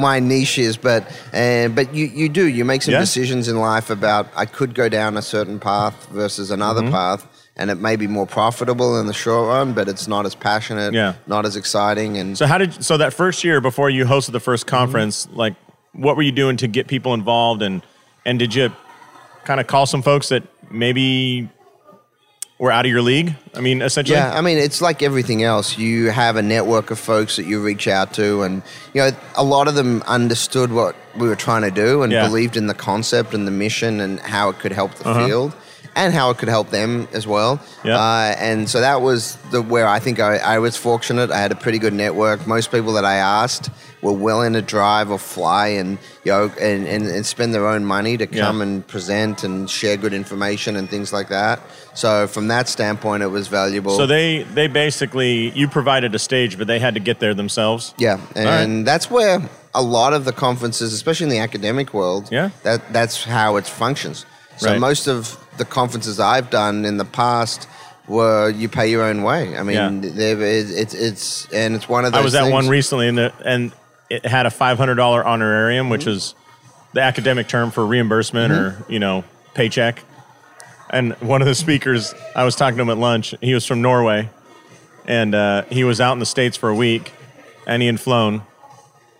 my 0.09 0.19
niche 0.33 0.59
is. 0.69 0.75
But 0.89 1.03
uh, 1.35 1.69
but 1.79 1.87
you, 1.99 2.07
you 2.21 2.29
do 2.31 2.45
you 2.59 2.65
make 2.65 2.81
some 2.87 2.95
Yeah. 2.95 3.01
decisions 3.09 3.49
in 3.49 3.57
life 3.73 3.91
about 3.99 4.25
I 4.35 4.47
could 4.47 4.73
go 4.83 4.89
down 4.89 5.19
a 5.19 5.23
certain 5.37 5.59
path 5.61 5.95
versus 6.21 6.51
another 6.51 6.81
Mm-hmm. 6.81 6.93
path, 7.01 7.21
and 7.59 7.67
it 7.71 7.79
may 7.89 7.97
be 7.97 8.07
more 8.07 8.27
profitable 8.27 8.99
in 9.01 9.07
the 9.07 9.13
short 9.25 9.45
run, 9.49 9.75
but 9.75 9.89
it's 9.93 10.09
not 10.09 10.25
as 10.25 10.35
passionate, 10.35 10.95
Yeah. 10.95 11.13
not 11.27 11.45
as 11.45 11.55
exciting, 11.55 12.17
and 12.21 12.29
So 12.39 12.47
how 12.47 12.57
did 12.63 12.71
so 12.83 12.97
that 12.97 13.13
first 13.13 13.45
year 13.45 13.61
before 13.61 13.91
you 13.91 14.07
hosted 14.07 14.33
the 14.33 14.41
first 14.41 14.65
Mm-hmm. 14.67 14.77
conference, 14.79 15.29
like 15.43 15.55
what 15.97 16.17
were 16.17 16.23
you 16.23 16.33
doing 16.33 16.57
to 16.59 16.67
get 16.69 16.87
people 16.89 17.15
involved 17.15 17.63
and 17.63 17.83
and 18.25 18.39
did 18.39 18.55
you 18.55 18.71
kind 19.45 19.61
of 19.61 19.67
call 19.67 19.87
some 19.87 20.03
folks 20.03 20.29
that 20.31 20.43
maybe 20.71 21.49
were 22.59 22.73
out 22.73 22.85
of 22.87 22.91
your 22.91 23.03
league? 23.03 23.35
I 23.55 23.61
mean, 23.61 23.83
essentially. 23.83 24.17
Yeah, 24.17 24.33
I 24.33 24.41
mean, 24.41 24.59
it's 24.59 24.81
like 24.81 25.03
everything 25.03 25.43
else. 25.43 25.77
You 25.79 26.11
have 26.11 26.37
a 26.37 26.43
network 26.43 26.91
of 26.91 26.99
folks 26.99 27.37
that 27.37 27.47
you 27.47 27.63
reach 27.63 27.87
out 27.87 28.15
to, 28.15 28.43
and 28.43 28.63
you 28.95 29.03
know, 29.03 29.11
a 29.37 29.45
lot 29.45 29.69
of 29.69 29.75
them 29.75 30.03
understood 30.07 30.73
what 30.73 30.97
we 31.17 31.29
were 31.29 31.37
trying 31.37 31.63
to 31.63 31.71
do 31.71 32.03
and 32.03 32.13
Yeah. 32.13 32.27
believed 32.27 32.57
in 32.57 32.67
the 32.67 32.75
concept 32.75 33.35
and 33.35 33.47
the 33.47 33.51
mission 33.51 34.01
and 34.01 34.19
how 34.21 34.49
it 34.49 34.59
could 34.59 34.73
help 34.73 34.95
the 34.97 35.09
Uh-huh. 35.09 35.27
field 35.27 35.53
and 35.97 36.13
how 36.15 36.31
it 36.31 36.37
could 36.39 36.49
help 36.51 36.69
them 36.71 37.09
as 37.13 37.27
well. 37.27 37.59
Yeah. 37.83 37.97
Uh, 37.99 38.37
and 38.39 38.69
so 38.69 38.81
that 38.81 39.01
was 39.01 39.37
the 39.51 39.63
where 39.63 39.89
I 39.89 39.99
think 39.99 40.21
I, 40.21 40.37
I 40.37 40.59
was 40.59 40.77
fortunate. 40.77 41.31
I 41.33 41.39
had 41.39 41.51
a 41.51 41.57
pretty 41.57 41.79
good 41.79 41.95
network. 41.95 42.47
Most 42.47 42.71
people 42.71 42.93
that 42.93 43.05
I 43.05 43.15
asked 43.17 43.71
were 44.03 44.13
willing 44.13 44.53
to 44.53 44.63
drive 44.63 45.11
or 45.11 45.19
fly 45.19 45.69
and 45.69 45.99
you 46.23 46.31
know 46.33 46.53
and, 46.61 46.87
and, 46.87 47.07
and 47.07 47.25
spend 47.27 47.55
their 47.55 47.67
own 47.67 47.85
money 47.85 48.17
to 48.19 48.29
Yeah. 48.31 48.45
come 48.45 48.61
and 48.61 48.87
present 48.87 49.43
and 49.43 49.69
share 49.69 49.97
good 49.97 50.13
information 50.13 50.77
and 50.77 50.89
things 50.89 51.13
like 51.13 51.29
that. 51.31 51.61
So 51.95 52.27
from 52.29 52.49
that 52.49 52.69
standpoint, 52.69 53.23
it 53.23 53.29
was 53.29 53.49
valuable. 53.49 53.97
So 53.97 54.07
they 54.07 54.43
they 54.43 54.69
basically 54.69 55.51
you 55.59 55.67
provided 55.67 56.15
a 56.15 56.19
stage, 56.19 56.59
but 56.59 56.67
they 56.67 56.79
had 56.79 56.95
to 56.95 57.01
get 57.01 57.19
there 57.21 57.35
themselves. 57.35 57.95
Yeah, 57.99 58.21
right. 58.37 58.47
and 58.47 58.87
that's 58.87 59.11
where 59.11 59.41
a 59.75 59.83
lot 59.83 60.13
of 60.13 60.25
the 60.27 60.33
conferences, 60.33 60.93
especially 60.93 61.25
in 61.25 61.31
the 61.31 61.39
academic 61.39 61.95
world, 61.95 62.29
Yeah. 62.31 62.51
that 62.65 62.93
that's 62.93 63.25
how 63.25 63.57
it 63.57 63.67
functions. 63.67 64.27
So 64.59 64.71
Right. 64.71 64.81
most 64.81 65.07
of 65.07 65.37
the 65.59 65.65
conferences 65.65 66.19
I've 66.21 66.51
done 66.51 66.85
in 66.85 66.97
the 66.97 67.05
past 67.05 67.69
were 68.09 68.51
you 68.51 68.69
pay 68.69 68.89
your 68.91 69.03
own 69.05 69.23
way. 69.23 69.57
I 69.57 69.63
mean, 69.63 70.03
Yeah. 70.03 70.11
it's 70.21 70.95
it's 70.95 71.47
and 71.53 71.75
it's 71.75 71.89
one 71.89 72.05
of 72.05 72.13
those. 72.13 72.21
I 72.21 72.25
was 72.25 72.35
at 72.35 72.43
things- 72.43 72.53
one 72.53 72.69
recently, 72.69 73.09
and 73.09 73.19
the, 73.19 73.33
and 73.45 73.73
it 74.11 74.25
had 74.25 74.47
a 74.47 74.51
five 74.51 74.79
hundred 74.79 74.95
dollar 74.97 75.27
honorarium, 75.27 75.89
which 75.91 76.03
Mm-hmm. 76.03 76.11
is 76.11 76.35
the 76.93 77.01
academic 77.03 77.49
term 77.49 77.71
for 77.71 77.85
reimbursement 77.85 78.53
or 78.53 78.85
you 78.89 78.99
know 78.99 79.25
paycheck. 79.55 80.03
And 80.89 81.15
one 81.15 81.43
of 81.43 81.49
the 81.49 81.55
speakers, 81.57 82.15
I 82.37 82.45
was 82.45 82.55
talking 82.55 82.77
to 82.77 82.83
him 82.83 82.91
at 82.91 82.99
lunch. 82.99 83.35
He 83.41 83.55
was 83.55 83.67
from 83.67 83.83
Norway, 83.83 84.29
and 85.05 85.35
uh, 85.35 85.63
he 85.69 85.83
was 85.83 86.01
out 86.01 86.13
in 86.13 86.21
the 86.21 86.27
states 86.27 86.57
for 86.57 86.69
a 86.69 86.75
week, 86.77 87.13
and 87.67 87.83
he 87.83 87.89
had 87.89 88.01
flown, 88.01 88.43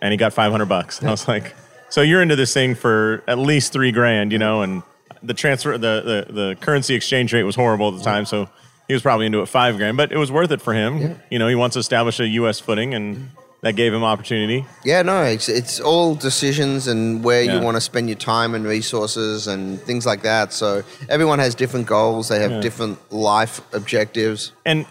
and 0.01 0.11
he 0.13 0.17
got 0.17 0.31
five 0.31 0.51
hundred 0.51 0.69
bucks. 0.69 0.99
And 0.99 1.09
I 1.09 1.11
was 1.11 1.27
like, 1.27 1.53
"So 1.89 2.01
you're 2.01 2.21
into 2.21 2.37
this 2.37 2.53
thing 2.53 2.73
for 2.75 3.21
at 3.27 3.37
least 3.37 3.73
three 3.73 3.91
grand, 3.91 4.31
you 4.31 4.37
know?" 4.39 4.61
And 4.61 4.81
the 5.23 5.33
transfer, 5.33 5.77
the 5.77 6.25
the, 6.27 6.33
the 6.33 6.55
currency 6.59 6.95
exchange 6.95 7.33
rate 7.33 7.43
was 7.43 7.55
horrible 7.55 7.89
at 7.91 7.97
the 7.97 8.03
time, 8.03 8.25
so 8.25 8.49
he 8.87 8.93
was 8.93 9.01
probably 9.01 9.25
into 9.25 9.41
it 9.41 9.47
five 9.47 9.77
grand, 9.77 9.97
but 9.97 10.11
it 10.11 10.17
was 10.17 10.31
worth 10.31 10.51
it 10.51 10.61
for 10.61 10.73
him. 10.73 11.19
You 11.29 11.39
know, 11.39 11.47
he 11.47 11.55
wants 11.55 11.73
to 11.73 11.79
establish 11.79 12.19
a 12.19 12.27
U.S. 12.27 12.59
footing, 12.59 12.93
and 12.93 13.29
that 13.61 13.75
gave 13.75 13.93
him 13.93 14.03
opportunity. 14.03 14.65
Yeah, 14.85 15.01
no, 15.01 15.23
it's 15.23 15.49
it's 15.49 15.79
all 15.79 16.15
decisions 16.15 16.87
and 16.87 17.23
where 17.23 17.41
Yeah. 17.43 17.57
you 17.57 17.61
want 17.65 17.75
to 17.75 17.81
spend 17.81 18.07
your 18.07 18.17
time 18.17 18.53
and 18.55 18.65
resources 18.65 19.47
and 19.47 19.81
things 19.81 20.05
like 20.05 20.21
that. 20.21 20.53
So 20.53 20.83
everyone 21.09 21.39
has 21.39 21.55
different 21.55 21.87
goals. 21.87 22.29
They 22.29 22.39
have 22.39 22.51
Yeah. 22.51 22.59
different 22.61 22.97
life 23.11 23.59
objectives. 23.73 24.51
And 24.65 24.85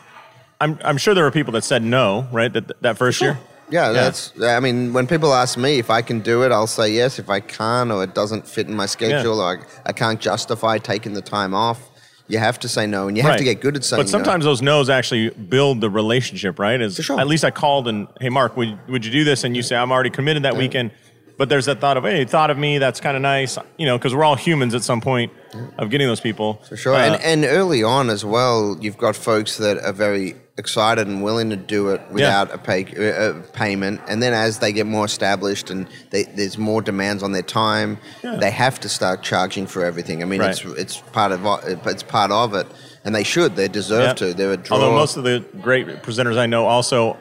I'm 0.61 0.79
I'm 0.85 0.99
sure 0.99 1.15
there 1.15 1.25
were 1.25 1.31
people 1.31 1.53
that 1.53 1.65
said 1.65 1.83
no, 1.83 2.27
right? 2.33 2.53
That 2.53 2.73
that 2.83 2.99
first 2.99 3.21
year. 3.23 3.39
Yeah, 3.69 3.87
Yeah. 3.89 3.93
that's. 3.93 4.33
I 4.41 4.61
mean, 4.61 4.93
when 4.93 5.07
people 5.07 5.35
ask 5.35 5.59
me 5.59 5.79
if 5.79 5.91
I 5.91 6.03
can 6.03 6.21
do 6.21 6.43
it, 6.43 6.53
I'll 6.53 6.67
say 6.67 6.93
yes. 6.93 7.19
If 7.19 7.29
I 7.29 7.41
can't, 7.41 7.91
or 7.91 8.03
it 8.05 8.15
doesn't 8.15 8.47
fit 8.47 8.69
in 8.69 8.75
my 8.77 8.87
schedule, 8.87 9.41
or 9.41 9.59
I, 9.59 9.91
I 9.91 9.93
can't 9.93 10.21
justify 10.21 10.79
taking 10.79 11.15
the 11.15 11.23
time 11.23 11.53
off, 11.55 11.81
you 12.29 12.39
have 12.39 12.59
to 12.61 12.69
say 12.69 12.87
no, 12.87 13.09
and 13.09 13.17
you 13.17 13.23
have 13.23 13.37
to 13.39 13.45
get 13.45 13.61
good 13.61 13.77
at 13.77 13.85
saying 13.85 14.03
But 14.03 14.09
sometimes 14.09 14.45
those 14.45 14.63
no's 14.63 14.89
actually 14.91 15.31
build 15.31 15.81
the 15.81 15.91
relationship, 15.91 16.59
right? 16.59 16.81
Is 16.81 16.97
For 16.97 17.03
sure. 17.03 17.21
at 17.21 17.27
least 17.27 17.45
I 17.45 17.51
called 17.51 17.89
and 17.89 18.09
hey, 18.21 18.29
Mark, 18.29 18.57
would 18.57 18.79
would 18.89 19.05
you 19.05 19.13
do 19.13 19.25
this? 19.25 19.45
And 19.45 19.57
you 19.57 19.63
say 19.63 19.77
I'm 19.77 19.93
already 19.93 20.11
committed 20.11 20.43
that 20.45 20.57
weekend. 20.57 20.91
But 21.39 21.51
there's 21.51 21.67
that 21.67 21.81
thought 21.83 21.99
of 21.99 22.05
hey, 22.05 22.25
thought 22.25 22.51
of 22.51 22.57
me. 22.57 22.79
That's 22.79 22.99
kind 22.99 23.15
of 23.15 23.21
nice, 23.23 23.59
you 23.77 23.85
know, 23.85 23.99
because 23.99 24.15
we're 24.15 24.25
all 24.25 24.37
humans 24.37 24.75
at 24.75 24.83
some 24.83 25.03
point 25.03 25.33
of 25.77 25.91
getting 25.91 26.07
those 26.07 26.21
people. 26.21 26.55
For 26.69 26.77
sure. 26.79 26.95
Uh, 26.95 26.99
and, 27.01 27.23
and 27.23 27.45
early 27.45 27.83
on 27.83 28.09
as 28.09 28.25
well, 28.25 28.77
you've 28.81 28.97
got 28.97 29.17
folks 29.17 29.59
that 29.59 29.77
are 29.79 29.93
very 29.93 30.35
excited 30.59 31.07
and 31.07 31.23
willing 31.23 31.51
to 31.51 31.57
do 31.57 31.91
it 31.91 32.01
without 32.11 32.53
a 32.53 32.57
pay, 32.59 32.85
uh, 32.85 33.35
payment. 33.53 34.01
And 34.09 34.23
then 34.23 34.33
as 34.33 34.59
they 34.59 34.73
get 34.73 34.87
more 34.87 35.05
established 35.05 35.71
and 35.71 35.87
they, 36.11 36.23
there's 36.25 36.57
more 36.57 36.81
demands 36.81 37.23
on 37.23 37.33
their 37.33 37.43
time, 37.43 37.99
Yeah. 38.23 38.37
they 38.37 38.51
have 38.51 38.81
to 38.81 38.89
start 38.89 39.23
charging 39.23 39.67
for 39.67 39.85
everything. 39.85 40.23
I 40.23 40.27
mean, 40.27 40.41
Right. 40.41 40.51
it's 40.51 40.65
it's 40.81 40.97
part 41.13 41.33
of 41.33 41.45
it's 41.87 42.03
part 42.03 42.31
of 42.31 42.55
it, 42.55 42.67
and 43.05 43.15
they 43.15 43.23
should. 43.25 43.55
They 43.57 43.69
deserve 43.69 44.03
Yeah. 44.05 44.13
to. 44.15 44.35
They're 44.35 44.53
a 44.53 44.57
draw. 44.57 44.77
Although 44.79 44.93
most 44.97 45.17
of 45.19 45.25
the 45.25 45.45
great 45.61 45.87
presenters 46.03 46.39
I 46.39 46.47
know 46.47 46.67
also 46.67 47.19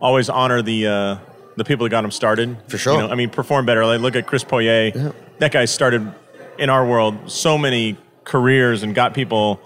always 0.00 0.28
honor 0.28 0.62
the 0.62 0.86
uh, 0.86 1.16
the 1.56 1.64
people 1.64 1.84
that 1.84 1.90
got 1.90 2.02
them 2.02 2.10
started. 2.12 2.56
For 2.68 2.78
sure. 2.78 2.94
You 2.94 3.00
know, 3.00 3.08
I 3.08 3.16
mean, 3.16 3.30
perform 3.30 3.66
better. 3.66 3.84
Like 3.84 4.00
look 4.00 4.14
at 4.16 4.26
Chris 4.26 4.44
Poirier. 4.44 5.12
That 5.38 5.50
guy 5.52 5.64
started 5.64 6.12
in 6.58 6.70
our 6.70 6.86
world 6.86 7.16
so 7.26 7.58
many 7.58 7.96
careers 8.24 8.84
and 8.84 8.94
got 8.94 9.14
people, 9.14 9.60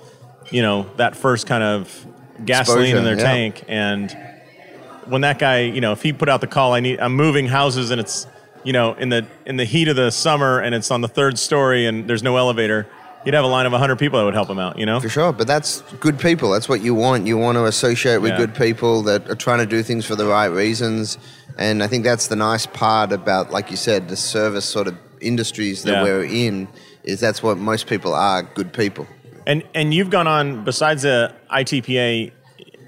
you 0.50 0.62
know, 0.62 0.86
that 0.96 1.14
first 1.14 1.46
kind 1.46 1.62
of 1.62 2.06
gasoline 2.44 2.96
in 2.96 3.04
their 3.04 3.16
yeah. 3.16 3.22
tank. 3.22 3.64
And 3.68 4.16
when 5.06 5.22
that 5.22 5.38
guy, 5.38 5.60
you 5.60 5.80
know, 5.80 5.92
if 5.92 6.02
he 6.02 6.12
put 6.12 6.28
out 6.28 6.40
the 6.40 6.46
call, 6.46 6.72
I 6.74 6.80
need, 6.80 7.00
I'm 7.00 7.14
moving 7.14 7.46
houses, 7.46 7.90
and 7.90 8.00
it's 8.00 8.26
you 8.66 8.72
know, 8.72 8.94
in 8.94 9.10
the 9.10 9.24
in 9.46 9.56
the 9.56 9.64
heat 9.64 9.86
of 9.86 9.94
the 9.94 10.10
summer 10.10 10.58
and 10.58 10.74
it's 10.74 10.90
on 10.90 11.00
the 11.00 11.08
third 11.08 11.38
story 11.38 11.86
and 11.86 12.08
there's 12.08 12.24
no 12.24 12.36
elevator, 12.36 12.88
he'd 13.24 13.32
have 13.32 13.44
a 13.44 13.48
line 13.48 13.64
of 13.64 13.70
100 13.70 13.96
people 13.96 14.18
that 14.18 14.24
would 14.24 14.34
help 14.34 14.50
him 14.50 14.58
out, 14.58 14.76
you 14.76 14.84
know? 14.84 14.98
For 14.98 15.08
sure, 15.08 15.32
but 15.32 15.46
that's 15.46 15.82
good 16.00 16.18
people. 16.18 16.50
That's 16.50 16.68
what 16.68 16.80
you 16.80 16.92
want. 16.92 17.26
You 17.26 17.38
want 17.38 17.56
to 17.56 17.66
associate 17.66 18.18
with 18.18 18.32
Yeah. 18.32 18.38
good 18.38 18.54
people 18.56 19.02
that 19.02 19.30
are 19.30 19.36
trying 19.36 19.60
to 19.60 19.66
do 19.66 19.84
things 19.84 20.04
for 20.04 20.16
the 20.16 20.26
right 20.26 20.46
reasons. 20.46 21.16
And 21.56 21.80
I 21.80 21.86
think 21.86 22.02
that's 22.02 22.26
the 22.26 22.34
nice 22.34 22.66
part 22.66 23.12
about, 23.12 23.52
like 23.52 23.70
you 23.70 23.76
said, 23.76 24.08
the 24.08 24.16
service 24.16 24.64
sort 24.64 24.88
of 24.88 24.96
industries 25.20 25.84
that 25.84 25.92
Yeah. 25.92 26.02
we're 26.02 26.24
in. 26.24 26.66
Is 27.04 27.20
that's 27.20 27.40
what 27.40 27.56
most 27.58 27.86
people 27.86 28.14
are 28.14 28.42
good 28.42 28.72
people. 28.72 29.06
And 29.46 29.62
and 29.74 29.94
you've 29.94 30.10
gone 30.10 30.26
on 30.26 30.64
besides 30.64 31.02
the 31.02 31.32
ITPA 31.50 32.32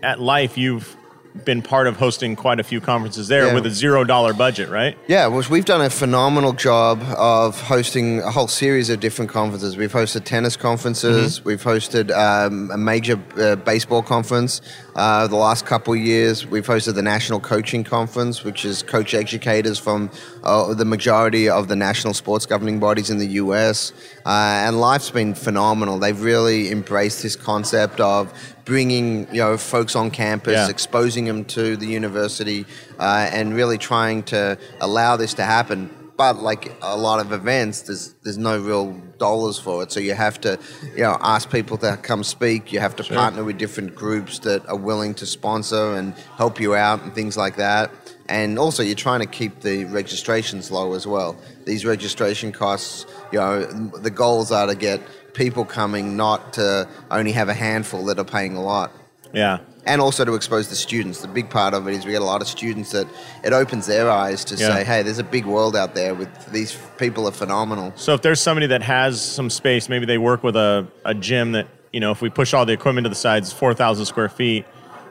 at 0.03 0.21
Life, 0.21 0.59
you've 0.59 0.97
been 1.45 1.63
part 1.63 1.87
of 1.87 1.97
hosting 1.97 2.35
quite 2.35 2.59
a 2.59 2.65
few 2.65 2.81
conferences 2.81 3.29
there 3.29 3.47
Yeah. 3.47 3.55
with 3.55 3.65
a 3.67 3.71
zero 3.71 4.03
dollar 4.03 4.33
budget, 4.33 4.69
right? 4.71 4.99
Yeah, 5.07 5.29
well, 5.29 5.45
we've 5.49 5.65
done 5.65 5.81
a 5.83 5.91
phenomenal 5.91 6.53
job 6.53 7.01
of 7.17 7.61
hosting 7.61 8.19
a 8.21 8.31
whole 8.33 8.49
series 8.49 8.91
of 8.91 8.99
different 8.99 9.31
conferences. 9.31 9.77
We've 9.77 9.93
hosted 9.93 10.25
tennis 10.25 10.57
conferences. 10.57 11.45
We've 11.45 11.63
hosted 11.63 12.11
um, 12.11 12.71
a 12.73 12.77
major 12.77 13.21
uh, 13.41 13.55
baseball 13.57 14.03
conference 14.03 14.61
uh, 14.97 15.29
the 15.29 15.37
last 15.37 15.65
couple 15.65 15.95
of 15.95 16.01
years. 16.01 16.45
We've 16.45 16.67
hosted 16.67 16.95
the 16.97 17.03
National 17.03 17.39
Coaching 17.39 17.85
Conference, 17.85 18.43
which 18.43 18.65
is 18.65 18.83
coach 18.83 19.15
educators 19.15 19.79
from 19.79 20.11
uh, 20.43 20.75
the 20.75 20.85
majority 20.85 21.49
of 21.49 21.69
the 21.69 21.77
national 21.77 22.15
sports 22.15 22.47
governing 22.47 22.81
bodies 22.81 23.11
in 23.11 23.19
the 23.19 23.29
US. 23.43 23.93
Uh, 24.29 24.67
and 24.67 24.79
life's 24.79 25.09
been 25.09 25.33
phenomenal. 25.35 25.99
They've 25.99 26.21
really 26.21 26.71
embraced 26.71 27.23
this 27.23 27.35
concept 27.35 27.99
of 27.99 28.31
bringing 28.67 29.27
you 29.33 29.41
know 29.41 29.57
folks 29.57 29.97
on 29.97 30.11
campus, 30.11 30.53
Yeah. 30.53 30.69
exposing 30.69 31.25
them 31.25 31.47
to 31.57 31.79
the 31.79 31.87
university, 31.87 32.67
uh, 32.99 33.31
and 33.33 33.55
really 33.55 33.79
trying 33.79 34.23
to 34.25 34.59
allow 34.83 35.17
this 35.17 35.33
to 35.35 35.45
happen. 35.45 35.89
But 36.19 36.43
like 36.43 36.73
a 36.83 36.97
lot 36.97 37.21
of 37.21 37.33
events, 37.33 37.83
there's 37.83 38.15
there's 38.23 38.37
no 38.37 38.59
real 38.59 38.93
dollars 39.17 39.59
for 39.59 39.83
it, 39.83 39.93
so 39.93 39.99
you 40.01 40.13
have 40.13 40.39
to, 40.43 40.59
you 40.95 41.05
know, 41.05 41.17
ask 41.23 41.49
people 41.51 41.79
to 41.79 41.97
come 42.03 42.23
speak. 42.23 42.71
You 42.71 42.81
have 42.81 42.97
to 42.97 43.05
partner 43.05 43.45
with 43.45 43.57
different 43.57 43.95
groups 43.95 44.41
that 44.41 44.61
are 44.69 44.77
willing 44.91 45.15
to 45.15 45.27
sponsor 45.27 45.95
and 45.95 46.13
help 46.37 46.61
you 46.61 46.75
out 46.75 47.03
and 47.03 47.15
things 47.15 47.37
like 47.39 47.57
that. 47.57 47.91
And 48.31 48.59
also, 48.59 48.83
you're 48.83 48.95
trying 49.09 49.21
to 49.21 49.27
keep 49.27 49.61
the 49.61 49.87
registrations 49.87 50.71
low 50.71 50.93
as 50.93 51.07
well. 51.07 51.35
These 51.65 51.87
registration 51.87 52.53
costs, 52.53 53.07
you 53.33 53.39
know, 53.39 53.65
the 53.65 54.11
goals 54.11 54.51
are 54.53 54.67
to 54.67 54.75
get 54.75 55.01
people 55.35 55.65
coming, 55.65 56.17
not 56.17 56.53
to 56.55 56.89
only 57.11 57.33
have 57.33 57.49
a 57.49 57.55
handful 57.55 58.05
that 58.07 58.19
are 58.19 58.25
paying 58.25 58.57
a 58.57 58.63
lot 58.63 58.91
Yeah. 59.33 59.59
and 59.87 60.01
also 60.01 60.25
to 60.25 60.35
expose 60.35 60.69
the 60.69 60.75
students. 60.77 61.21
The 61.21 61.29
big 61.29 61.49
part 61.51 61.75
of 61.75 61.87
it 61.87 61.95
is 61.95 62.05
we 62.05 62.13
get 62.13 62.23
a 62.23 62.25
lot 62.25 62.41
of 62.43 62.49
students 62.49 62.91
that 62.93 63.07
it 63.45 63.53
opens 63.53 63.87
their 63.87 64.11
eyes 64.11 64.45
to 64.47 64.57
Yeah. 64.57 64.69
say, 64.75 64.85
hey, 64.85 65.03
there's 65.03 65.19
a 65.19 65.25
big 65.25 65.47
world 65.47 65.77
out 65.77 65.95
there 65.95 66.15
with 66.15 66.29
these 66.53 66.77
people 66.97 67.29
are 67.29 67.33
phenomenal. 67.33 67.93
So 67.97 68.15
if 68.15 68.23
there's 68.23 68.41
somebody 68.41 68.67
that 68.69 68.83
has 68.83 69.21
some 69.21 69.51
space, 69.51 69.89
maybe 69.89 70.07
they 70.07 70.19
work 70.19 70.43
with 70.43 70.57
a, 70.57 70.87
a 71.05 71.15
gym 71.15 71.53
that, 71.53 71.67
you 71.93 72.01
know, 72.01 72.11
if 72.11 72.21
we 72.21 72.31
push 72.31 72.53
all 72.55 72.67
the 72.67 72.73
equipment 72.73 73.05
to 73.05 73.09
the 73.11 73.15
sides, 73.15 73.53
4,000 73.53 74.07
square 74.07 74.29
feet, 74.29 74.65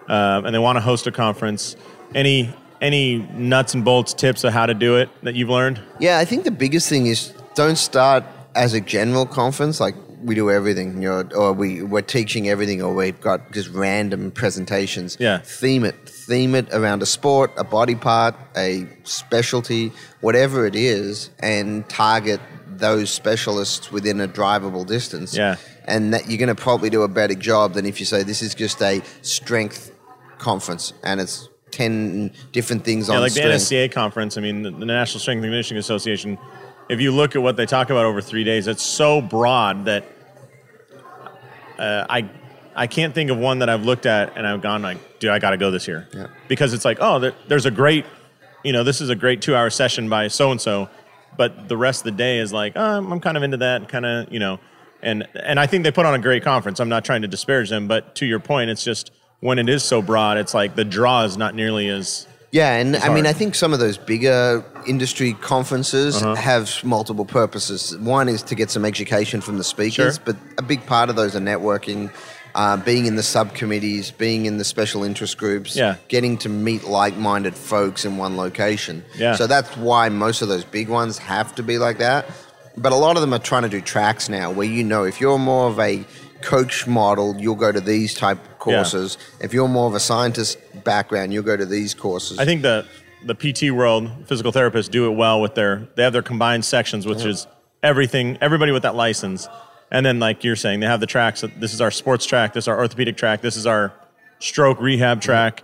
um, 0.09 0.45
and 0.45 0.53
they 0.53 0.59
want 0.59 0.75
to 0.77 0.81
host 0.81 1.07
a 1.07 1.11
conference, 1.11 1.75
any 2.15 2.53
any 2.79 3.17
nuts 3.33 3.73
and 3.73 3.83
bolts 3.83 4.13
tips 4.13 4.43
of 4.43 4.53
how 4.53 4.67
to 4.67 4.75
do 4.75 4.97
it 4.97 5.09
that 5.23 5.33
you've 5.33 5.49
learned? 5.49 5.81
Yeah, 5.99 6.19
I 6.19 6.25
think 6.25 6.43
the 6.43 6.51
biggest 6.51 6.87
thing 6.87 7.07
is 7.07 7.33
don't 7.57 7.77
start 7.77 8.23
as 8.55 8.73
a 8.73 8.79
general 8.79 9.25
conference 9.25 9.79
like 9.79 9.95
we 10.23 10.35
do 10.35 10.49
everything, 10.49 11.01
you 11.01 11.09
know, 11.09 11.27
or 11.35 11.53
we 11.53 11.81
we're 11.81 12.01
teaching 12.01 12.49
everything, 12.49 12.81
or 12.81 12.93
we've 12.93 13.19
got 13.19 13.51
just 13.51 13.69
random 13.69 14.31
presentations. 14.31 15.17
Yeah. 15.19 15.39
theme 15.39 15.83
it, 15.83 15.95
theme 16.07 16.55
it 16.55 16.71
around 16.73 17.01
a 17.01 17.05
sport, 17.05 17.51
a 17.57 17.63
body 17.63 17.95
part, 17.95 18.35
a 18.55 18.87
specialty, 19.03 19.91
whatever 20.21 20.65
it 20.65 20.75
is, 20.75 21.29
and 21.39 21.87
target 21.89 22.39
those 22.67 23.09
specialists 23.09 23.91
within 23.91 24.21
a 24.21 24.27
drivable 24.27 24.85
distance. 24.85 25.35
Yeah. 25.35 25.55
and 25.85 26.13
that 26.13 26.27
you're 26.27 26.37
going 26.37 26.55
to 26.55 26.61
probably 26.61 26.89
do 26.89 27.01
a 27.03 27.07
better 27.07 27.35
job 27.35 27.73
than 27.73 27.85
if 27.85 27.99
you 27.99 28.05
say 28.05 28.21
this 28.21 28.41
is 28.41 28.53
just 28.53 28.81
a 28.81 29.01
strength 29.21 29.91
conference 30.37 30.93
and 31.03 31.19
it's 31.21 31.49
10 31.71 32.31
different 32.51 32.83
things 32.83 33.09
on. 33.09 33.13
Yeah, 33.13 33.17
on 33.17 33.23
like 33.23 33.33
the 33.33 33.39
strength. 33.39 33.61
NSCA 33.61 33.91
conference, 33.91 34.37
I 34.37 34.41
mean, 34.41 34.63
the, 34.63 34.71
the 34.71 34.85
National 34.85 35.19
Strength 35.19 35.43
and 35.43 35.51
Conditioning 35.51 35.79
Association, 35.79 36.37
if 36.89 37.01
you 37.01 37.11
look 37.11 37.35
at 37.35 37.41
what 37.41 37.57
they 37.57 37.65
talk 37.65 37.89
about 37.89 38.05
over 38.05 38.21
three 38.21 38.43
days, 38.43 38.67
it's 38.67 38.83
so 38.83 39.21
broad 39.21 39.85
that 39.85 40.05
uh, 41.77 42.05
I 42.09 42.29
I 42.75 42.87
can't 42.87 43.13
think 43.13 43.31
of 43.31 43.37
one 43.37 43.59
that 43.59 43.69
I've 43.69 43.85
looked 43.85 44.05
at 44.05 44.37
and 44.37 44.45
I've 44.45 44.61
gone 44.61 44.83
like, 44.83 45.19
dude, 45.19 45.31
I 45.31 45.39
got 45.39 45.49
to 45.49 45.57
go 45.57 45.71
this 45.71 45.87
year. 45.87 46.07
Yeah. 46.13 46.27
Because 46.47 46.73
it's 46.73 46.85
like, 46.85 46.99
oh, 47.01 47.19
there, 47.19 47.33
there's 47.47 47.65
a 47.65 47.71
great, 47.71 48.05
you 48.63 48.71
know, 48.71 48.83
this 48.83 49.01
is 49.01 49.09
a 49.09 49.15
great 49.15 49.41
two 49.41 49.55
hour 49.55 49.71
session 49.71 50.07
by 50.09 50.27
so 50.27 50.51
and 50.51 50.61
so, 50.61 50.87
but 51.37 51.67
the 51.67 51.75
rest 51.75 52.01
of 52.01 52.05
the 52.05 52.17
day 52.17 52.37
is 52.37 52.53
like, 52.53 52.73
oh, 52.75 52.97
I'm, 52.97 53.11
I'm 53.11 53.19
kind 53.19 53.35
of 53.35 53.41
into 53.41 53.57
that, 53.57 53.89
kind 53.89 54.05
of, 54.05 54.31
you 54.31 54.39
know, 54.39 54.59
and 55.01 55.27
and 55.35 55.59
I 55.59 55.67
think 55.67 55.83
they 55.83 55.91
put 55.91 56.05
on 56.05 56.13
a 56.13 56.19
great 56.19 56.43
conference. 56.43 56.79
I'm 56.79 56.89
not 56.89 57.03
trying 57.03 57.23
to 57.23 57.27
disparage 57.27 57.69
them, 57.69 57.87
but 57.87 58.15
to 58.15 58.25
your 58.25 58.39
point, 58.39 58.69
it's 58.69 58.83
just 58.83 59.11
when 59.39 59.59
it 59.59 59.69
is 59.69 59.83
so 59.83 60.01
broad, 60.01 60.37
it's 60.37 60.53
like 60.53 60.75
the 60.75 60.85
draw 60.85 61.23
is 61.23 61.37
not 61.37 61.55
nearly 61.55 61.89
as 61.89 62.27
Yeah, 62.51 62.73
and 62.75 62.95
I 62.95 63.09
mean. 63.13 63.25
I 63.27 63.33
think 63.33 63.55
some 63.55 63.73
of 63.73 63.79
those 63.79 63.97
bigger 63.97 64.63
industry 64.85 65.33
conferences 65.33 66.15
Uh-huh. 66.21 66.35
have 66.35 66.71
multiple 66.83 67.25
purposes. 67.25 67.97
One 67.97 68.29
is 68.29 68.41
to 68.43 68.55
get 68.55 68.71
some 68.71 68.85
education 68.85 69.41
from 69.41 69.57
the 69.57 69.63
speakers, 69.63 70.15
Sure. 70.15 70.23
but 70.25 70.35
a 70.57 70.61
big 70.61 70.85
part 70.85 71.09
of 71.09 71.15
those 71.17 71.35
are 71.35 71.41
networking, 71.41 72.09
uh, 72.55 72.77
being 72.77 73.05
in 73.05 73.15
the 73.17 73.23
subcommittees, 73.23 74.11
being 74.11 74.45
in 74.45 74.57
the 74.57 74.63
special 74.63 75.03
interest 75.03 75.37
groups, 75.37 75.75
Yeah. 75.75 75.95
getting 76.07 76.37
to 76.37 76.49
meet 76.49 76.85
like-minded 76.85 77.55
folks 77.55 78.05
in 78.05 78.17
one 78.17 78.37
location. 78.37 79.03
Yeah. 79.17 79.35
So 79.35 79.45
that's 79.45 79.75
why 79.75 80.07
most 80.09 80.41
of 80.41 80.47
those 80.47 80.63
big 80.63 80.87
ones 80.87 81.17
have 81.17 81.53
to 81.55 81.63
be 81.63 81.77
like 81.77 81.97
that. 81.99 82.25
But 82.77 82.93
a 82.93 82.95
lot 82.95 83.15
of 83.17 83.21
them 83.21 83.33
are 83.33 83.39
trying 83.39 83.63
to 83.63 83.69
do 83.69 83.81
tracks 83.81 84.29
now, 84.29 84.51
where 84.51 84.67
you 84.67 84.83
know 84.83 85.03
if 85.03 85.19
you're 85.19 85.37
more 85.39 85.67
of 85.67 85.79
a 85.79 86.05
coach 86.41 86.87
model, 86.87 87.35
you'll 87.39 87.55
go 87.55 87.71
to 87.71 87.81
these 87.81 88.13
type 88.13 88.37
courses. 88.75 89.17
If 89.39 89.53
you're 89.53 89.67
more 89.67 89.87
of 89.87 89.95
a 89.95 89.99
scientist 89.99 90.57
background, 90.83 91.33
you'll 91.33 91.43
go 91.43 91.57
to 91.57 91.65
these 91.65 91.93
courses. 91.93 92.39
I 92.39 92.45
think 92.45 92.61
the 92.61 92.85
the 93.25 93.35
PT 93.35 93.71
world, 93.71 94.09
physical 94.27 94.51
therapists 94.51 94.89
do 94.89 95.11
it 95.11 95.15
well 95.15 95.41
with 95.41 95.55
their 95.55 95.87
they 95.95 96.03
have 96.03 96.13
their 96.13 96.21
combined 96.21 96.65
sections, 96.65 97.05
which 97.05 97.25
is 97.25 97.47
everything, 97.83 98.37
everybody 98.41 98.71
with 98.71 98.83
that 98.83 98.95
license, 98.95 99.47
and 99.91 100.05
then 100.05 100.19
like 100.19 100.43
you're 100.43 100.55
saying, 100.55 100.79
they 100.79 100.87
have 100.87 100.99
the 100.99 101.07
tracks. 101.07 101.43
This 101.57 101.73
is 101.73 101.81
our 101.81 101.91
sports 101.91 102.25
track. 102.25 102.53
This 102.53 102.65
is 102.65 102.67
our 102.67 102.77
orthopedic 102.77 103.17
track. 103.17 103.41
This 103.41 103.55
is 103.55 103.65
our 103.65 103.93
stroke 104.39 104.79
rehab 104.79 105.21
track, 105.21 105.63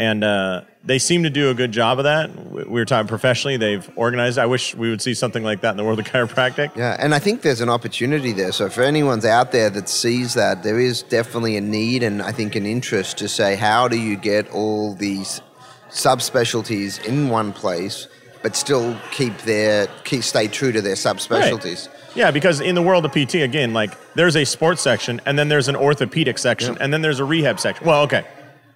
and 0.00 0.24
uh, 0.24 0.62
they 0.82 0.98
seem 0.98 1.24
to 1.24 1.30
do 1.30 1.50
a 1.50 1.54
good 1.54 1.72
job 1.72 1.98
of 1.98 2.04
that. 2.04 2.34
We 2.50 2.64
we 2.64 2.80
were 2.80 2.86
talking 2.86 3.06
professionally; 3.06 3.58
they've 3.58 3.86
organized. 3.96 4.38
I 4.38 4.46
wish 4.46 4.74
we 4.74 4.88
would 4.88 5.02
see 5.02 5.12
something 5.12 5.44
like 5.44 5.60
that 5.60 5.72
in 5.72 5.76
the 5.76 5.84
world 5.84 5.98
of 5.98 6.06
chiropractic. 6.06 6.74
Yeah, 6.74 6.96
and 6.98 7.14
I 7.14 7.18
think 7.18 7.42
there's 7.42 7.60
an 7.60 7.68
opportunity 7.68 8.32
there. 8.32 8.50
So 8.50 8.70
for 8.70 8.82
anyone's 8.82 9.26
out 9.26 9.52
there 9.52 9.68
that 9.68 9.90
sees 9.90 10.32
that, 10.34 10.62
there 10.62 10.80
is 10.80 11.02
definitely 11.02 11.58
a 11.58 11.60
need 11.60 12.02
and 12.02 12.22
I 12.22 12.32
think 12.32 12.56
an 12.56 12.64
interest 12.64 13.18
to 13.18 13.28
say, 13.28 13.56
how 13.56 13.88
do 13.88 13.98
you 13.98 14.16
get 14.16 14.48
all 14.52 14.94
these 14.94 15.42
subspecialties 15.90 17.04
in 17.04 17.28
one 17.28 17.52
place, 17.52 18.08
but 18.42 18.56
still 18.56 18.96
keep 19.10 19.36
their 19.42 19.86
keep 20.04 20.22
stay 20.24 20.48
true 20.48 20.72
to 20.72 20.80
their 20.80 20.94
subspecialties? 20.96 21.88
Yeah, 22.14 22.30
because 22.30 22.60
in 22.60 22.74
the 22.74 22.82
world 22.82 23.04
of 23.04 23.12
PT, 23.12 23.34
again, 23.36 23.74
like 23.74 23.92
there's 24.14 24.34
a 24.36 24.44
sports 24.46 24.80
section, 24.80 25.20
and 25.26 25.38
then 25.38 25.48
there's 25.50 25.68
an 25.68 25.76
orthopedic 25.76 26.38
section, 26.38 26.72
Yeah. 26.74 26.82
and 26.84 26.92
then 26.92 27.02
there's 27.02 27.20
a 27.20 27.24
rehab 27.24 27.60
section. 27.60 27.86
Well, 27.86 28.02
okay, 28.04 28.24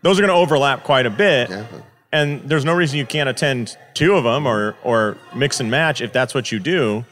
those 0.05 0.19
are 0.19 0.23
going 0.23 0.29
to 0.37 0.40
overlap 0.40 0.85
quite 0.85 1.07
a 1.07 1.11
bit, 1.11 1.49
Yeah. 1.51 1.64
and 2.12 2.43
there's 2.49 2.64
no 2.64 2.75
reason 2.75 2.99
you 2.99 3.07
can't 3.07 3.29
attend 3.29 3.77
two 3.95 4.14
of 4.14 4.23
them 4.25 4.47
or 4.47 4.77
or 4.85 5.17
mix 5.35 5.59
and 5.61 5.71
match 5.71 6.01
if 6.01 6.12
that's 6.12 6.35
what 6.35 6.53
you 6.53 6.59
do. 6.61 7.05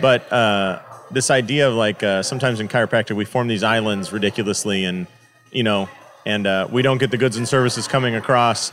But 0.00 0.30
uh, 0.32 0.80
this 1.10 1.30
idea 1.30 1.68
of 1.68 1.74
like 1.74 2.02
uh, 2.02 2.22
sometimes 2.22 2.58
in 2.60 2.68
chiropractic 2.68 3.14
we 3.16 3.24
form 3.24 3.48
these 3.48 3.62
islands 3.62 4.12
ridiculously, 4.12 4.84
and 4.84 5.06
you 5.52 5.62
know, 5.62 5.88
and 6.26 6.46
uh, 6.46 6.66
we 6.72 6.82
don't 6.82 6.98
get 6.98 7.10
the 7.10 7.18
goods 7.18 7.36
and 7.36 7.46
services 7.46 7.86
coming 7.86 8.14
across 8.14 8.72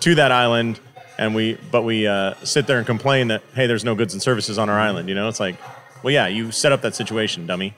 to 0.00 0.14
that 0.16 0.30
island. 0.30 0.78
And 1.18 1.34
we, 1.34 1.58
but 1.70 1.82
we 1.82 2.06
uh, 2.06 2.32
sit 2.44 2.66
there 2.66 2.78
and 2.78 2.86
complain 2.86 3.28
that 3.28 3.42
hey, 3.54 3.66
there's 3.66 3.84
no 3.84 3.94
goods 3.94 4.14
and 4.14 4.22
services 4.22 4.58
on 4.58 4.70
our 4.70 4.78
island. 4.80 5.08
You 5.10 5.14
know, 5.14 5.28
it's 5.28 5.40
like, 5.40 5.56
well, 6.02 6.14
yeah, 6.14 6.28
you 6.28 6.50
set 6.50 6.72
up 6.72 6.80
that 6.80 6.94
situation, 6.94 7.46
dummy. 7.46 7.74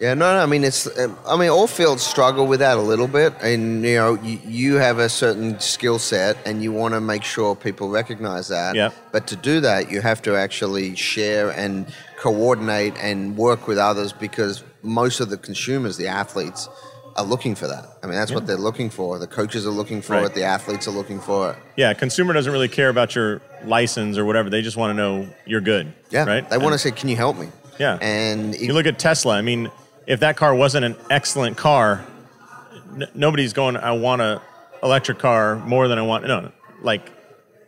Yeah, 0.00 0.14
no, 0.14 0.34
no. 0.34 0.42
I 0.42 0.46
mean, 0.46 0.64
it's. 0.64 0.86
um, 0.98 1.16
I 1.26 1.36
mean, 1.36 1.50
all 1.50 1.66
fields 1.66 2.02
struggle 2.02 2.46
with 2.46 2.60
that 2.60 2.76
a 2.78 2.80
little 2.82 3.06
bit, 3.08 3.32
and 3.40 3.84
you 3.84 3.94
know, 3.96 4.14
you, 4.22 4.40
you 4.44 4.74
have 4.74 4.98
a 4.98 5.08
certain 5.08 5.58
skill 5.60 5.98
set, 5.98 6.36
and 6.44 6.62
you 6.62 6.72
want 6.72 6.94
to 6.94 7.00
make 7.00 7.22
sure 7.22 7.54
people 7.54 7.88
recognize 7.88 8.48
that. 8.48 8.74
Yep. 8.74 8.94
But 9.12 9.26
to 9.28 9.36
do 9.36 9.60
that, 9.60 9.90
you 9.90 10.00
have 10.00 10.20
to 10.22 10.34
actually 10.36 10.96
share 10.96 11.50
and 11.50 11.86
coordinate 12.18 12.94
and 12.98 13.36
work 13.36 13.68
with 13.68 13.78
others 13.78 14.12
because 14.12 14.64
most 14.82 15.20
of 15.20 15.30
the 15.30 15.36
consumers, 15.36 15.96
the 15.96 16.08
athletes, 16.08 16.68
are 17.16 17.24
looking 17.24 17.54
for 17.54 17.68
that. 17.68 17.86
I 18.02 18.06
mean, 18.06 18.16
that's 18.16 18.32
what 18.32 18.46
they're 18.46 18.56
looking 18.56 18.90
for. 18.90 19.20
The 19.20 19.28
coaches 19.28 19.64
are 19.66 19.70
looking 19.70 20.02
for 20.02 20.14
Right. 20.14 20.24
it. 20.24 20.34
The 20.34 20.42
athletes 20.42 20.88
are 20.88 20.90
looking 20.90 21.20
for 21.20 21.52
it. 21.52 21.56
Yeah, 21.76 21.94
consumer 21.94 22.32
doesn't 22.32 22.50
really 22.52 22.66
care 22.68 22.88
about 22.88 23.14
your 23.14 23.40
license 23.64 24.18
or 24.18 24.24
whatever. 24.24 24.50
They 24.50 24.62
just 24.62 24.76
want 24.76 24.90
to 24.90 24.94
know 24.94 25.28
you're 25.46 25.60
good. 25.60 25.92
Yeah. 26.10 26.24
right. 26.24 26.48
They 26.50 26.58
want 26.58 26.72
to 26.72 26.78
say, 26.78 26.90
"Can 26.90 27.08
you 27.08 27.16
help 27.16 27.36
me?" 27.38 27.48
Yeah. 27.78 27.98
And 28.00 28.54
You 28.56 28.72
look 28.72 28.86
at 28.86 28.98
Tesla. 28.98 29.36
I 29.36 29.42
mean, 29.42 29.70
if 30.06 30.20
that 30.20 30.36
car 30.36 30.54
wasn't 30.54 30.84
an 30.84 30.96
excellent 31.10 31.56
car, 31.56 32.04
n- 32.94 33.08
nobody's 33.14 33.52
going. 33.52 33.76
I 33.76 33.92
want 33.92 34.22
a 34.22 34.40
electric 34.82 35.18
car 35.18 35.56
more 35.56 35.88
than 35.88 35.98
I 35.98 36.02
want. 36.02 36.26
No, 36.26 36.52
like 36.82 37.10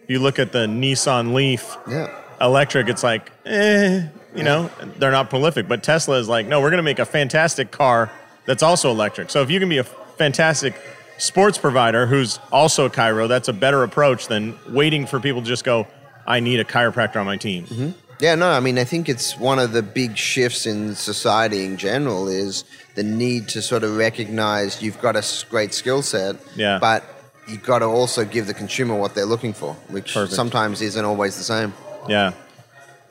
you 0.09 0.19
look 0.21 0.39
at 0.39 0.53
the 0.53 0.67
Nissan 0.67 1.35
Leaf. 1.35 1.77
yeah. 1.89 2.15
electric, 2.41 2.89
it's 2.89 3.03
like, 3.03 3.33
eh, 3.45 4.07
you 4.35 4.43
know, 4.43 4.71
they're 4.99 5.11
not 5.11 5.31
prolific. 5.31 5.67
But 5.67 5.83
Tesla 5.83 6.19
is 6.19 6.29
like, 6.29 6.47
no, 6.47 6.61
we're 6.61 6.71
going 6.71 6.79
to 6.79 6.83
make 6.85 6.99
a 6.99 7.05
fantastic 7.07 7.71
car 7.71 8.11
that's 8.45 8.63
also 8.63 8.91
electric. 8.91 9.31
So 9.31 9.43
if 9.43 9.51
you 9.51 9.59
can 9.59 9.69
be 9.69 9.79
a 9.79 9.85
fantastic 9.85 10.81
sports 11.19 11.59
provider 11.59 12.07
who's 12.07 12.39
also 12.53 12.85
a 12.87 12.91
chiro, 12.91 13.27
that's 13.27 13.49
a 13.49 13.53
better 13.53 13.83
approach 13.83 14.29
than 14.29 14.57
waiting 14.69 15.07
for 15.07 15.19
people 15.19 15.41
to 15.43 15.47
just 15.49 15.65
go, 15.65 15.87
I 16.27 16.41
need 16.41 16.61
a 16.61 16.65
chiropractor 16.65 17.17
on 17.17 17.27
my 17.27 17.37
team. 17.39 17.95
Yeah, 18.19 18.35
no, 18.35 18.49
I 18.51 18.61
mean, 18.61 18.79
I 18.79 18.85
think 18.85 19.09
it's 19.09 19.37
one 19.39 19.59
of 19.59 19.73
the 19.73 19.83
big 19.83 20.17
shifts 20.17 20.65
in 20.67 20.95
society 20.95 21.65
in 21.67 21.77
general 21.77 22.29
is 22.29 22.65
the 22.95 23.03
need 23.03 23.49
to 23.49 23.61
sort 23.61 23.85
of 23.85 23.97
recognize 23.97 24.81
you've 24.83 25.01
got 25.03 25.17
a 25.17 25.25
great 25.51 25.75
skill 25.75 26.01
set, 26.03 26.37
Yeah. 26.57 26.79
but 26.81 27.05
you've 27.47 27.63
got 27.63 27.81
to 27.81 27.85
also 27.85 28.25
give 28.25 28.47
the 28.47 28.55
consumer 28.55 28.95
what 28.97 29.15
they're 29.15 29.27
looking 29.27 29.53
for, 29.53 29.75
which 29.89 30.15
Perfect. 30.15 30.35
sometimes 30.35 30.81
isn't 30.81 31.05
always 31.05 31.37
the 31.37 31.43
same. 31.45 31.75
Yeah, 32.09 32.33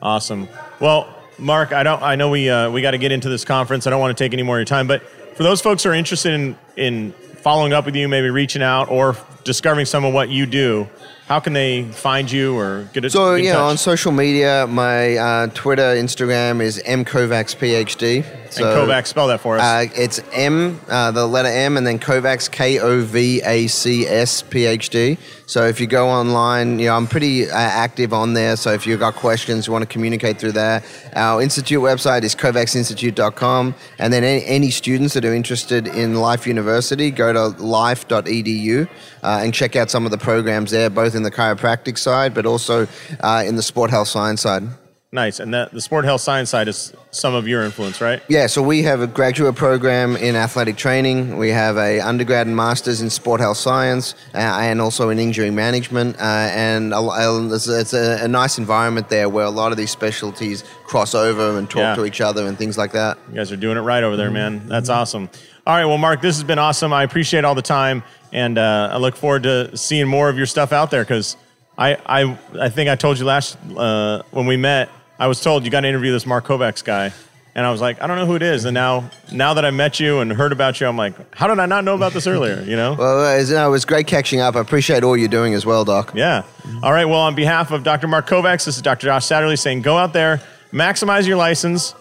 awesome. 0.02 0.48
Well, 0.80 1.12
Mark, 1.38 1.72
I 1.72 1.82
don't. 1.82 2.02
I 2.02 2.16
know 2.16 2.30
we 2.30 2.48
uh, 2.50 2.70
we 2.70 2.80
got 2.82 2.92
to 2.92 2.98
get 2.98 3.12
into 3.12 3.28
this 3.28 3.44
conference. 3.44 3.86
I 3.86 3.90
don't 3.90 4.00
want 4.00 4.16
to 4.16 4.24
take 4.24 4.32
any 4.32 4.42
more 4.42 4.56
of 4.56 4.60
your 4.60 4.64
time, 4.64 4.86
but 4.88 5.02
for 5.36 5.42
those 5.42 5.60
folks 5.60 5.82
who 5.84 5.90
are 5.90 5.94
interested 5.94 6.32
in 6.32 6.56
in 6.76 7.12
following 7.42 7.72
up 7.74 7.84
with 7.84 7.94
you, 7.94 8.08
maybe 8.08 8.30
reaching 8.30 8.62
out 8.62 8.90
or 8.90 9.16
discovering 9.44 9.84
some 9.86 10.04
of 10.04 10.12
what 10.14 10.30
you 10.30 10.46
do, 10.46 10.88
how 11.26 11.40
can 11.40 11.52
they 11.52 11.82
find 11.82 12.30
you 12.30 12.56
or 12.56 12.88
get 12.92 13.04
it? 13.04 13.10
So, 13.10 13.34
yeah, 13.34 13.54
touch? 13.54 13.60
on 13.60 13.76
social 13.78 14.12
media, 14.12 14.66
my 14.68 15.16
uh, 15.16 15.46
Twitter, 15.48 15.94
Instagram 15.96 16.60
is 16.60 16.80
mkovacsphd. 16.86 18.45
So, 18.56 18.66
and 18.66 18.90
Kovacs, 18.90 19.08
spell 19.08 19.28
that 19.28 19.40
for 19.40 19.58
us. 19.58 19.62
Uh, 19.62 19.92
it's 19.94 20.20
M, 20.32 20.80
uh, 20.88 21.10
the 21.10 21.26
letter 21.26 21.48
M, 21.48 21.76
and 21.76 21.86
then 21.86 21.98
Kovacs, 21.98 22.50
K 22.50 22.78
O 22.78 23.02
V 23.02 23.42
A 23.44 23.66
C 23.66 24.06
S 24.06 24.42
PhD. 24.42 25.18
So 25.44 25.66
if 25.66 25.78
you 25.78 25.86
go 25.86 26.08
online, 26.08 26.78
you 26.78 26.86
know, 26.86 26.96
I'm 26.96 27.06
pretty 27.06 27.48
uh, 27.48 27.54
active 27.54 28.12
on 28.12 28.32
there. 28.32 28.56
So 28.56 28.72
if 28.72 28.86
you've 28.86 28.98
got 28.98 29.14
questions, 29.14 29.66
you 29.66 29.72
want 29.72 29.82
to 29.82 29.88
communicate 29.88 30.38
through 30.38 30.52
there. 30.52 30.82
Our 31.14 31.42
institute 31.42 31.80
website 31.80 32.24
is 32.24 32.34
kovacsinstitute.com. 32.34 33.74
And 33.98 34.12
then 34.12 34.24
any, 34.24 34.44
any 34.46 34.70
students 34.70 35.14
that 35.14 35.24
are 35.24 35.34
interested 35.34 35.86
in 35.86 36.14
Life 36.14 36.46
University, 36.46 37.10
go 37.10 37.32
to 37.32 37.62
life.edu 37.62 38.88
uh, 39.22 39.40
and 39.42 39.54
check 39.54 39.76
out 39.76 39.90
some 39.90 40.04
of 40.04 40.10
the 40.10 40.18
programs 40.18 40.70
there, 40.70 40.90
both 40.90 41.14
in 41.14 41.22
the 41.22 41.30
chiropractic 41.30 41.98
side, 41.98 42.34
but 42.34 42.46
also 42.46 42.88
uh, 43.20 43.44
in 43.46 43.56
the 43.56 43.62
sport 43.62 43.90
health 43.90 44.08
science 44.08 44.40
side. 44.40 44.64
Nice. 45.12 45.40
And 45.40 45.54
that 45.54 45.72
the 45.72 45.80
sport 45.80 46.04
health 46.04 46.20
science 46.20 46.50
side 46.50 46.68
is 46.68 46.92
some 47.10 47.34
of 47.34 47.48
your 47.48 47.62
influence, 47.62 48.00
right? 48.00 48.22
Yeah, 48.28 48.46
so 48.46 48.60
we 48.62 48.82
have 48.82 49.00
a 49.00 49.06
graduate 49.06 49.54
program 49.54 50.16
in 50.16 50.36
athletic 50.36 50.76
training. 50.76 51.38
We 51.38 51.50
have 51.50 51.76
a 51.78 52.00
undergrad 52.00 52.46
and 52.46 52.54
masters 52.56 53.00
in 53.00 53.08
sport 53.10 53.40
health 53.40 53.56
science, 53.56 54.14
uh, 54.34 54.38
and 54.38 54.80
also 54.80 55.08
in 55.10 55.18
injury 55.18 55.50
management. 55.50 56.16
Uh, 56.18 56.22
and 56.52 56.92
a, 56.92 56.98
a- 56.98 57.54
it's, 57.54 57.66
it's 57.68 57.94
a, 57.94 58.18
a 58.24 58.28
nice 58.28 58.58
environment 58.58 59.08
there 59.08 59.28
where 59.28 59.44
a 59.46 59.50
lot 59.50 59.72
of 59.72 59.78
these 59.78 59.90
specialties 59.90 60.64
cross 60.84 61.14
over 61.14 61.58
and 61.58 61.70
talk 61.70 61.80
Yeah. 61.80 61.94
to 61.94 62.04
each 62.04 62.20
other 62.20 62.46
and 62.46 62.58
things 62.58 62.76
like 62.76 62.92
that. 62.92 63.16
You 63.30 63.36
guys 63.36 63.50
are 63.52 63.56
doing 63.56 63.76
it 63.78 63.82
right 63.82 64.02
over 64.04 64.16
there, 64.16 64.30
man. 64.30 64.66
That's 64.68 64.88
awesome. 64.88 65.30
All 65.66 65.74
right, 65.74 65.84
well, 65.86 65.98
Mark, 65.98 66.20
this 66.22 66.36
has 66.36 66.44
been 66.44 66.58
awesome. 66.60 66.92
I 66.92 67.02
appreciate 67.02 67.44
all 67.44 67.54
the 67.56 67.62
time, 67.62 68.04
and 68.32 68.56
uh, 68.58 68.90
I 68.92 68.98
look 68.98 69.16
forward 69.16 69.42
to 69.44 69.76
seeing 69.76 70.06
more 70.06 70.28
of 70.28 70.36
your 70.36 70.46
stuff 70.46 70.72
out 70.72 70.90
there 70.92 71.02
because 71.02 71.36
I, 71.78 71.96
I, 72.06 72.38
I 72.58 72.68
think 72.68 72.88
I 72.88 72.96
told 72.96 73.18
you 73.18 73.24
last 73.24 73.58
uh, 73.76 74.22
when 74.30 74.46
we 74.46 74.56
met, 74.56 74.88
I 75.18 75.26
was 75.26 75.40
told 75.40 75.64
you 75.64 75.70
got 75.70 75.80
to 75.80 75.88
interview 75.88 76.12
this 76.12 76.26
Mark 76.26 76.46
Kovacs 76.46 76.82
guy, 76.82 77.12
and 77.54 77.64
I 77.64 77.70
was 77.70 77.80
like, 77.80 78.02
I 78.02 78.06
don't 78.06 78.16
know 78.16 78.26
who 78.26 78.34
it 78.34 78.42
is. 78.42 78.66
And 78.66 78.74
now, 78.74 79.10
now 79.32 79.54
that 79.54 79.64
I 79.64 79.70
met 79.70 79.98
you 79.98 80.20
and 80.20 80.30
heard 80.30 80.52
about 80.52 80.80
you, 80.80 80.86
I'm 80.86 80.96
like, 80.96 81.34
how 81.34 81.46
did 81.48 81.58
I 81.58 81.66
not 81.66 81.84
know 81.84 81.94
about 81.94 82.12
this 82.12 82.26
earlier? 82.26 82.62
You 82.62 82.76
know? 82.76 82.94
Well, 82.98 83.24
uh, 83.24 83.42
no, 83.50 83.68
it 83.68 83.70
was 83.70 83.84
great 83.84 84.06
catching 84.06 84.40
up. 84.40 84.56
I 84.56 84.60
appreciate 84.60 85.04
all 85.04 85.16
you're 85.16 85.28
doing 85.28 85.54
as 85.54 85.64
well, 85.64 85.84
Doc. 85.84 86.12
Yeah. 86.14 86.44
All 86.82 86.92
right. 86.92 87.06
Well, 87.06 87.20
on 87.20 87.34
behalf 87.34 87.70
of 87.70 87.82
Dr. 87.82 88.08
Mark 88.08 88.26
Kovacs, 88.26 88.64
this 88.66 88.76
is 88.76 88.82
Dr. 88.82 89.06
Josh 89.06 89.26
Satterley 89.26 89.58
saying 89.58 89.82
go 89.82 89.96
out 89.96 90.12
there, 90.12 90.42
maximize 90.70 91.26
your 91.26 91.36
license, 91.36 91.94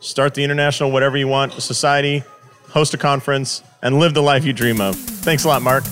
start 0.00 0.34
the 0.34 0.44
international 0.44 0.90
whatever 0.90 1.16
you 1.16 1.28
want 1.28 1.52
society, 1.54 2.22
host 2.70 2.94
a 2.94 2.98
conference, 2.98 3.62
and 3.82 3.98
live 3.98 4.14
the 4.14 4.22
life 4.22 4.44
you 4.44 4.52
dream 4.54 4.80
of. 4.80 4.96
Thanks 4.96 5.44
a 5.44 5.48
lot, 5.48 5.60
Mark. 5.62 5.84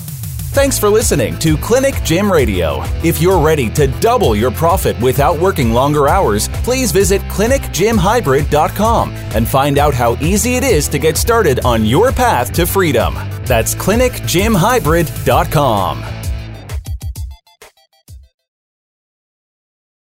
Thanks 0.52 0.78
for 0.80 0.88
listening 0.88 1.38
to 1.38 1.56
Clinic 1.56 2.02
Gym 2.02 2.28
Radio. 2.30 2.82
If 3.04 3.22
you're 3.22 3.38
ready 3.38 3.70
to 3.70 3.86
double 4.00 4.34
your 4.34 4.50
profit 4.50 5.00
without 5.00 5.38
working 5.38 5.72
longer 5.72 6.08
hours, 6.08 6.48
please 6.64 6.90
visit 6.90 7.22
clinicgymhybrid.com 7.22 9.14
and 9.14 9.46
find 9.46 9.78
out 9.78 9.94
how 9.94 10.16
easy 10.16 10.56
it 10.56 10.64
is 10.64 10.88
to 10.88 10.98
get 10.98 11.16
started 11.16 11.60
on 11.60 11.84
your 11.84 12.10
path 12.10 12.52
to 12.54 12.66
freedom. 12.66 13.14
That's 13.44 13.76
clinicgymhybrid.com. 13.76 16.19